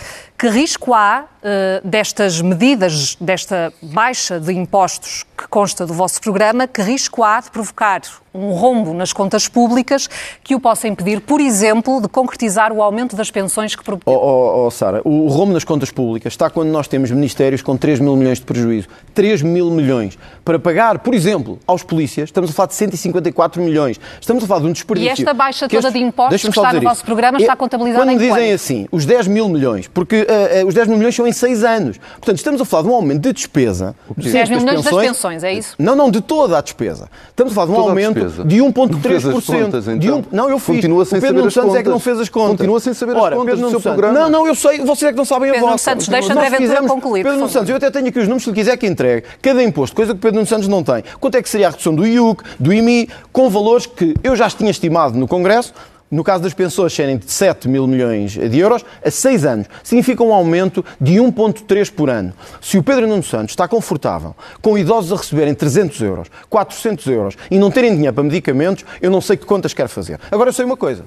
que 0.43 0.49
risco 0.49 0.93
há 0.93 1.23
uh, 1.23 1.87
destas 1.87 2.41
medidas, 2.41 3.15
desta 3.15 3.71
baixa 3.81 4.41
de 4.41 4.51
impostos 4.51 5.23
que 5.37 5.47
consta 5.47 5.85
do 5.85 5.93
vosso 5.93 6.19
programa, 6.19 6.67
que 6.67 6.81
risco 6.81 7.23
há 7.23 7.39
de 7.39 7.49
provocar 7.49 8.01
um 8.33 8.51
rombo 8.51 8.93
nas 8.93 9.13
contas 9.13 9.47
públicas 9.47 10.09
que 10.43 10.55
o 10.55 10.59
possa 10.59 10.87
impedir, 10.87 11.21
por 11.21 11.39
exemplo, 11.39 12.01
de 12.01 12.07
concretizar 12.07 12.71
o 12.71 12.81
aumento 12.81 13.15
das 13.15 13.29
pensões 13.29 13.75
que 13.75 13.83
propõe? 13.83 14.13
Oh, 14.13 14.17
oh, 14.17 14.65
oh, 14.65 14.71
Sara, 14.71 15.01
o 15.05 15.27
rombo 15.27 15.53
nas 15.53 15.63
contas 15.63 15.91
públicas 15.91 16.33
está 16.33 16.49
quando 16.49 16.69
nós 16.69 16.87
temos 16.87 17.11
ministérios 17.11 17.61
com 17.61 17.77
3 17.77 17.99
mil 17.99 18.15
milhões 18.15 18.39
de 18.39 18.45
prejuízo. 18.45 18.87
3 19.13 19.43
mil 19.43 19.69
milhões. 19.69 20.17
Para 20.43 20.57
pagar, 20.57 20.99
por 20.99 21.13
exemplo, 21.13 21.59
aos 21.67 21.83
polícias, 21.83 22.29
estamos 22.29 22.49
a 22.49 22.53
falar 22.53 22.67
de 22.67 22.75
154 22.75 23.61
milhões. 23.61 23.99
Estamos 24.19 24.43
a 24.43 24.47
falar 24.47 24.61
de 24.61 24.67
um 24.67 24.71
desperdício. 24.71 25.09
E 25.09 25.11
esta 25.11 25.33
baixa 25.33 25.67
toda 25.67 25.87
este... 25.87 25.99
de 25.99 26.03
impostos 26.03 26.41
que 26.41 26.49
está 26.49 26.73
no 26.73 26.81
vosso 26.81 27.05
programa 27.05 27.39
está 27.39 27.55
contabilizada 27.55 28.03
quando 28.03 28.09
em 28.09 28.17
Quando 28.17 28.27
dizem 28.27 28.49
quanto? 28.49 28.55
assim, 28.55 28.87
os 28.91 29.05
10 29.05 29.27
mil 29.27 29.47
milhões, 29.47 29.87
porque 29.87 30.25
uh, 30.33 30.63
uh, 30.63 30.67
os 30.67 30.73
10 30.73 30.87
mil 30.87 30.97
milhões 30.97 31.15
são 31.15 31.27
em 31.27 31.31
6 31.31 31.63
anos. 31.63 31.97
Portanto, 31.97 32.37
estamos 32.37 32.61
a 32.61 32.65
falar 32.65 32.83
de 32.83 32.89
um 32.89 32.95
aumento 32.95 33.21
de 33.21 33.33
despesa. 33.33 33.95
10 34.17 34.49
mil 34.49 34.59
milhões 34.59 34.83
das 34.83 34.93
pensões, 34.93 35.43
é 35.43 35.53
isso? 35.53 35.75
Não, 35.77 35.95
não, 35.95 36.09
de 36.09 36.21
toda 36.21 36.57
a 36.57 36.61
despesa. 36.61 37.09
Estamos 37.29 37.53
a 37.53 37.55
falar 37.55 37.67
de 37.67 37.71
um 37.73 37.75
Toda 37.75 37.89
aumento 37.89 38.45
de 38.45 38.57
1,3%. 38.57 39.95
Então. 39.95 40.19
Um... 40.19 40.23
Não, 40.31 40.49
eu 40.49 40.59
fiz. 40.59 40.75
Continua 40.75 41.05
sem 41.05 41.19
o 41.19 41.21
Pedro 41.21 41.37
Nuno 41.37 41.51
Santos 41.51 41.75
é 41.75 41.83
que 41.83 41.89
não 41.89 41.99
fez 41.99 42.19
as 42.19 42.29
contas. 42.29 42.57
Continua 42.57 42.79
sem 42.79 42.93
saber 42.93 43.15
Ora, 43.15 43.35
as 43.35 43.41
contas 43.41 43.55
Pedro 43.55 43.65
do 43.65 43.71
seu 43.71 43.79
Santos. 43.79 43.99
programa. 43.99 44.19
Não, 44.19 44.29
não, 44.29 44.47
eu 44.47 44.55
sei, 44.55 44.79
vocês 44.79 45.09
é 45.09 45.11
que 45.11 45.17
não 45.17 45.25
sabem 45.25 45.51
Pedro 45.51 45.67
a 45.67 45.71
vossa. 45.71 45.91
Pedro 45.91 46.05
Santos, 46.05 46.07
deixa 46.07 46.33
André 46.33 46.57
Ventura 46.57 46.87
concluir. 46.87 47.23
Pedro 47.23 47.37
Nuno 47.37 47.49
Santos, 47.49 47.69
eu 47.69 47.75
até 47.75 47.91
tenho 47.91 48.07
aqui 48.07 48.19
os 48.19 48.25
números, 48.25 48.43
se 48.43 48.49
lhe 48.49 48.55
quiser 48.55 48.77
que 48.77 48.87
entregue. 48.87 49.25
Cada 49.41 49.63
imposto, 49.63 49.95
coisa 49.95 50.13
que 50.13 50.17
o 50.17 50.21
Pedro 50.21 50.35
Nuno 50.35 50.47
Santos 50.47 50.67
não 50.67 50.83
tem. 50.83 51.03
Quanto 51.19 51.35
é 51.35 51.41
que 51.41 51.49
seria 51.49 51.67
a 51.67 51.69
redução 51.69 51.93
do 51.93 52.05
IUC, 52.05 52.43
do 52.59 52.73
IMI, 52.73 53.09
com 53.31 53.49
valores 53.49 53.85
que 53.85 54.13
eu 54.23 54.35
já 54.35 54.49
tinha 54.49 54.71
estimado 54.71 55.17
no 55.17 55.27
Congresso, 55.27 55.73
no 56.13 56.23
caso 56.23 56.43
das 56.43 56.53
pensões 56.53 56.93
serem 56.93 57.17
de 57.17 57.31
7 57.31 57.67
mil 57.67 57.87
milhões 57.87 58.31
de 58.33 58.59
euros, 58.59 58.85
a 59.03 59.09
6 59.09 59.45
anos, 59.45 59.67
significa 59.83 60.23
um 60.23 60.33
aumento 60.33 60.85
de 61.01 61.13
1,3 61.13 61.91
por 61.91 62.09
ano. 62.09 62.33
Se 62.61 62.77
o 62.77 62.83
Pedro 62.83 63.07
Nuno 63.07 63.23
Santos 63.23 63.51
está 63.51 63.67
confortável 63.67 64.35
com 64.61 64.77
idosos 64.77 65.11
a 65.11 65.15
receberem 65.15 65.55
300 65.55 66.01
euros, 66.01 66.27
400 66.49 67.07
euros 67.07 67.35
e 67.49 67.57
não 67.57 67.71
terem 67.71 67.95
dinheiro 67.95 68.13
para 68.13 68.23
medicamentos, 68.23 68.85
eu 69.01 69.09
não 69.09 69.21
sei 69.21 69.37
que 69.37 69.45
contas 69.45 69.73
quer 69.73 69.87
fazer. 69.87 70.19
Agora 70.31 70.49
eu 70.49 70.53
sei 70.53 70.65
uma 70.65 70.77
coisa. 70.77 71.03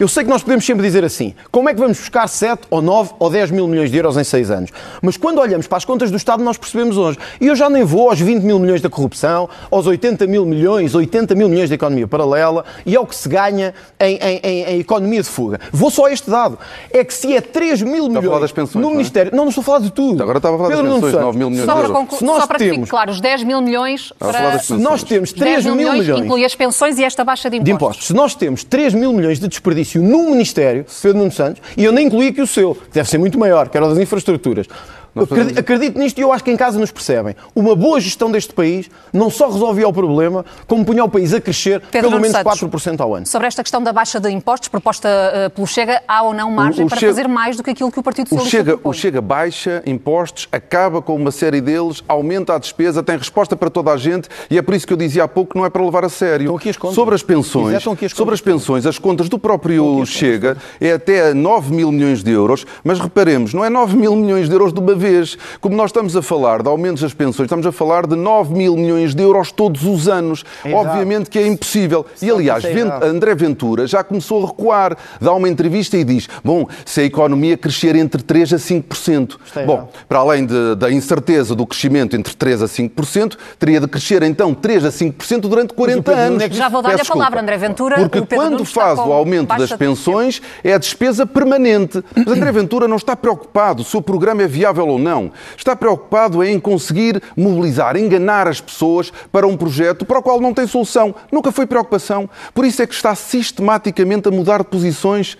Eu 0.00 0.08
sei 0.08 0.24
que 0.24 0.30
nós 0.30 0.42
podemos 0.42 0.66
sempre 0.66 0.82
dizer 0.82 1.04
assim, 1.04 1.34
como 1.52 1.68
é 1.68 1.74
que 1.74 1.78
vamos 1.78 1.98
buscar 1.98 2.26
7 2.26 2.62
ou 2.68 2.82
9 2.82 3.12
ou 3.16 3.30
10 3.30 3.52
mil 3.52 3.68
milhões 3.68 3.92
de 3.92 3.96
euros 3.96 4.16
em 4.16 4.24
6 4.24 4.50
anos? 4.50 4.70
Mas 5.00 5.16
quando 5.16 5.38
olhamos 5.38 5.68
para 5.68 5.78
as 5.78 5.84
contas 5.84 6.10
do 6.10 6.16
Estado, 6.16 6.42
nós 6.42 6.58
percebemos 6.58 6.96
hoje. 6.96 7.16
E 7.40 7.46
eu 7.46 7.54
já 7.54 7.70
nem 7.70 7.84
vou 7.84 8.10
aos 8.10 8.20
20 8.20 8.42
mil 8.42 8.58
milhões 8.58 8.80
da 8.80 8.90
corrupção, 8.90 9.48
aos 9.70 9.86
80 9.86 10.26
mil 10.26 10.44
milhões, 10.44 10.96
80 10.96 11.36
mil 11.36 11.48
milhões 11.48 11.68
da 11.68 11.76
economia 11.76 12.08
paralela 12.08 12.64
e 12.84 12.96
ao 12.96 13.06
que 13.06 13.14
se 13.14 13.28
ganha 13.28 13.72
em, 14.00 14.16
em, 14.16 14.40
em, 14.42 14.64
em 14.64 14.80
economia 14.80 15.22
de 15.22 15.28
fuga. 15.28 15.60
Vou 15.72 15.90
só 15.90 16.06
a 16.06 16.12
este 16.12 16.28
dado. 16.28 16.58
É 16.90 17.04
que 17.04 17.14
se 17.14 17.36
é 17.36 17.40
3 17.40 17.82
mil 17.82 18.08
milhões 18.08 18.50
pensões, 18.50 18.74
no 18.74 18.80
não 18.80 18.90
é? 18.90 18.92
Ministério... 18.94 19.30
Não, 19.32 19.44
não 19.44 19.48
estou 19.50 19.62
a 19.62 19.64
falar 19.64 19.78
de 19.78 19.92
tudo. 19.92 20.20
Agora 20.22 20.38
estava 20.38 20.56
a 20.56 20.58
falar 20.58 20.70
Pedro 20.70 20.84
das 20.84 20.94
pensões, 20.94 21.12
9 21.12 21.38
mil 21.38 21.50
milhões 21.50 21.66
só 21.66 21.74
de 21.74 21.80
euros. 21.80 22.08
Para 22.08 22.18
se 22.18 22.24
nós 22.24 22.40
só 22.40 22.46
para 22.48 22.58
temos... 22.58 22.74
que 22.74 22.80
fique 22.80 22.90
claro, 22.90 23.10
os 23.12 23.20
10 23.20 23.44
mil 23.44 23.62
milhões 23.62 24.12
para... 24.18 24.58
Se 24.58 24.72
nós 24.74 25.04
temos 25.04 25.32
3 25.32 25.64
mil 25.64 25.76
milhões, 25.76 26.00
milhões... 26.00 26.24
Inclui 26.24 26.44
as 26.44 26.54
pensões 26.56 26.98
e 26.98 27.04
esta 27.04 27.22
baixa 27.22 27.48
de 27.48 27.56
impostos. 27.56 27.66
De 27.66 27.72
impostos. 27.72 28.06
Se 28.08 28.12
nós 28.12 28.34
temos 28.34 28.64
3 28.64 28.94
mil 28.94 29.12
milhões 29.12 29.38
de 29.38 29.46
desperdício 29.46 29.83
no 29.96 30.30
Ministério 30.30 30.84
Pedro 31.02 31.18
Nuno 31.18 31.32
Santos, 31.32 31.62
e 31.76 31.84
eu 31.84 31.92
nem 31.92 32.06
incluí 32.06 32.28
aqui 32.28 32.40
o 32.40 32.46
seu, 32.46 32.76
deve 32.92 33.08
ser 33.08 33.18
muito 33.18 33.38
maior, 33.38 33.68
que 33.68 33.76
era 33.76 33.86
o 33.86 33.90
das 33.90 33.98
infraestruturas. 33.98 34.66
Acredito, 35.14 35.58
acredito 35.58 35.98
nisto 35.98 36.18
e 36.18 36.22
eu 36.22 36.32
acho 36.32 36.42
que 36.42 36.50
em 36.50 36.56
casa 36.56 36.78
nos 36.78 36.90
percebem. 36.90 37.36
Uma 37.54 37.76
boa 37.76 38.00
gestão 38.00 38.30
deste 38.30 38.52
país 38.52 38.90
não 39.12 39.30
só 39.30 39.48
resolvia 39.48 39.86
o 39.86 39.92
problema, 39.92 40.44
como 40.66 40.84
punha 40.84 41.04
o 41.04 41.08
país 41.08 41.32
a 41.32 41.40
crescer 41.40 41.80
Pedro 41.90 42.10
pelo 42.10 42.20
menos 42.20 42.36
Santos, 42.36 42.60
4% 42.60 43.00
ao 43.00 43.14
ano. 43.14 43.26
Sobre 43.26 43.46
esta 43.46 43.62
questão 43.62 43.82
da 43.82 43.92
baixa 43.92 44.18
de 44.18 44.28
impostos 44.30 44.68
proposta 44.68 45.08
uh, 45.08 45.50
pelo 45.50 45.66
Chega, 45.66 46.02
há 46.08 46.22
ou 46.22 46.34
não 46.34 46.50
margem 46.50 46.82
o, 46.82 46.86
o 46.86 46.88
para 46.88 46.98
Chega, 46.98 47.12
fazer 47.12 47.28
mais 47.28 47.56
do 47.56 47.62
que 47.62 47.70
aquilo 47.70 47.90
que 47.92 47.98
o 47.98 48.02
Partido 48.02 48.28
Socialista 48.28 48.48
o 48.48 48.50
Chega, 48.50 48.72
propõe? 48.72 48.90
O 48.90 48.92
Chega 48.92 49.20
baixa 49.20 49.82
impostos, 49.86 50.48
acaba 50.50 51.00
com 51.00 51.14
uma 51.14 51.30
série 51.30 51.60
deles, 51.60 52.02
aumenta 52.08 52.54
a 52.54 52.58
despesa, 52.58 53.02
tem 53.02 53.16
resposta 53.16 53.56
para 53.56 53.70
toda 53.70 53.92
a 53.92 53.96
gente 53.96 54.28
e 54.50 54.58
é 54.58 54.62
por 54.62 54.74
isso 54.74 54.86
que 54.86 54.92
eu 54.92 54.96
dizia 54.96 55.24
há 55.24 55.28
pouco 55.28 55.52
que 55.52 55.58
não 55.58 55.64
é 55.64 55.70
para 55.70 55.84
levar 55.84 56.04
a 56.04 56.08
sério. 56.08 56.54
As 56.54 56.94
sobre 56.94 57.14
as 57.14 57.22
pensões, 57.22 57.74
as 57.76 57.84
contas. 57.84 58.12
sobre 58.12 58.34
as 58.34 58.40
pensões, 58.40 58.86
as 58.86 58.98
contas 58.98 59.28
do 59.28 59.38
próprio 59.38 60.04
Chega 60.06 60.56
é 60.80 60.92
até 60.92 61.32
9 61.32 61.74
mil 61.74 61.92
milhões 61.92 62.22
de 62.22 62.30
euros, 62.30 62.66
mas 62.82 62.98
reparemos, 62.98 63.54
não 63.54 63.64
é 63.64 63.70
9 63.70 63.96
mil 63.96 64.16
milhões 64.16 64.48
de 64.48 64.54
euros 64.54 64.72
de 64.72 64.80
uma 64.80 64.94
vez. 65.04 65.36
Como 65.60 65.76
nós 65.76 65.90
estamos 65.90 66.16
a 66.16 66.22
falar 66.22 66.62
de 66.62 66.68
aumentos 66.68 67.02
das 67.02 67.12
pensões, 67.12 67.46
estamos 67.46 67.66
a 67.66 67.72
falar 67.72 68.06
de 68.06 68.16
9 68.16 68.54
mil 68.54 68.74
milhões 68.76 69.14
de 69.14 69.22
euros 69.22 69.52
todos 69.52 69.84
os 69.84 70.08
anos. 70.08 70.44
É 70.64 70.74
Obviamente 70.74 71.28
que 71.28 71.38
é 71.38 71.46
impossível. 71.46 72.06
E 72.22 72.30
aliás. 72.30 72.64
André 73.02 73.34
Ventura 73.34 73.86
já 73.86 74.02
começou 74.02 74.42
a 74.44 74.46
recuar, 74.48 74.96
dá 75.20 75.32
uma 75.32 75.48
entrevista 75.48 75.96
e 75.96 76.04
diz: 76.04 76.28
Bom, 76.42 76.66
se 76.84 77.00
a 77.02 77.04
economia 77.04 77.56
crescer 77.56 77.94
entre 77.96 78.22
3 78.22 78.54
a 78.54 78.56
5%. 78.56 79.36
Está 79.44 79.62
Bom, 79.62 79.74
errado. 79.74 79.88
para 80.08 80.18
além 80.18 80.46
de- 80.46 80.74
da 80.76 80.90
incerteza 80.90 81.54
do 81.54 81.66
crescimento 81.66 82.16
entre 82.16 82.34
3 82.34 82.62
a 82.62 82.66
5%, 82.68 83.36
teria 83.58 83.80
de 83.80 83.86
crescer 83.88 84.22
então 84.22 84.54
3 84.54 84.84
a 84.84 84.90
5% 84.90 85.42
durante 85.48 85.74
40 85.74 86.02
Pedro 86.02 86.20
anos. 86.20 86.56
Já 86.56 86.68
vou 86.68 86.80
dar-lhe 86.82 87.00
a 87.00 87.04
palavra. 87.04 87.40
André 87.40 87.56
Ventura. 87.58 87.96
Porque 87.96 88.34
quando 88.34 88.64
faz 88.64 88.98
o 88.98 89.12
aumento 89.12 89.54
das 89.56 89.72
pensões, 89.72 90.40
é 90.62 90.72
a 90.74 90.78
despesa 90.78 91.26
permanente. 91.26 92.02
Mas 92.16 92.26
André 92.28 92.52
Ventura 92.52 92.88
não 92.88 92.96
está 92.96 93.14
preocupado 93.16 93.84
se 93.84 93.96
o 93.96 94.02
programa 94.02 94.42
é 94.42 94.46
viável 94.46 94.86
ou 94.88 94.93
não. 94.98 95.30
Está 95.56 95.74
preocupado 95.76 96.42
em 96.44 96.58
conseguir 96.60 97.22
mobilizar, 97.36 97.96
enganar 97.96 98.48
as 98.48 98.60
pessoas 98.60 99.12
para 99.32 99.46
um 99.46 99.56
projeto 99.56 100.04
para 100.04 100.18
o 100.18 100.22
qual 100.22 100.40
não 100.40 100.52
tem 100.54 100.66
solução. 100.66 101.14
Nunca 101.30 101.50
foi 101.52 101.66
preocupação. 101.66 102.28
Por 102.54 102.64
isso 102.64 102.82
é 102.82 102.86
que 102.86 102.94
está 102.94 103.14
sistematicamente 103.14 104.28
a 104.28 104.30
mudar 104.30 104.58
de 104.58 104.64
posições. 104.64 105.36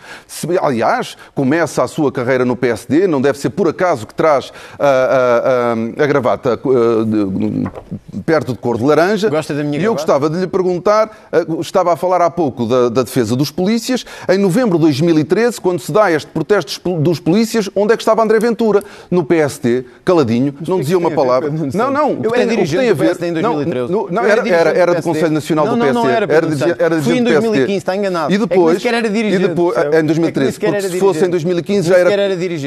Aliás, 0.60 1.16
começa 1.34 1.82
a 1.82 1.88
sua 1.88 2.10
carreira 2.12 2.44
no 2.44 2.56
PSD, 2.56 3.06
não 3.06 3.20
deve 3.20 3.38
ser 3.38 3.50
por 3.50 3.68
acaso 3.68 4.06
que 4.06 4.14
traz 4.14 4.52
a, 4.78 4.86
a- 4.86 5.98
a- 6.00 6.04
a 6.04 6.06
gravata 6.06 6.56
de- 6.56 8.20
perto 8.24 8.52
de 8.52 8.58
cor 8.58 8.76
de 8.78 8.84
laranja. 8.84 9.28
Gosta 9.28 9.54
da 9.54 9.62
minha 9.62 9.78
E 9.78 9.84
eu 9.84 9.92
gravata? 9.94 10.12
gostava 10.12 10.30
de 10.30 10.38
lhe 10.40 10.46
perguntar, 10.46 11.10
estava 11.60 11.92
a 11.92 11.96
falar 11.96 12.20
há 12.22 12.30
pouco 12.30 12.66
da, 12.66 12.88
da 12.88 13.02
defesa 13.02 13.34
dos 13.36 13.50
polícias, 13.50 14.04
em 14.28 14.38
novembro 14.38 14.78
de 14.78 14.84
2013, 14.84 15.60
quando 15.60 15.80
se 15.80 15.90
dá 15.92 16.10
este 16.10 16.30
protesto 16.30 16.96
dos 17.00 17.18
polícias, 17.20 17.68
onde 17.74 17.92
é 17.92 17.96
que 17.96 18.02
estava 18.02 18.22
André 18.22 18.38
Ventura? 18.38 18.82
No 19.10 19.24
PSD, 19.24 19.43
caladinho, 20.04 20.54
não 20.66 20.76
que 20.76 20.82
dizia 20.82 20.98
uma 20.98 21.10
palavra. 21.10 21.50
Não, 21.74 21.90
não, 21.90 22.18
Eu 22.22 22.34
era 22.34 22.44
que 22.44 22.50
dirigente 22.50 22.80
tem 22.82 22.90
a 22.90 22.94
ver... 22.94 23.04
PSD 23.06 23.26
em 23.28 23.32
2013. 23.34 23.92
Não, 23.92 24.02
não, 24.02 24.10
não, 24.10 24.22
Eu 24.22 24.30
era 24.30 24.40
era, 24.50 24.92
do 24.92 24.94
PSD. 24.94 25.02
Conselho 25.02 25.32
Nacional 25.32 25.66
do 25.68 25.76
PSD. 25.76 25.92
não 25.92 26.08
era, 26.08 26.26
era. 26.78 27.02
Fui 27.02 27.16
em 27.18 27.22
do 27.22 27.30
PSD. 27.30 27.48
2015, 27.48 27.76
está 27.76 27.96
enganado. 27.96 28.32
E 28.32 28.36
É 28.36 28.38
depois, 28.38 28.84
era 28.84 28.98
e 28.98 29.10
dirigente, 29.10 29.44
em 29.44 29.44
É 29.44 29.90
que 29.90 30.02
2013, 30.02 30.40
nem 30.44 30.52
sequer 30.52 30.70
porque 30.72 30.88
se 30.88 30.98
fosse 30.98 31.18
em 31.18 31.30
dirigente. 31.30 31.30
2015 31.30 31.90
Nem 31.90 31.98
já 31.98 31.98
era, 31.98 32.10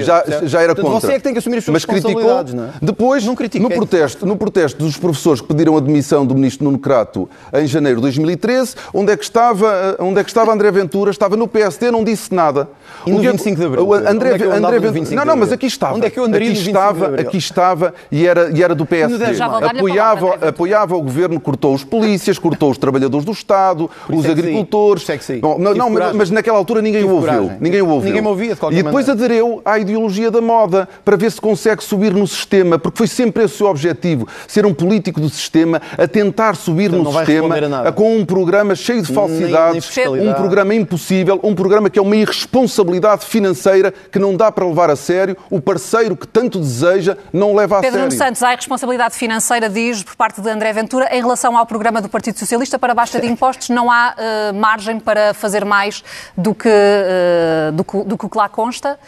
já, 0.04 0.46
já 0.46 0.62
era 0.62 0.76
contra. 0.76 0.92
você 1.00 1.12
é 1.14 1.16
que 1.18 1.22
tem 1.24 1.34
que 1.34 1.40
assumir 1.40 1.58
as 1.58 1.64
suas 1.64 1.74
Mas 1.74 1.86
criticou, 1.86 2.24
não 2.54 2.66
é? 2.66 2.70
depois, 2.82 3.26
no 3.26 3.36
protesto, 3.70 4.26
no 4.26 4.36
protesto 4.38 4.84
dos 4.84 4.98
professores 4.98 5.42
que 5.42 5.48
pediram 5.48 5.76
a 5.78 5.80
demissão 5.80 6.26
do 6.26 6.34
ministro 6.36 6.66
Nuno 6.66 6.80
Crato 6.80 7.30
em 7.54 7.66
janeiro 7.68 7.98
de 7.98 8.02
2013, 8.04 8.76
onde 8.94 9.12
é 9.12 9.18
que 9.18 9.24
estava, 9.24 9.96
eh, 10.00 10.04
onde 10.04 10.20
é 10.20 10.24
que 10.24 10.30
estava 10.30 10.52
André 10.54 10.72
Ventura? 10.72 11.12
Estava 11.12 11.36
no 11.36 11.48
PSD, 11.48 11.92
não 11.92 12.04
disse 12.04 12.34
nada. 12.34 12.68
E 13.06 13.12
no 13.12 13.18
O 13.18 13.22
que 13.22 13.28
é- 13.28 13.32
25 13.32 13.60
de 13.60 13.66
Abril, 13.66 13.88
o 13.88 13.94
André, 13.94 14.30
é 14.32 14.38
Ventura, 14.38 14.80
25 14.92 15.16
não, 15.16 15.26
não, 15.26 15.36
mas 15.36 15.52
aqui 15.52 15.66
estava. 15.68 15.96
Onde 15.96 16.08
é 16.08 16.10
que 16.10 16.20
eu 16.20 16.26
andaria 16.26 16.48
aqui 16.50 16.58
no 16.60 16.66
25 16.66 16.67
de 16.67 16.67
estava, 16.70 17.16
aqui 17.16 17.38
estava 17.38 17.94
e 18.12 18.26
era, 18.28 18.50
e 18.56 18.64
era 18.64 18.74
do 18.76 18.86
PSD. 18.86 19.24
Apoiava, 19.26 19.60
palavra, 19.60 20.30
Ventura. 20.32 20.50
apoiava 20.50 20.96
o 20.96 21.02
governo, 21.02 21.40
cortou 21.40 21.74
os 21.74 21.84
polícias, 21.84 22.38
cortou 22.40 22.72
os 22.72 22.78
trabalhadores 22.78 23.26
do 23.26 23.32
Estado, 23.32 23.90
os 24.10 24.26
é 24.26 24.32
agricultores. 24.32 25.08
É. 25.10 25.38
Bom, 25.40 25.58
não, 25.58 25.74
não, 25.74 25.90
mas, 25.90 26.14
mas 26.14 26.32
naquela 26.32 26.58
altura 26.58 26.82
ninguém 26.82 27.04
o 27.04 27.10
ouviu. 27.16 27.52
Ninguém 27.60 27.82
o 27.82 27.90
ouviu. 27.90 28.08
Ninguém 28.08 28.22
me 28.22 28.28
ouvia, 28.28 28.54
de 28.54 28.60
qualquer 28.60 28.80
E 28.80 28.84
depois 28.84 29.08
maneira. 29.08 29.26
aderiu 29.26 29.62
à 29.66 29.80
ideologia 29.80 30.30
da 30.30 30.42
moda 30.42 30.88
para 31.04 31.16
ver 31.18 31.32
se 31.32 31.40
consegue 31.42 31.84
subir 31.84 32.14
no 32.14 32.28
sistema, 32.28 32.78
porque 32.78 32.98
foi 32.98 33.08
sempre 33.08 33.44
esse 33.44 33.56
o 33.56 33.58
seu 33.58 33.68
objetivo, 33.68 34.28
ser 34.48 34.66
um 34.66 34.74
político 34.74 35.20
do 35.20 35.30
sistema, 35.30 35.82
a 35.98 36.08
tentar 36.08 36.56
subir 36.56 36.90
Portanto, 36.90 37.12
no 37.14 37.18
sistema, 37.20 37.56
a 37.86 37.92
com 37.92 38.16
um 38.18 38.26
programa 38.26 38.76
cheio 38.76 39.02
de 39.02 39.12
Nem- 39.12 39.28
nem 39.28 39.30
falsidades, 39.40 39.86
fiscalidade. 39.86 40.30
um 40.30 40.34
programa 40.34 40.76
impossível, 40.76 41.40
um 41.44 41.56
programa 41.56 41.90
que 41.90 41.98
é 41.98 42.02
uma 42.02 42.16
irresponsabilidade 42.16 43.26
financeira 43.26 43.94
que 44.12 44.20
não 44.20 44.36
dá 44.36 44.52
para 44.52 44.66
levar 44.66 44.90
a 44.90 44.96
sério. 44.96 45.36
O 45.50 45.60
parceiro 45.62 46.16
que 46.16 46.28
tanto 46.28 46.57
deseja 46.60 47.18
não 47.32 47.56
leva 47.56 47.78
a 47.78 47.82
Pedro 47.82 48.00
sério. 48.00 48.10
Nuno 48.10 48.18
Santos, 48.18 48.44
há 48.44 48.56
responsabilidade 48.56 49.16
financeira, 49.16 49.70
diz, 49.70 50.04
por 50.04 50.16
parte 50.16 50.42
de 50.42 50.50
André 50.50 50.74
Ventura, 50.74 51.08
em 51.12 51.22
relação 51.22 51.58
ao 51.58 51.66
programa 51.66 52.02
do 52.02 52.10
Partido 52.10 52.38
Socialista 52.40 52.78
para 52.78 52.94
baixa 52.94 53.20
de 53.20 53.28
impostos, 53.28 53.70
não 53.70 53.92
há 53.92 54.16
eh, 54.18 54.52
margem 54.52 55.00
para 55.00 55.34
fazer 55.34 55.64
mais 55.66 56.04
do 56.38 56.54
que, 56.54 56.70
eh, 56.70 57.72
do, 57.74 57.84
que, 57.84 58.04
do 58.04 58.18
que 58.18 58.26
o 58.26 58.30
que 58.30 58.38
lá 58.38 58.50
consta. 58.50 59.00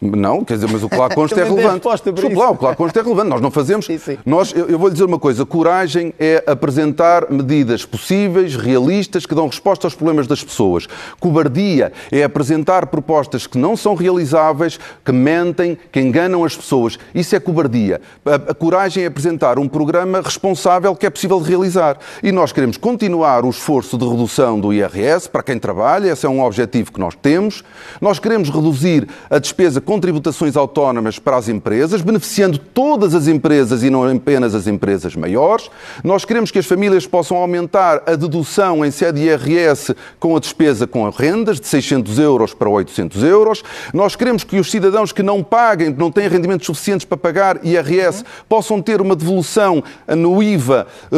Não, 0.00 0.42
quer 0.42 0.54
dizer, 0.54 0.68
mas 0.72 0.82
o 0.82 0.88
que 0.88 0.96
lá 0.96 1.10
consta 1.10 1.38
é 1.38 1.44
relevante. 1.44 1.86
Desculpe 2.14 2.34
lá, 2.34 2.50
o 2.50 2.56
que 2.56 2.64
lá 2.64 2.74
consta 2.74 3.00
é 3.00 3.02
relevante. 3.02 3.28
Nós 3.28 3.40
não 3.42 3.50
fazemos. 3.50 3.84
Sim, 3.84 3.98
sim. 3.98 4.18
Nós, 4.24 4.50
eu, 4.56 4.66
eu 4.66 4.78
vou 4.78 4.88
lhe 4.88 4.94
dizer 4.94 5.04
uma 5.04 5.18
coisa: 5.18 5.44
coragem 5.44 6.14
é 6.18 6.42
apresentar 6.46 7.30
medidas 7.30 7.84
possíveis, 7.84 8.56
realistas, 8.56 9.26
que 9.26 9.34
dão 9.34 9.46
resposta 9.46 9.86
aos 9.86 9.94
problemas 9.94 10.26
das 10.26 10.42
pessoas. 10.42 10.88
Cobardia 11.18 11.92
é 12.10 12.22
apresentar 12.22 12.86
propostas 12.86 13.46
que 13.46 13.58
não 13.58 13.76
são 13.76 13.94
realizáveis, 13.94 14.80
que 15.04 15.12
mentem, 15.12 15.76
que 15.92 16.00
enganam 16.00 16.44
as 16.44 16.56
pessoas. 16.56 16.98
Isso 17.14 17.36
é 17.36 17.40
cobardia. 17.40 18.00
A, 18.24 18.50
a 18.52 18.54
coragem 18.54 19.04
é 19.04 19.06
apresentar 19.06 19.58
um 19.58 19.68
programa 19.68 20.22
responsável 20.22 20.96
que 20.96 21.04
é 21.04 21.10
possível 21.10 21.40
realizar. 21.40 21.98
E 22.22 22.32
nós 22.32 22.52
queremos 22.52 22.78
continuar 22.78 23.44
o 23.44 23.50
esforço 23.50 23.98
de 23.98 24.08
redução 24.08 24.58
do 24.58 24.72
IRS 24.72 25.28
para 25.28 25.42
quem 25.42 25.58
trabalha, 25.58 26.10
esse 26.10 26.24
é 26.24 26.28
um 26.28 26.42
objetivo 26.42 26.90
que 26.90 27.00
nós 27.00 27.14
temos. 27.14 27.62
Nós 28.00 28.18
queremos 28.18 28.48
reduzir 28.48 29.06
a 29.28 29.38
despesa 29.38 29.78
com 29.90 29.98
tributações 29.98 30.56
autónomas 30.56 31.18
para 31.18 31.36
as 31.36 31.48
empresas, 31.48 32.00
beneficiando 32.00 32.58
todas 32.58 33.12
as 33.12 33.26
empresas 33.26 33.82
e 33.82 33.90
não 33.90 34.04
apenas 34.04 34.54
as 34.54 34.68
empresas 34.68 35.16
maiores. 35.16 35.68
Nós 36.04 36.24
queremos 36.24 36.52
que 36.52 36.60
as 36.60 36.66
famílias 36.66 37.08
possam 37.08 37.36
aumentar 37.36 38.04
a 38.06 38.14
dedução 38.14 38.86
em 38.86 38.92
sede 38.92 39.22
IRS 39.22 39.96
com 40.20 40.36
a 40.36 40.38
despesa 40.38 40.86
com 40.86 41.10
rendas 41.10 41.58
de 41.58 41.66
600 41.66 42.20
euros 42.20 42.54
para 42.54 42.68
800 42.68 43.24
euros. 43.24 43.64
Nós 43.92 44.14
queremos 44.14 44.44
que 44.44 44.60
os 44.60 44.70
cidadãos 44.70 45.10
que 45.10 45.24
não 45.24 45.42
paguem, 45.42 45.92
que 45.92 45.98
não 45.98 46.12
têm 46.12 46.28
rendimentos 46.28 46.66
suficientes 46.66 47.04
para 47.04 47.18
pagar 47.18 47.58
IRS, 47.64 48.24
possam 48.48 48.80
ter 48.80 49.00
uma 49.00 49.16
devolução 49.16 49.82
no 50.06 50.40
IVA 50.40 50.86
eh, 51.10 51.16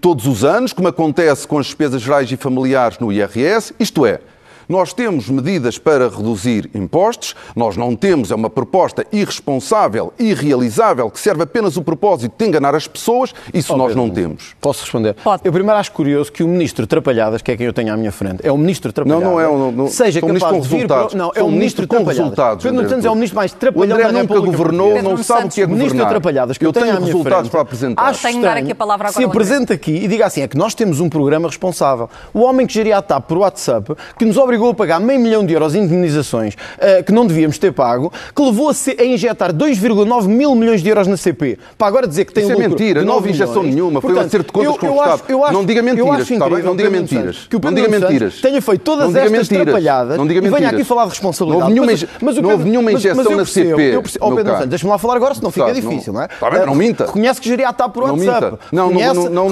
todos 0.00 0.24
os 0.28 0.44
anos, 0.44 0.72
como 0.72 0.86
acontece 0.86 1.48
com 1.48 1.58
as 1.58 1.66
despesas 1.66 2.00
gerais 2.00 2.30
e 2.30 2.36
familiares 2.36 2.96
no 3.00 3.12
IRS. 3.12 3.74
Isto 3.80 4.06
é, 4.06 4.20
nós 4.68 4.92
temos 4.92 5.28
medidas 5.30 5.78
para 5.78 6.08
reduzir 6.08 6.68
impostos, 6.74 7.34
nós 7.56 7.76
não 7.76 7.96
temos, 7.96 8.30
é 8.30 8.34
uma 8.34 8.50
proposta 8.50 9.06
irresponsável, 9.10 10.12
irrealizável, 10.18 11.10
que 11.10 11.18
serve 11.20 11.42
apenas 11.44 11.76
o 11.76 11.82
propósito 11.82 12.34
de 12.36 12.44
enganar 12.46 12.74
as 12.74 12.86
pessoas, 12.86 13.32
isso 13.54 13.76
nós 13.76 13.94
não 13.94 14.10
temos. 14.10 14.54
Posso 14.60 14.82
responder? 14.82 15.14
Pode. 15.14 15.42
Eu 15.44 15.52
primeiro 15.52 15.78
acho 15.78 15.92
curioso 15.92 16.30
que 16.32 16.42
o 16.42 16.48
ministro 16.48 16.86
Trapalhadas, 16.86 17.40
que 17.42 17.50
é 17.52 17.56
quem 17.56 17.66
eu 17.66 17.72
tenho 17.72 17.92
à 17.92 17.96
minha 17.96 18.12
frente, 18.12 18.40
é 18.46 18.52
o 18.52 18.56
ministro 18.58 18.92
Trapalhadas. 18.92 19.24
Não, 19.24 19.32
não 19.32 19.40
é, 19.40 19.44
não- 19.46 19.72
não- 19.72 19.88
seja 19.88 20.18
um 20.18 20.28
capaz 20.28 20.32
ministro 20.32 20.54
com 20.56 20.60
de 20.62 20.68
vir 20.68 20.74
resultados. 20.76 21.14
Não, 21.14 21.32
é 21.34 21.42
o 21.42 21.46
um 21.46 21.50
ministro 21.50 21.86
com 21.86 21.96
Trapalhadas. 21.96 22.18
resultados, 22.18 22.62
Pedro 22.62 22.76
Nuno 22.76 22.88
Santos 22.88 23.04
é 23.04 23.10
o 23.10 23.14
ministro 23.14 23.36
mais 23.36 23.52
O 23.52 23.56
trapalhão 23.56 23.96
André 23.96 24.12
da 24.12 24.12
nunca 24.12 24.34
governou, 24.40 24.86
Portuguesa. 24.88 25.02
não 25.02 25.10
Pedro 25.10 25.24
sabe 25.24 25.38
o 25.38 25.42
Santos, 25.42 25.54
que 25.54 25.60
é 25.62 25.64
O 25.64 25.68
ministro 25.68 25.88
governar. 25.94 26.10
Trapalhadas, 26.10 26.58
que 26.58 26.64
eu, 26.64 26.68
eu 26.68 26.72
tenho 26.72 26.84
tenho 26.86 26.96
à 26.96 27.00
minha 27.00 27.12
resultados 27.12 27.38
frente, 27.40 27.50
para 27.52 27.60
apresentar. 27.60 28.02
acho 28.02 28.22
Tenho 28.22 28.34
estranho 28.36 28.58
aqui 28.62 28.72
a 28.72 28.74
palavra 28.74 29.08
agora 29.08 29.20
Se 29.20 29.24
apresenta 29.28 29.74
aqui 29.74 29.92
e 29.92 30.08
diga 30.08 30.26
assim, 30.26 30.42
é 30.42 30.48
que 30.48 30.56
nós 30.56 30.74
temos 30.74 31.00
um 31.00 31.08
programa 31.08 31.48
responsável. 31.48 32.08
O 32.34 32.40
homem 32.42 32.66
que 32.66 32.74
geria 32.74 32.98
a 32.98 33.02
TAP 33.02 33.26
por 33.28 33.38
WhatsApp, 33.38 33.94
que 34.18 34.24
nos 34.24 34.36
obrigou 34.58 34.70
a 34.70 34.74
pagar 34.74 34.98
meio 35.00 35.20
milhão 35.20 35.46
de 35.46 35.52
euros 35.52 35.74
em 35.74 35.82
indemnizações 35.84 36.54
eh, 36.78 37.02
que 37.02 37.12
não 37.12 37.24
devíamos 37.26 37.58
ter 37.58 37.72
pago, 37.72 38.12
que 38.34 38.42
levou 38.42 38.68
a, 38.70 38.74
se- 38.74 38.96
a 38.98 39.04
injetar 39.04 39.52
2,9 39.52 40.26
mil 40.26 40.54
milhões 40.56 40.82
de 40.82 40.88
euros 40.88 41.06
na 41.06 41.16
CP, 41.16 41.58
para 41.76 41.86
agora 41.86 42.06
dizer 42.08 42.24
que 42.24 42.32
tem 42.32 42.42
Isso 42.42 42.52
é 42.52 42.56
lucro 42.56 42.70
mentira, 42.70 43.00
não 43.00 43.06
9 43.14 43.16
houve 43.18 43.30
injeção 43.30 43.54
milhões. 43.62 43.74
nenhuma, 43.74 44.00
foi 44.00 44.14
um 44.14 44.18
acerto 44.20 44.46
de 44.46 44.52
contas 44.52 44.66
eu- 44.72 44.78
com 44.78 44.86
o 44.86 44.88
eu 44.88 44.94
Estado. 44.96 45.14
acho- 45.14 45.24
eu 45.28 45.44
acho- 45.44 45.52
Não 45.52 45.64
diga 45.64 45.80
eu 45.80 45.84
mentiras, 45.84 46.10
acho 46.10 46.20
está 46.20 46.32
bem? 46.34 46.46
incrível 46.46 46.70
Não 46.70 46.76
diga 46.76 46.90
mentiras. 46.90 47.36
Que 47.48 47.56
o 47.56 47.58
Não 47.58 47.60
Pedro 47.60 47.74
diga 47.76 47.86
Nuno 47.88 48.00
Santos 48.00 48.12
mentiras. 48.12 48.40
tenha 48.40 48.62
feito 48.62 48.80
todas 48.82 49.04
Não 49.04 49.08
diga 49.12 49.20
estas 49.24 49.38
mentiras. 49.48 49.64
trapalhadas 49.64 50.16
Não 50.18 50.26
diga 50.26 50.46
e 50.46 50.50
venha 50.50 50.68
aqui 50.70 50.84
falar 50.84 51.04
de 51.04 51.10
responsabilidade. 51.10 51.60
Não 51.60 51.66
houve 51.68 51.74
nenhuma 51.74 51.92
Mas- 51.92 52.22
mas 52.22 52.36
não 52.42 52.50
houve 52.50 52.64
nenhuma 52.64 52.82
mas- 52.84 52.92
mas 52.94 53.04
injeção 53.04 53.22
eu 53.24 53.30
na 53.30 53.36
percebo, 53.44 53.70
CP, 53.70 53.82
eu 53.94 54.02
percebo- 54.02 54.26
Oh, 54.26 54.34
Pedro. 54.34 54.52
Santos, 54.52 54.68
deixa-me 54.68 54.90
lá 54.90 54.98
falar 54.98 55.16
agora, 55.16 55.34
senão 55.34 55.50
fica 55.50 55.72
difícil, 55.72 56.12
não, 56.12 56.20
não- 56.20 56.22
é? 56.22 56.32
Está 56.32 56.50
bem, 56.50 56.66
não 56.66 56.72
Eh, 56.72 56.76
minta. 56.76 57.06
Reconhece 57.06 57.40
que 57.40 57.48
geria 57.48 57.68
a 57.68 57.72
TAP 57.72 57.92
por 57.94 58.06
Não 58.06 58.14
WhatsApp. 58.16 58.58
Não, 58.72 58.90
não, 58.90 59.00
não, 59.14 59.30
não, 59.30 59.48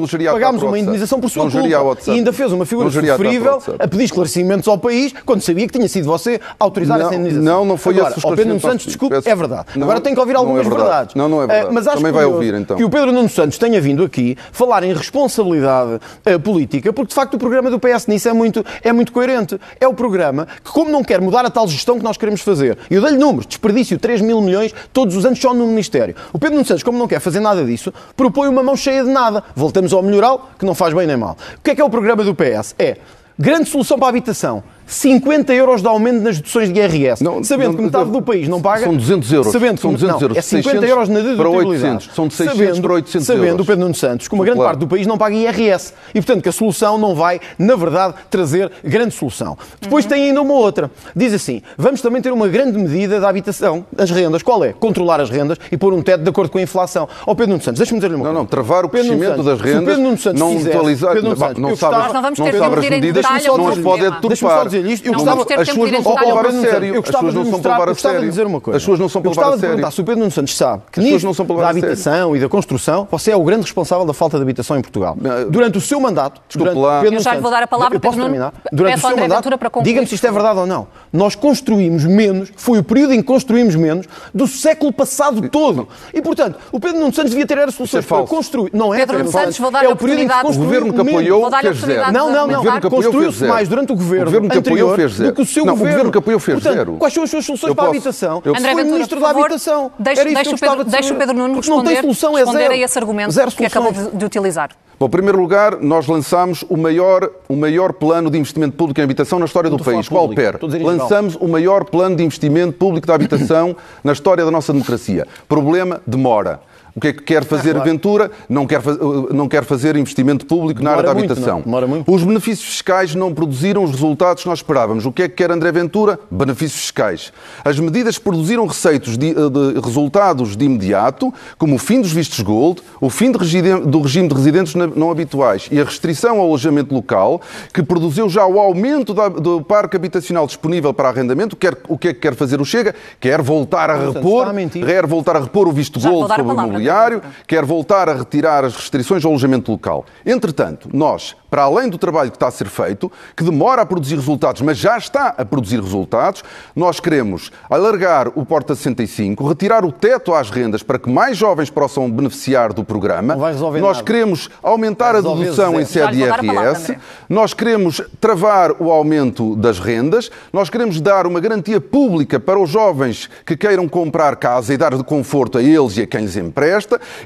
não 0.00 0.06
geria 0.06 0.30
a 0.30 0.32
TAP 0.32 0.40
Pagámos 0.40 0.62
uma 0.62 0.66
WhatsApp. 0.70 0.80
indemnização 0.82 1.20
por 1.20 1.30
sua 1.30 1.44
Não 1.44 1.50
culpa. 1.50 2.00
E 2.06 2.10
ainda 2.10 2.32
fez 2.32 2.52
uma 2.52 2.66
figura 2.66 2.86
Não 2.86 2.92
sofrível 2.92 3.62
a 3.78 3.88
pedir 3.88 4.04
esclarecimentos 4.50 4.68
ao 4.68 4.78
país 4.78 5.14
quando 5.24 5.40
sabia 5.40 5.66
que 5.66 5.72
tinha 5.72 5.88
sido 5.88 6.04
você 6.04 6.40
a 6.58 6.64
autorizar 6.64 6.98
Não, 6.98 7.06
essa 7.06 7.14
indemnização. 7.14 7.44
não, 7.44 7.64
não 7.64 7.76
foi 7.76 7.94
Agora, 7.94 8.14
esse 8.16 8.26
o 8.26 8.30
Pedro 8.30 8.48
Nuno 8.48 8.60
Santos, 8.60 8.86
desculpe, 8.86 9.16
é 9.24 9.34
verdade. 9.34 9.66
Não, 9.76 9.84
Agora 9.84 10.00
tem 10.00 10.14
que 10.14 10.20
ouvir 10.20 10.32
não 10.32 10.40
é 10.40 10.44
algumas 10.44 10.66
verdade. 10.66 10.82
verdades. 10.82 11.14
Não, 11.14 11.28
não 11.28 11.42
é 11.42 11.46
verdade. 11.46 11.74
Mas 11.74 11.86
acho 11.86 11.96
Também 11.98 12.12
vai 12.12 12.24
ouvir, 12.24 12.54
então. 12.54 12.76
Que 12.76 12.84
o 12.84 12.90
Pedro 12.90 13.12
Nuno 13.12 13.28
Santos 13.28 13.58
tenha 13.58 13.80
vindo 13.80 14.02
aqui 14.02 14.36
falar 14.52 14.82
em 14.82 14.92
responsabilidade 14.92 16.00
eh, 16.24 16.38
política, 16.38 16.92
porque 16.92 17.08
de 17.08 17.14
facto 17.14 17.34
o 17.34 17.38
programa 17.38 17.70
do 17.70 17.78
PS 17.78 18.06
nisso 18.06 18.28
é 18.28 18.32
muito, 18.32 18.64
é 18.82 18.92
muito 18.92 19.12
coerente. 19.12 19.58
É 19.80 19.86
o 19.86 19.94
programa 19.94 20.46
que, 20.64 20.70
como 20.70 20.90
não 20.90 21.04
quer 21.04 21.20
mudar 21.20 21.44
a 21.44 21.50
tal 21.50 21.68
gestão 21.68 21.98
que 21.98 22.04
nós 22.04 22.16
queremos 22.16 22.40
fazer, 22.40 22.78
e 22.90 22.94
eu 22.94 23.02
dei-lhe 23.02 23.18
números, 23.18 23.46
desperdício 23.46 23.98
3 23.98 24.20
mil 24.20 24.40
milhões 24.40 24.74
todos 24.92 25.16
os 25.16 25.24
anos 25.24 25.38
só 25.38 25.54
no 25.54 25.66
Ministério. 25.66 26.14
O 26.32 26.38
Pedro 26.38 26.56
Nuno 26.56 26.66
Santos, 26.66 26.82
como 26.82 26.98
não 26.98 27.08
quer 27.08 27.20
fazer 27.20 27.40
nada 27.40 27.64
disso, 27.64 27.92
propõe 28.16 28.48
uma 28.48 28.62
mão 28.62 28.76
cheia 28.76 29.04
de 29.04 29.10
nada. 29.10 29.42
Voltamos 29.54 29.92
ao 29.92 30.02
melhoral, 30.02 30.50
que 30.58 30.64
não 30.64 30.74
faz 30.74 30.94
bem 30.94 31.06
nem 31.06 31.16
mal. 31.16 31.36
O 31.58 31.62
que 31.62 31.70
é 31.70 31.74
que 31.74 31.80
é 31.80 31.84
o 31.84 31.90
programa 31.90 32.24
do 32.24 32.34
PS? 32.34 32.74
É 32.78 32.96
grande 33.40 33.70
solução 33.70 33.98
para 33.98 34.08
a 34.08 34.10
habitação. 34.10 34.62
50 34.90 35.54
euros 35.54 35.80
de 35.82 35.88
aumento 35.88 36.20
nas 36.22 36.36
deduções 36.36 36.72
de 36.72 36.78
IRS. 36.80 37.22
Não, 37.22 37.42
sabendo 37.44 37.68
não, 37.68 37.76
que 37.76 37.82
metade 37.82 38.04
não, 38.06 38.12
do 38.12 38.22
país 38.22 38.48
não 38.48 38.60
paga. 38.60 38.84
São 38.84 38.94
200 38.96 39.32
euros. 39.32 39.52
Sabendo 39.52 39.80
São 39.80 39.90
que, 39.90 39.96
200 40.00 40.14
não, 40.14 40.20
euros. 40.22 40.36
É 40.36 40.40
50 40.42 40.68
600 40.70 40.90
euros 40.90 41.08
na 41.08 41.14
para 41.20 41.28
dedutibilidade. 41.30 41.94
800. 41.94 42.14
São 42.14 42.28
de 42.28 42.34
600 42.34 42.58
sabendo, 42.58 42.82
para 42.82 42.92
800 42.94 43.26
Sabendo 43.26 43.46
euros. 43.46 43.60
o 43.60 43.64
Pedro 43.66 43.80
Nuno 43.82 43.94
Santos 43.94 44.28
que 44.28 44.34
uma 44.34 44.44
grande 44.44 44.58
Claro. 44.58 44.70
parte 44.76 44.80
do 44.80 44.88
país 44.88 45.06
não 45.06 45.16
paga 45.16 45.34
IRS. 45.36 45.94
E, 46.14 46.20
portanto, 46.20 46.42
que 46.42 46.48
a 46.48 46.52
solução 46.52 46.98
não 46.98 47.14
vai, 47.14 47.40
na 47.58 47.76
verdade, 47.76 48.14
trazer 48.28 48.70
grande 48.84 49.14
solução. 49.14 49.56
Depois 49.80 50.04
tem 50.06 50.24
ainda 50.28 50.42
uma 50.42 50.54
outra. 50.54 50.90
Diz 51.14 51.32
assim, 51.32 51.62
vamos 51.78 52.00
também 52.02 52.20
ter 52.20 52.32
uma 52.32 52.48
grande 52.48 52.76
medida 52.78 53.20
da 53.20 53.28
habitação, 53.28 53.84
as 53.96 54.10
rendas. 54.10 54.42
Qual 54.42 54.64
é? 54.64 54.72
Controlar 54.72 55.20
as 55.20 55.30
rendas 55.30 55.56
e 55.70 55.76
pôr 55.76 55.92
um 55.94 56.02
teto 56.02 56.22
de 56.22 56.28
acordo 56.30 56.50
com 56.50 56.58
a 56.58 56.62
inflação. 56.62 57.08
Ó 57.26 57.34
Pedro 57.34 57.50
Nuno 57.52 57.62
Santos, 57.62 57.78
deixa-me 57.78 58.00
dizer-lhe 58.00 58.16
uma 58.16 58.24
Não, 58.24 58.30
coisa. 58.32 58.38
não, 58.40 58.46
travar 58.46 58.84
o 58.84 58.88
Pedro 58.88 59.08
crescimento 59.08 59.42
das 59.42 59.60
rendas, 59.60 60.20
Santos 60.20 60.40
não 60.40 60.50
fizesse- 60.56 60.76
atualizar, 60.76 61.12
Pedro 61.14 61.28
Nuno 61.30 61.36
Santos, 61.40 61.62
não 61.62 61.70
eu 61.70 61.76
sabe, 61.76 61.92
não 61.96 62.02
não 62.02 62.10
sabe 62.34 62.76
as 62.78 62.90
medidas, 62.90 63.24
não 63.46 63.68
as 63.68 63.78
pode 63.78 64.02
deturpar. 64.02 64.79
Dizer 64.82 64.94
isto. 64.94 65.06
Eu 65.06 65.12
Não 65.12 65.18
gostava, 65.20 65.44
ter 65.44 65.60
as 65.60 65.68
suas 65.68 65.90
de 65.90 65.96
não 65.96 66.02
são 66.02 66.14
para 66.14 66.26
levar 66.26 66.46
a 66.46 66.52
sério. 66.52 66.88
Eu 66.94 66.94
As 66.94 67.00
gostava 67.00 67.24
suas 67.24 67.34
não 67.34 67.42
de 67.44 67.50
são 67.50 67.60
para 67.60 67.70
levar 67.72 67.84
eu 67.86 67.90
a 67.90 67.92
gostava 67.92 68.14
de 68.14 68.18
sério. 68.20 68.30
dizer 68.30 68.46
uma 68.46 68.60
coisa. 68.60 68.76
As 68.76 68.82
suas 68.82 68.98
não 68.98 69.08
são 69.08 69.20
para 69.22 69.28
Eu 69.30 69.34
gostava 69.34 69.46
levar 69.50 69.54
a 69.54 69.56
de 69.56 69.60
sério. 69.60 69.76
perguntar 69.76 69.90
se 69.94 70.00
o 70.00 70.04
Pedro 70.04 70.20
Nuno 70.20 70.30
Santos 70.30 70.56
sabe 70.56 70.82
que 70.92 71.00
nisto 71.00 71.24
não 71.24 71.34
são 71.34 71.46
para 71.46 71.56
da 71.56 71.68
habitação 71.70 72.36
e 72.36 72.40
da 72.40 72.48
construção, 72.48 73.08
você 73.10 73.30
é 73.30 73.36
o 73.36 73.42
grande 73.44 73.62
responsável 73.62 74.04
da 74.04 74.12
falta 74.12 74.36
de 74.36 74.42
habitação 74.42 74.76
em 74.78 74.82
Portugal. 74.82 75.16
Durante 75.48 75.78
o 75.78 75.80
seu 75.80 76.00
mandato, 76.00 76.40
Desculpe 76.48 76.70
durante 76.74 76.84
lá. 76.86 77.00
Pedro 77.00 77.16
Eu 77.16 77.20
já 77.22 77.34
lhe 77.34 77.40
vou 77.40 77.50
dar 77.50 77.62
a 77.62 77.66
palavra, 77.66 77.96
eu 77.96 78.00
posso 78.00 78.16
Pedro 78.16 78.30
Nuno. 78.32 78.50
terminar? 78.50 78.70
Durante 78.72 78.96
o 78.98 79.00
seu 79.00 79.16
mandato, 79.16 79.36
Ventura 79.40 79.58
para 79.58 79.70
concluir, 79.70 79.90
diga-me 79.90 80.06
se 80.06 80.14
isto 80.14 80.26
é 80.26 80.30
verdade 80.32 80.58
ou 80.58 80.66
não. 80.66 80.86
Nós 81.12 81.34
construímos 81.34 82.04
menos, 82.04 82.50
foi 82.56 82.78
o 82.78 82.84
período 82.84 83.12
em 83.14 83.18
que 83.18 83.24
construímos 83.26 83.74
menos 83.74 84.06
do 84.34 84.46
século 84.46 84.92
passado 84.92 85.48
todo. 85.48 85.88
E, 86.12 86.20
portanto, 86.20 86.58
o 86.72 86.78
Pedro 86.80 86.98
Nuno 87.00 87.12
Santos 87.12 87.30
devia 87.30 87.46
ter 87.46 87.58
era 87.58 87.70
soluções 87.70 88.04
é 88.04 88.08
para 88.08 88.22
construir. 88.26 88.70
Não 88.72 88.94
é, 88.94 88.98
Pedro 88.98 89.16
é 89.16 89.18
Nuno. 89.20 89.30
Santos, 89.32 89.58
vou 89.58 89.70
dar-lhe 89.70 89.86
é 89.86 89.90
a 89.90 89.92
o 89.92 89.96
período 89.96 90.20
em 90.20 90.26
que 90.28 90.32
se 90.32 90.38
oportunidade. 90.40 90.58
O 90.60 90.64
governo 90.64 90.92
que 90.94 91.00
apoiou 91.00 91.38
oportunidade 91.46 91.80
zero. 91.80 92.12
Não, 92.12 92.30
não, 92.32 92.46
de 92.48 92.52
não. 92.64 92.80
Construiu-se 92.90 93.44
mais 93.44 93.68
durante 93.68 93.92
o 93.92 93.96
governo, 93.96 94.22
O 94.22 94.26
governo 94.26 94.48
que 94.48 94.58
apoiou 94.58 94.69
anterior 94.74 94.96
fez 94.96 95.12
zero. 95.14 95.30
do 95.30 95.34
que 95.36 95.42
o 95.42 95.46
seu 95.46 95.64
Não, 95.64 95.72
o 95.74 95.76
governo. 95.76 95.92
governo 95.92 96.12
que 96.12 96.18
apoiou 96.18 96.40
fez 96.40 96.54
Portanto, 96.56 96.74
zero. 96.76 96.92
Quais 96.94 97.14
são 97.14 97.22
as 97.22 97.30
suas 97.30 97.44
soluções 97.44 97.68
Eu 97.68 97.74
para 97.74 97.84
a 97.84 97.88
habitação? 97.88 98.42
eu- 98.44 98.52
André 98.52 98.60
Foi 98.72 98.74
Ventura, 98.74 98.92
Ministro 98.94 99.16
por 99.16 99.22
da 99.22 99.28
favor, 99.28 99.40
Habitação. 99.46 99.92
deixe- 99.98 100.20
Era 100.20 100.28
isso 100.30 100.38
que 100.38 100.44
deixe 100.44 100.50
eu 100.50 100.54
o 100.54 100.60
Pedro- 100.70 100.84
de 100.84 100.90
deixe 100.90 101.12
o. 101.12 101.16
Pedro 101.16 101.36
Nuno 101.36 101.54
Porque 101.54 101.70
não 101.70 101.76
tem 101.82 101.88
responder- 101.94 102.00
solução, 102.14 102.36
é 102.36 102.40
responder 102.40 102.58
zero. 102.62 102.74
a 102.74 102.76
esse 102.76 102.98
argumento 102.98 103.30
Zero 103.32 103.50
que 103.52 103.64
acabou 103.64 103.92
de, 103.92 104.10
de 104.16 104.24
utilizar. 104.24 104.70
Bom, 104.98 105.06
em 105.06 105.10
primeiro 105.10 105.40
lugar, 105.40 105.76
nós 105.80 106.06
lançámos 106.06 106.62
o 106.68 106.76
maior, 106.76 107.30
o 107.48 107.56
maior 107.56 107.92
plano 107.94 108.30
de 108.30 108.36
investimento 108.36 108.76
público 108.76 109.00
em 109.00 109.04
habitação 109.04 109.38
na 109.38 109.46
história 109.46 109.70
do 109.70 109.78
país. 109.82 110.08
Qual 110.08 110.28
público, 110.28 110.58
PER? 110.60 110.82
Lançamos 110.82 111.36
o 111.36 111.48
maior 111.48 111.84
plano 111.84 112.16
de 112.16 112.22
investimento 112.22 112.74
público 112.74 113.06
de 113.06 113.12
habitação 113.12 113.74
na 114.04 114.12
história 114.12 114.44
da 114.44 114.50
nossa 114.50 114.72
democracia. 114.74 115.26
Problema, 115.48 116.02
demora. 116.06 116.60
O 116.94 117.00
que 117.00 117.08
é 117.08 117.12
que 117.12 117.22
quer 117.22 117.44
fazer 117.44 117.74
claro. 117.74 117.88
Ventura? 117.90 118.30
Não 118.48 118.66
quer, 118.66 118.80
faz- 118.82 118.98
não 119.32 119.48
quer 119.48 119.64
fazer 119.64 119.96
investimento 119.96 120.44
público 120.46 120.82
na 120.82 120.90
área 120.90 121.02
da 121.02 121.08
Demora 121.10 121.18
muito, 121.20 121.32
habitação. 121.32 121.60
Demora 121.62 121.86
muito. 121.86 122.12
Os 122.12 122.22
benefícios 122.24 122.66
fiscais 122.68 123.14
não 123.14 123.32
produziram 123.32 123.84
os 123.84 123.90
resultados 123.92 124.42
que 124.42 124.48
nós 124.48 124.58
esperávamos. 124.58 125.06
O 125.06 125.12
que 125.12 125.22
é 125.22 125.28
que 125.28 125.34
quer 125.36 125.50
André 125.50 125.70
Ventura? 125.72 126.18
Benefícios 126.30 126.80
fiscais. 126.80 127.32
As 127.64 127.78
medidas 127.78 128.18
produziram 128.18 128.66
receitos 128.66 129.16
de, 129.16 129.32
de- 129.34 129.80
resultados 129.84 130.56
de 130.56 130.64
imediato, 130.64 131.32
como 131.58 131.76
o 131.76 131.78
fim 131.78 132.00
dos 132.00 132.12
vistos 132.12 132.40
gold, 132.40 132.82
o 133.00 133.08
fim 133.10 133.30
do 133.30 133.38
regime 133.38 134.28
de 134.28 134.34
residentes 134.34 134.74
não 134.74 135.10
habituais 135.10 135.68
e 135.70 135.80
a 135.80 135.84
restrição 135.84 136.38
ao 136.38 136.46
alojamento 136.46 136.94
local, 136.94 137.40
que 137.72 137.82
produziu 137.82 138.28
já 138.28 138.44
o 138.46 138.58
aumento 138.58 139.14
da- 139.14 139.28
do 139.28 139.60
parque 139.62 139.96
habitacional 139.96 140.46
disponível 140.46 140.92
para 140.92 141.08
arrendamento, 141.08 141.56
quer, 141.56 141.76
o 141.88 141.96
que 141.96 142.08
é 142.08 142.14
que 142.14 142.20
quer 142.20 142.34
fazer 142.34 142.60
o 142.60 142.64
Chega? 142.64 142.94
Quer 143.20 143.40
voltar 143.42 143.90
a 143.90 143.94
repor, 144.14 144.46
quer 144.84 145.06
voltar 145.06 145.36
a 145.36 145.40
repor 145.40 145.68
o 145.68 145.72
visto 145.72 145.98
Já 146.00 146.10
gold 146.10 146.28
sobre 146.36 146.52
o 146.52 146.79
imobiliário, 146.80 147.22
quer 147.46 147.64
voltar 147.64 148.08
a 148.08 148.14
retirar 148.14 148.64
as 148.64 148.74
restrições 148.74 149.24
ao 149.24 149.30
alojamento 149.30 149.70
local. 149.70 150.06
Entretanto, 150.24 150.88
nós, 150.92 151.36
para 151.50 151.62
além 151.62 151.88
do 151.88 151.98
trabalho 151.98 152.30
que 152.30 152.36
está 152.36 152.48
a 152.48 152.50
ser 152.50 152.68
feito, 152.68 153.10
que 153.36 153.44
demora 153.44 153.82
a 153.82 153.86
produzir 153.86 154.14
resultados, 154.14 154.62
mas 154.62 154.78
já 154.78 154.96
está 154.96 155.34
a 155.36 155.44
produzir 155.44 155.80
resultados, 155.80 156.42
nós 156.74 156.98
queremos 156.98 157.50
alargar 157.68 158.28
o 158.34 158.44
Porta 158.44 158.74
65, 158.74 159.46
retirar 159.46 159.84
o 159.84 159.92
teto 159.92 160.34
às 160.34 160.50
rendas 160.50 160.82
para 160.82 160.98
que 160.98 161.10
mais 161.10 161.36
jovens 161.36 161.70
possam 161.70 162.10
beneficiar 162.10 162.72
do 162.72 162.84
programa. 162.84 163.34
Não 163.34 163.40
vai 163.40 163.52
resolver 163.52 163.80
nós 163.80 163.98
nada. 163.98 164.06
queremos 164.06 164.48
aumentar 164.62 165.12
Vai 165.12 165.32
a 165.32 165.34
dedução 165.34 165.80
em 165.80 165.84
sede 165.84 166.20
IRS. 166.20 166.96
Nós 167.28 167.52
queremos 167.52 168.00
travar 168.20 168.72
o 168.80 168.90
aumento 168.90 169.54
das 169.56 169.78
rendas, 169.78 170.30
nós 170.52 170.70
queremos 170.70 171.00
dar 171.00 171.26
uma 171.26 171.40
garantia 171.40 171.80
pública 171.80 172.38
para 172.38 172.58
os 172.58 172.70
jovens 172.70 173.28
que 173.44 173.56
queiram 173.56 173.88
comprar 173.88 174.36
casa 174.36 174.72
e 174.72 174.76
dar 174.76 174.96
de 174.96 175.04
conforto 175.04 175.58
a 175.58 175.62
eles 175.62 175.96
e 175.96 176.02
a 176.02 176.06
quem 176.06 176.22
lhes 176.22 176.36
empresta, 176.36 176.69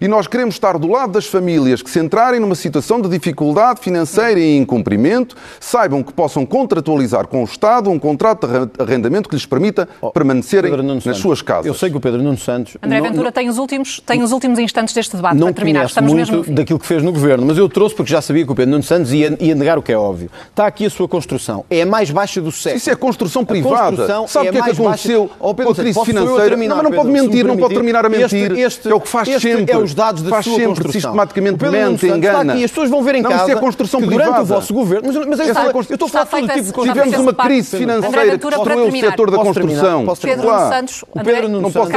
e 0.01 0.09
nós 0.09 0.27
queremos 0.27 0.55
estar 0.55 0.79
do 0.79 0.89
lado 0.89 1.13
das 1.13 1.27
famílias 1.27 1.83
que 1.83 1.91
se 1.91 1.99
entrarem 1.99 2.41
numa 2.41 2.55
situação 2.55 3.01
de 3.01 3.09
dificuldade 3.09 3.81
financeira 3.81 4.39
e 4.41 4.57
incumprimento, 4.57 5.37
saibam 5.61 6.03
que 6.03 6.13
possam 6.13 6.47
contratualizar 6.47 7.27
com 7.27 7.43
o 7.43 7.45
Estado 7.45 7.91
um 7.91 7.99
contrato 7.99 8.47
de 8.47 8.83
arrendamento 8.83 9.29
que 9.29 9.35
lhes 9.35 9.47
permita 9.47 9.89
permanecerem 10.13 10.71
Pedro 10.71 10.83
Nuno 10.83 10.95
nas 10.97 11.05
Santos, 11.05 11.21
suas 11.21 11.43
casas. 11.43 11.67
Eu 11.67 11.75
sei 11.75 11.91
que 11.91 11.97
o 11.97 12.01
Pedro 12.01 12.23
Nuno 12.23 12.39
Santos 12.39 12.77
André 12.83 13.01
não- 13.01 13.09
Ventura 13.11 13.31
tem, 13.33 13.49
os 13.49 13.59
últimos, 13.59 14.01
tem 14.01 14.23
os 14.23 14.33
últimos 14.33 14.59
instantes 14.59 14.95
deste 14.95 15.17
debate 15.17 15.37
não 15.37 15.49
para 15.49 15.55
terminar. 15.55 15.81
conhece 15.81 15.91
Estamos 15.93 16.13
mesmo 16.13 16.35
muito 16.37 16.47
fim. 16.49 16.55
daquilo 16.55 16.79
que 16.79 16.87
fez 16.87 17.03
no 17.03 17.13
governo, 17.13 17.47
mas 17.47 17.59
eu 17.59 17.69
trouxe 17.69 17.95
porque 17.95 18.11
já 18.11 18.21
sabia 18.23 18.45
que 18.45 18.53
o 18.53 18.55
Pedro 18.55 18.71
Nuno 18.73 18.83
Santos 18.83 19.13
ia, 19.13 19.37
ia 19.41 19.55
negar 19.55 19.79
o 19.79 19.83
que 19.83 19.93
é 19.93 19.97
óbvio. 19.99 20.31
Está 20.51 20.67
aqui 20.67 20.87
a 20.87 20.91
sua 20.91 21.07
construção. 21.09 21.65
É 21.71 21.83
a 21.83 21.87
mais 21.87 22.11
baixa 22.11 22.41
do 22.41 22.51
século. 22.51 22.77
Isso 22.79 22.91
é 22.91 22.97
construção 22.97 23.43
A 23.43 23.47
privada. 23.47 23.89
construção 23.97 24.29
Sabe 24.29 24.47
é 24.47 24.51
o 24.51 24.53
que 24.53 24.59
é 24.59 24.61
que 24.63 24.67
mais 24.67 24.79
baixa- 24.79 24.89
aconteceu 25.09 25.31
Oh, 25.41 25.55
Pedro 25.55 25.75
com 25.75 25.81
a 25.81 25.85
crise 25.85 26.05
financeira? 26.05 26.43
terminar, 26.49 26.75
não, 26.77 26.83
mas 26.83 26.85
não 26.85 26.91
pode 26.97 27.09
Pedro, 27.13 27.23
me 27.23 27.29
mentir, 27.29 27.45
não 27.47 27.57
pode 27.57 27.75
terminar 27.75 28.07
a 28.07 28.09
mentir. 28.09 28.53
Este- 28.53 28.61
este- 28.61 28.89
é 28.89 28.95
o 28.95 29.01
que 29.01 29.09
faz 29.09 29.29
este 29.37 29.53
sempre. 29.57 29.73
é 29.73 29.79
os 29.79 29.95
dados 29.95 30.23
da 30.23 30.31
faz 30.31 30.45
sua 30.45 30.55
sempre, 30.55 30.69
construção. 30.69 30.93
sistematicamente 30.93 31.55
O 31.55 31.59
Pedro 31.59 31.73
mente, 31.73 31.85
Santos 31.87 32.03
está 32.05 32.17
engana. 32.17 32.53
aqui, 32.55 32.65
as 32.65 32.71
pessoas 32.71 32.91
vão 32.91 33.03
ver 33.03 33.15
em 33.17 33.23
não, 33.23 33.31
casa 33.31 33.43
Isso 33.45 33.53
é 33.53 33.61
construção 33.61 34.01
que 34.01 34.07
privada. 34.07 34.31
durante 34.31 34.43
o 34.45 34.55
vosso 34.55 34.75
governo... 34.75 35.07
Mas, 35.07 35.27
mas 35.27 35.41
é 35.41 35.43
é 35.45 35.51
a 35.51 35.65
eu 35.75 35.81
estou 35.81 36.07
a 36.07 36.09
falar 36.11 36.25
Está 36.25 36.25
todo 36.25 36.31
feita- 36.31 36.55
tipo 36.55 36.65
de 36.65 36.89
está 36.89 36.93
Tivemos 37.05 37.19
uma 37.21 37.35
crise 37.35 37.77
financeira 37.77 38.39
que 38.39 38.47
destruiu 38.49 38.87
o 38.89 38.93
setor 38.93 39.31
da 39.31 39.37
construção. 39.39 40.05
Posso 40.05 40.21
Pedro? 40.23 40.47
Nuno. 40.47 40.69
Santos, 40.69 41.05
O 41.11 41.21
Pedro 41.21 41.49
Nuno 41.49 41.61
Não 41.63 41.71
Santos, 41.71 41.91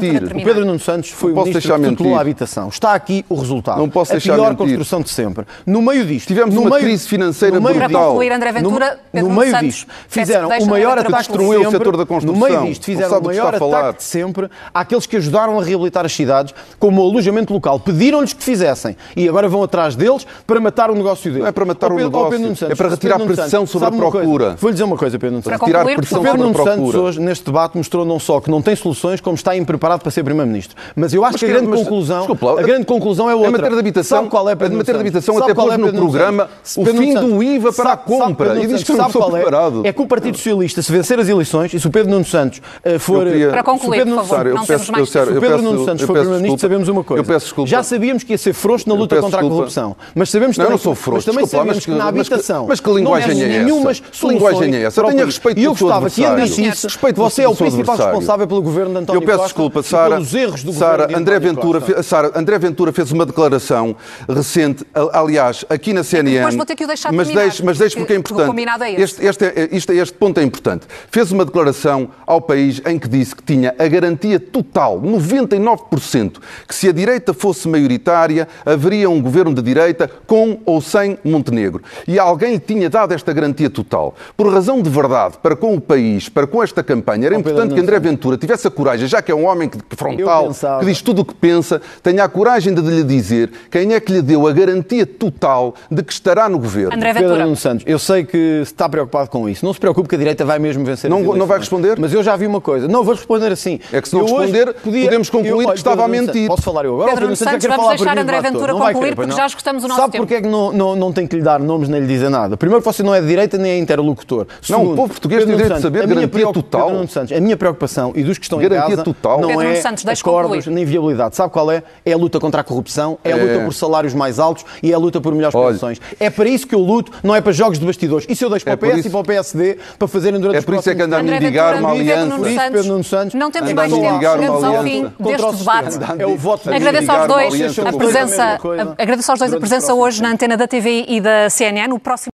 de. 0.00 0.08
O. 0.40 0.44
Pedro 0.44 0.64
Nuno 0.64 0.78
Santos 0.80 1.10
foi 1.10 1.32
o 1.32 1.36
ministro 1.44 1.74
que 1.80 1.88
tutelou 1.90 2.16
a 2.16 2.20
habitação. 2.20 2.68
Está 2.68 2.94
aqui 2.94 3.24
o 3.28 3.34
resultado. 3.34 3.78
Não 3.78 3.88
posso 3.88 4.12
a 4.12 4.14
deixar 4.14 4.34
pior 4.34 4.50
mentir. 4.50 4.58
construção 4.66 5.00
de 5.00 5.10
sempre. 5.10 5.44
No 5.66 5.82
meio 5.82 6.04
disto... 6.04 6.28
Tivemos 6.28 6.56
uma 6.56 6.78
crise 6.78 7.08
financeira 7.08 7.58
brutal. 7.60 7.74
disto- 7.80 7.92
Para 7.92 8.06
concluir, 8.06 8.32
André 8.32 8.52
Ventura, 8.52 8.90
no, 8.90 8.96
Pedro 9.12 9.28
Nuno 9.28 9.40
meio 9.40 9.50
Santos, 9.52 9.84
peço- 9.84 9.86
fizeram 10.08 10.48
o 10.48 10.62
o 10.62 10.66
maior 10.66 10.98
ataque 10.98 11.12
de 11.12 11.16
destruiu 11.18 11.68
o 11.68 11.70
setor 11.70 11.96
da 11.96 12.06
construção. 12.06 12.40
No 12.40 12.46
meio 12.46 12.62
disto, 12.66 12.84
fizeram 12.84 13.18
o 13.18 13.24
maior 13.24 13.54
está 13.54 13.64
a 13.64 13.68
ataque 13.68 13.98
de 13.98 14.04
sempre 14.04 14.48
àqueles 14.74 15.06
que 15.06 15.16
ajudaram 15.16 15.58
a 15.58 15.62
reabilitar 15.62 16.04
as 16.04 16.12
cidades, 16.12 16.54
como 16.78 17.02
o 17.04 17.10
alojamento 17.10 17.52
local. 17.52 17.78
Pediram-lhes 17.80 18.32
que 18.32 18.42
fizessem. 18.42 18.96
E 19.16 19.28
agora 19.28 19.48
vão 19.48 19.62
atrás 19.62 19.96
deles 19.96 20.26
para 20.46 20.60
matar 20.60 20.90
o 20.90 20.94
negócio 20.94 21.24
deles. 21.30 21.40
Não 21.42 21.48
é 21.48 21.52
para 21.52 21.64
matar 21.64 21.92
o 21.92 21.96
Pedro- 21.96 22.04
ó 22.06 22.08
negócio, 22.08 22.30
Pedro 22.30 22.44
Nuno 22.46 22.72
é 22.72 22.74
para 22.74 22.88
retirar 22.88 23.18
Pedro 23.18 23.34
pressão 23.34 23.50
Santos, 23.66 23.70
sobre 23.70 23.88
a 23.88 23.92
procura. 23.92 24.56
Vou-lhe 24.60 24.74
dizer 24.74 24.84
uma 24.84 24.96
coisa, 24.96 25.18
Pedro 25.18 25.32
Nuno 25.32 25.42
Para 25.42 25.52
Santos. 25.54 25.66
Tirar 25.66 25.78
concluir, 25.80 25.94
por 25.96 26.00
pressão 26.02 26.18
O. 26.20 26.22
Pedro 26.22 26.38
sobre 26.38 26.42
a 26.42 26.46
Nuno 26.52 26.64
Santos 26.64 26.90
procura. 26.90 27.00
hoje, 27.00 27.20
neste 27.20 27.44
debate, 27.46 27.76
mostrou 27.76 28.04
não 28.04 28.18
só 28.18 28.40
que 28.40 28.50
não 28.50 28.62
tem 28.62 28.76
soluções, 28.76 29.20
como 29.20 29.34
está 29.34 29.56
impreparado 29.56 30.02
para 30.02 30.10
ser 30.10 30.22
Primeiro-Ministro. 30.22 30.76
Mas 30.94 31.12
eu 31.14 31.24
acho 31.24 31.32
Mas 31.34 31.40
que 31.40 31.46
a 31.46 31.48
grande 31.48 31.66
mas, 31.68 31.80
conclusão, 31.80 32.18
desculpa 32.18 32.60
a 32.60 32.62
grande 32.62 32.84
conclusão 32.86 33.28
é 33.30 33.34
outra. 33.34 33.48
Em 33.48 33.52
matéria 33.52 33.74
de 33.74 33.80
habitação, 33.80 34.18
Sabe 34.18 34.28
qual 34.30 34.48
é, 34.48 34.54
Pedro 34.54 34.68
Nuno 34.68 34.78
matéria 34.78 35.02
de 35.02 35.10
Santos? 35.10 35.16
habitação 35.18 35.34
Sabe 35.34 35.44
até 35.44 35.54
qual 35.54 35.66
pôs 35.66 35.74
é, 35.74 35.78
no 35.78 35.86
Pedro 35.86 36.00
programa 36.00 36.48
Santos? 36.62 36.76
o 36.76 36.84
Pedro 36.84 37.00
fim 37.02 37.14
do 37.14 37.20
Santos, 37.20 37.42
IVA 37.44 37.72
para 37.72 37.84
a 37.84 37.96
sabe, 37.96 38.02
compra. 38.04 38.46
Pedro 38.48 38.62
E 38.64 38.66
diz 38.66 38.84
que 38.84 38.92
Santos, 38.94 39.14
não 39.14 39.20
qual 39.20 39.36
é? 39.36 39.40
preparado. 39.40 39.80
É 39.84 39.92
que 39.92 40.02
o 40.02 40.06
Partido 40.06 40.36
Socialista, 40.36 40.82
se 40.82 40.92
vencer 40.92 41.18
as 41.18 41.28
eleições, 41.28 41.74
e 41.74 41.80
se 41.80 41.86
o 41.86 41.90
Pedro 41.90 42.10
Nuno 42.10 42.24
Santos 42.24 42.60
eh, 42.84 42.98
for... 42.98 43.26
Para 43.50 43.62
concluir, 43.62 44.00
o 44.02 44.04
Pedro 44.04 44.14
por 44.16 44.24
favor, 44.24 44.44
não 44.54 44.64
temos 44.64 44.90
mais 44.90 45.08
se 45.08 45.18
o 45.18 45.40
Pedro 45.40 45.62
Nuno 45.62 45.84
Santos 45.84 46.02
for 46.04 46.12
Primeiro-Ministro. 46.14 46.67
Sabemos 46.68 46.88
uma 46.88 47.02
coisa. 47.04 47.20
Eu 47.20 47.24
peço 47.24 47.46
desculpa. 47.46 47.68
Já 47.70 47.82
sabíamos 47.82 48.22
que 48.22 48.32
ia 48.32 48.38
ser 48.38 48.52
frouxo 48.52 48.88
na 48.88 48.94
Eu 48.94 48.98
luta 48.98 49.16
contra 49.16 49.38
a 49.38 49.42
desculpa. 49.42 49.54
corrupção. 49.56 49.96
Mas 50.14 50.30
sabemos 50.30 50.56
Não, 50.56 50.64
eu 50.64 50.66
também, 50.68 50.76
não 50.78 50.82
sou 50.82 50.94
frouxo, 50.94 51.16
mas 51.16 51.24
também 51.24 51.44
desculpa 51.44 51.64
sabemos 51.64 51.76
mas 51.76 51.84
que, 51.84 51.90
que- 51.92 51.98
na 51.98 52.04
mas 52.12 52.28
que- 52.28 52.34
habitação 52.34 52.66
mas 52.68 52.80
que 52.80 52.90
linguagem 52.90 53.28
não 53.34 53.42
é 53.42 53.48
temos 53.64 53.98
essa? 53.98 54.02
Que 54.12 54.26
linguagem 54.28 54.74
é 54.74 54.82
essa? 54.82 54.90
soluções 54.94 55.08
Tenha 55.08 55.14
para 55.16 55.22
o 55.22 55.26
respeito. 55.26 55.58
E 55.60 55.64
eu 55.64 55.70
gostava 55.74 56.10
que, 56.10 56.22
ele 56.22 56.44
disse 56.44 56.86
Respeito 56.88 57.16
você 57.16 57.42
é 57.42 57.48
o 57.48 57.54
principal 57.56 57.96
responsável 57.96 58.46
pelo 58.46 58.62
governo 58.62 58.92
de 58.92 58.98
António 58.98 59.18
Eu 59.18 59.22
peço 59.26 59.38
Costa 59.38 59.48
desculpa, 59.48 59.82
Sara. 59.82 60.14
pelos 60.14 60.34
erros 60.34 60.62
do 60.64 60.72
Sara, 60.72 60.90
governo 60.92 61.08
de 61.08 61.14
André 61.20 61.34
António 61.36 61.54
Ventura, 61.54 61.80
Costa. 61.80 61.94
fe- 61.96 62.02
Sara, 62.02 62.32
André 62.34 62.58
Ventura 62.58 62.92
fez 62.92 63.12
uma 63.12 63.26
declaração 63.26 63.96
recente, 64.28 64.84
a- 64.94 65.20
aliás, 65.20 65.64
aqui 65.68 65.92
na 65.92 66.02
CNN. 66.04 66.36
depois 66.38 66.54
vou 66.54 66.66
ter 66.66 66.76
que 66.76 66.84
o 66.84 66.86
deixar 66.86 67.12
mas 67.12 67.28
deixe, 67.28 67.62
mas 67.64 67.78
deixe 67.78 67.96
porque- 67.96 68.12
é 68.12 68.16
importante. 68.16 68.46
combinado 68.48 68.84
é 68.84 68.92
esse. 68.92 69.02
este, 69.02 69.24
este, 69.26 69.44
é- 69.44 69.68
isto- 69.72 69.92
este 69.92 70.14
ponto 70.16 70.38
é 70.38 70.42
importante. 70.42 70.86
Fez 71.10 71.32
uma 71.32 71.44
declaração 71.44 72.08
ao 72.26 72.40
país 72.40 72.80
em 72.86 72.98
que 72.98 73.08
disse 73.08 73.34
que 73.34 73.42
tinha 73.42 73.74
a 73.78 73.88
garantia 73.88 74.38
total, 74.38 75.00
99%, 75.00 76.40
que 76.66 76.74
se 76.74 76.88
a 76.88 76.92
direita 76.92 77.32
fosse 77.34 77.68
maioritária, 77.68 78.48
haveria 78.64 79.08
um 79.10 79.20
governo 79.20 79.54
de 79.54 79.62
direita 79.62 80.10
com 80.26 80.58
ou 80.64 80.80
sem 80.80 81.18
Montenegro. 81.24 81.82
E 82.06 82.18
alguém 82.18 82.52
lhe 82.54 82.58
tinha 82.58 82.88
dado 82.90 83.12
esta 83.12 83.32
garantia 83.32 83.70
total. 83.70 84.14
Por 84.36 84.52
razão 84.52 84.80
de 84.82 84.90
verdade, 84.90 85.36
para 85.42 85.54
com 85.56 85.74
o 85.74 85.80
país, 85.80 86.28
para 86.28 86.46
com 86.46 86.62
esta 86.62 86.82
campanha, 86.82 87.26
era 87.26 87.36
Pedro 87.36 87.50
importante 87.50 87.74
que 87.74 87.80
André 87.80 87.98
Ventura 87.98 88.36
tivesse 88.36 88.66
a 88.66 88.70
coragem, 88.70 89.06
já 89.06 89.20
que 89.22 89.30
é 89.30 89.34
um 89.34 89.46
homem 89.46 89.68
que, 89.68 89.78
frontal, 89.96 90.50
que 90.80 90.86
diz 90.86 91.02
tudo 91.02 91.22
o 91.22 91.24
que 91.24 91.34
pensa, 91.34 91.80
tenha 92.02 92.24
a 92.24 92.28
coragem 92.28 92.74
de 92.74 92.80
lhe 92.80 93.02
dizer 93.04 93.50
quem 93.70 93.94
é 93.94 94.00
que 94.00 94.12
lhe 94.12 94.22
deu 94.22 94.46
a 94.46 94.52
garantia 94.52 95.04
total 95.06 95.74
de 95.90 96.02
que 96.02 96.12
estará 96.12 96.48
no 96.48 96.58
governo. 96.58 96.94
André 96.94 97.12
Pedro 97.12 97.28
Ventura. 97.28 97.44
Nuno 97.44 97.56
Santos, 97.56 97.84
eu 97.86 97.98
sei 97.98 98.24
que 98.24 98.60
está 98.62 98.88
preocupado 98.88 99.30
com 99.30 99.48
isso. 99.48 99.64
Não 99.64 99.72
se 99.72 99.80
preocupe 99.80 100.08
que 100.08 100.14
a 100.14 100.18
direita 100.18 100.44
vai 100.44 100.58
mesmo 100.58 100.84
vencer 100.84 101.10
Não- 101.10 101.20
não 101.36 101.46
vai 101.46 101.58
responder? 101.58 101.98
Mas 101.98 102.12
eu 102.12 102.22
já 102.22 102.36
vi 102.36 102.46
uma 102.46 102.60
coisa. 102.60 102.86
Não, 102.88 103.02
vou 103.04 103.14
responder 103.14 103.52
assim. 103.52 103.80
É 103.92 104.00
que 104.00 104.08
se 104.08 104.14
não 104.14 104.22
Eu 104.26 104.34
hoje 104.34 104.52
responder, 104.52 104.74
podia- 104.74 105.04
podemos 105.04 105.30
concluir 105.30 105.50
eu- 105.50 105.56
olha, 105.58 105.68
que 105.72 105.78
estava 105.78 105.96
Pedro 105.96 106.04
a 106.04 106.08
Nuno 106.08 106.26
mentir. 106.48 106.56
Posso 106.56 106.62
falar 106.62 106.84
eu 106.84 106.94
agora? 106.94 107.10
Pedro 107.12 107.36
Santos 107.36 107.38
Santos, 107.62 107.66
vamos 107.76 107.96
deixar 107.96 108.18
André? 108.18 108.40
Ventura 108.40 108.72
Não 108.72 108.78
vai 108.78 108.92
concluir, 108.92 109.04
querer, 109.10 109.16
porque 109.16 109.30
não. 109.30 109.36
já 109.36 109.46
esgotamos 109.46 109.84
o 109.84 109.88
nosso 109.88 110.00
Sabe 110.00 110.12
tempo. 110.12 110.22
porque 110.24 110.34
é 110.34 110.40
que 110.42 110.48
não, 110.48 110.72
não, 110.72 110.96
não 110.96 111.12
tem 111.12 111.26
que 111.26 111.36
lhe 111.36 111.42
dar 111.42 111.60
nomes 111.60 111.88
nem 111.88 112.00
lhe 112.00 112.06
dizer 112.06 112.28
nada? 112.30 112.56
Primeiro, 112.56 112.82
você 112.82 113.02
não 113.02 113.14
é 113.14 113.20
de 113.20 113.26
direita 113.26 113.58
nem 113.58 113.72
é 113.72 113.78
interlocutor. 113.78 114.46
Não, 114.68 114.82
o 114.92 114.96
povo 114.96 115.08
português 115.08 115.44
tem 115.44 115.48
Pedro 115.48 115.52
Nuno 115.52 115.56
direito 115.56 115.76
de 115.76 115.82
saber 115.82 115.98
a 115.98 116.06
minha 116.06 116.14
garantia 116.26 116.38
preocup- 116.40 116.62
total. 116.70 117.08
Santos, 117.08 117.36
a 117.36 117.40
minha 117.40 117.56
preocupação 117.56 118.12
e 118.14 118.22
dos 118.22 118.38
que 118.38 118.44
estão 118.44 118.58
Garantia 118.58 118.86
em 118.86 118.90
casa 118.90 119.02
total. 119.04 119.40
não 119.40 119.48
Pedro 119.48 119.64
é 119.68 119.74
Santos, 119.76 120.04
acordos 120.06 120.56
concluir. 120.64 120.74
nem 120.74 120.84
viabilidade. 120.84 121.36
Sabe 121.36 121.52
qual 121.52 121.70
é? 121.70 121.82
É 122.04 122.12
a 122.12 122.16
luta 122.16 122.38
contra 122.40 122.60
a 122.60 122.64
corrupção, 122.64 123.18
é 123.24 123.32
a 123.32 123.36
luta 123.36 123.48
É. 123.52 123.64
por 123.64 123.72
salários 123.74 124.14
mais 124.14 124.38
altos 124.38 124.64
e 124.82 124.90
é 124.92 124.94
a 124.94 124.98
luta 124.98 125.20
por 125.20 125.34
melhores 125.34 125.54
Olha. 125.54 125.72
pensões. 125.74 126.00
É 126.20 126.30
para 126.30 126.48
isso 126.48 126.66
que 126.66 126.74
eu 126.74 126.80
luto, 126.80 127.12
não 127.22 127.34
é 127.34 127.40
para 127.40 127.52
jogos 127.52 127.78
de 127.78 127.86
bastidores. 127.86 128.26
Isso 128.28 128.44
eu 128.44 128.50
deixo 128.50 128.64
para 128.64 128.72
É 128.72 128.76
o 128.76 128.78
por 128.78 128.88
PS 128.88 128.98
isso- 129.00 129.08
e 129.08 129.10
para 129.10 129.20
o 129.20 129.24
PSD 129.24 129.78
para 129.98 130.08
fazerem 130.08 130.40
durante 130.40 130.56
É 130.56 130.58
os 130.60 130.64
por 130.64 130.74
isso 130.74 130.88
é 130.90 130.92
que 130.94 130.98
próximos 130.98 131.06
anda 131.06 131.16
a 131.16 131.20
André 131.20 131.40
mendigar 131.40 131.74
Ventura, 131.74 131.92
uma 131.92 132.00
aliança. 132.00 132.36
Por 132.36 132.46
isso, 132.46 132.56
Santos, 132.56 132.72
Pedro 132.72 132.88
Nuno 132.92 133.04
Santos 133.04 133.34
não 133.34 133.50
temos 133.50 133.72
mais 133.72 133.92
tempo, 133.92 134.20
chegamos 134.20 134.64
ao 134.64 134.82
fim 134.82 135.02
deste 135.20 135.46
o 135.46 135.52
debate. 135.52 135.98
É 136.18 136.26
o 136.26 136.36
voto 136.38 136.68
de 136.68 136.74
Agradeço 136.74 137.10
aos 137.10 137.26
dois 137.26 137.78
a 137.78 137.92
presença, 137.92 138.52
sistema. 138.52 138.94
agradeço 138.96 139.30
aos 139.30 139.38
dois 139.38 139.52
a 139.52 139.58
presença 139.58 139.94
hoje 139.94 140.22
na 140.22 140.30
antena 140.30 140.56
da 140.56 140.66
TV 140.66 141.04
e 141.08 141.20
da 141.20 141.50
CNN. 141.50 141.92
O 141.92 141.98
próximo 141.98 142.26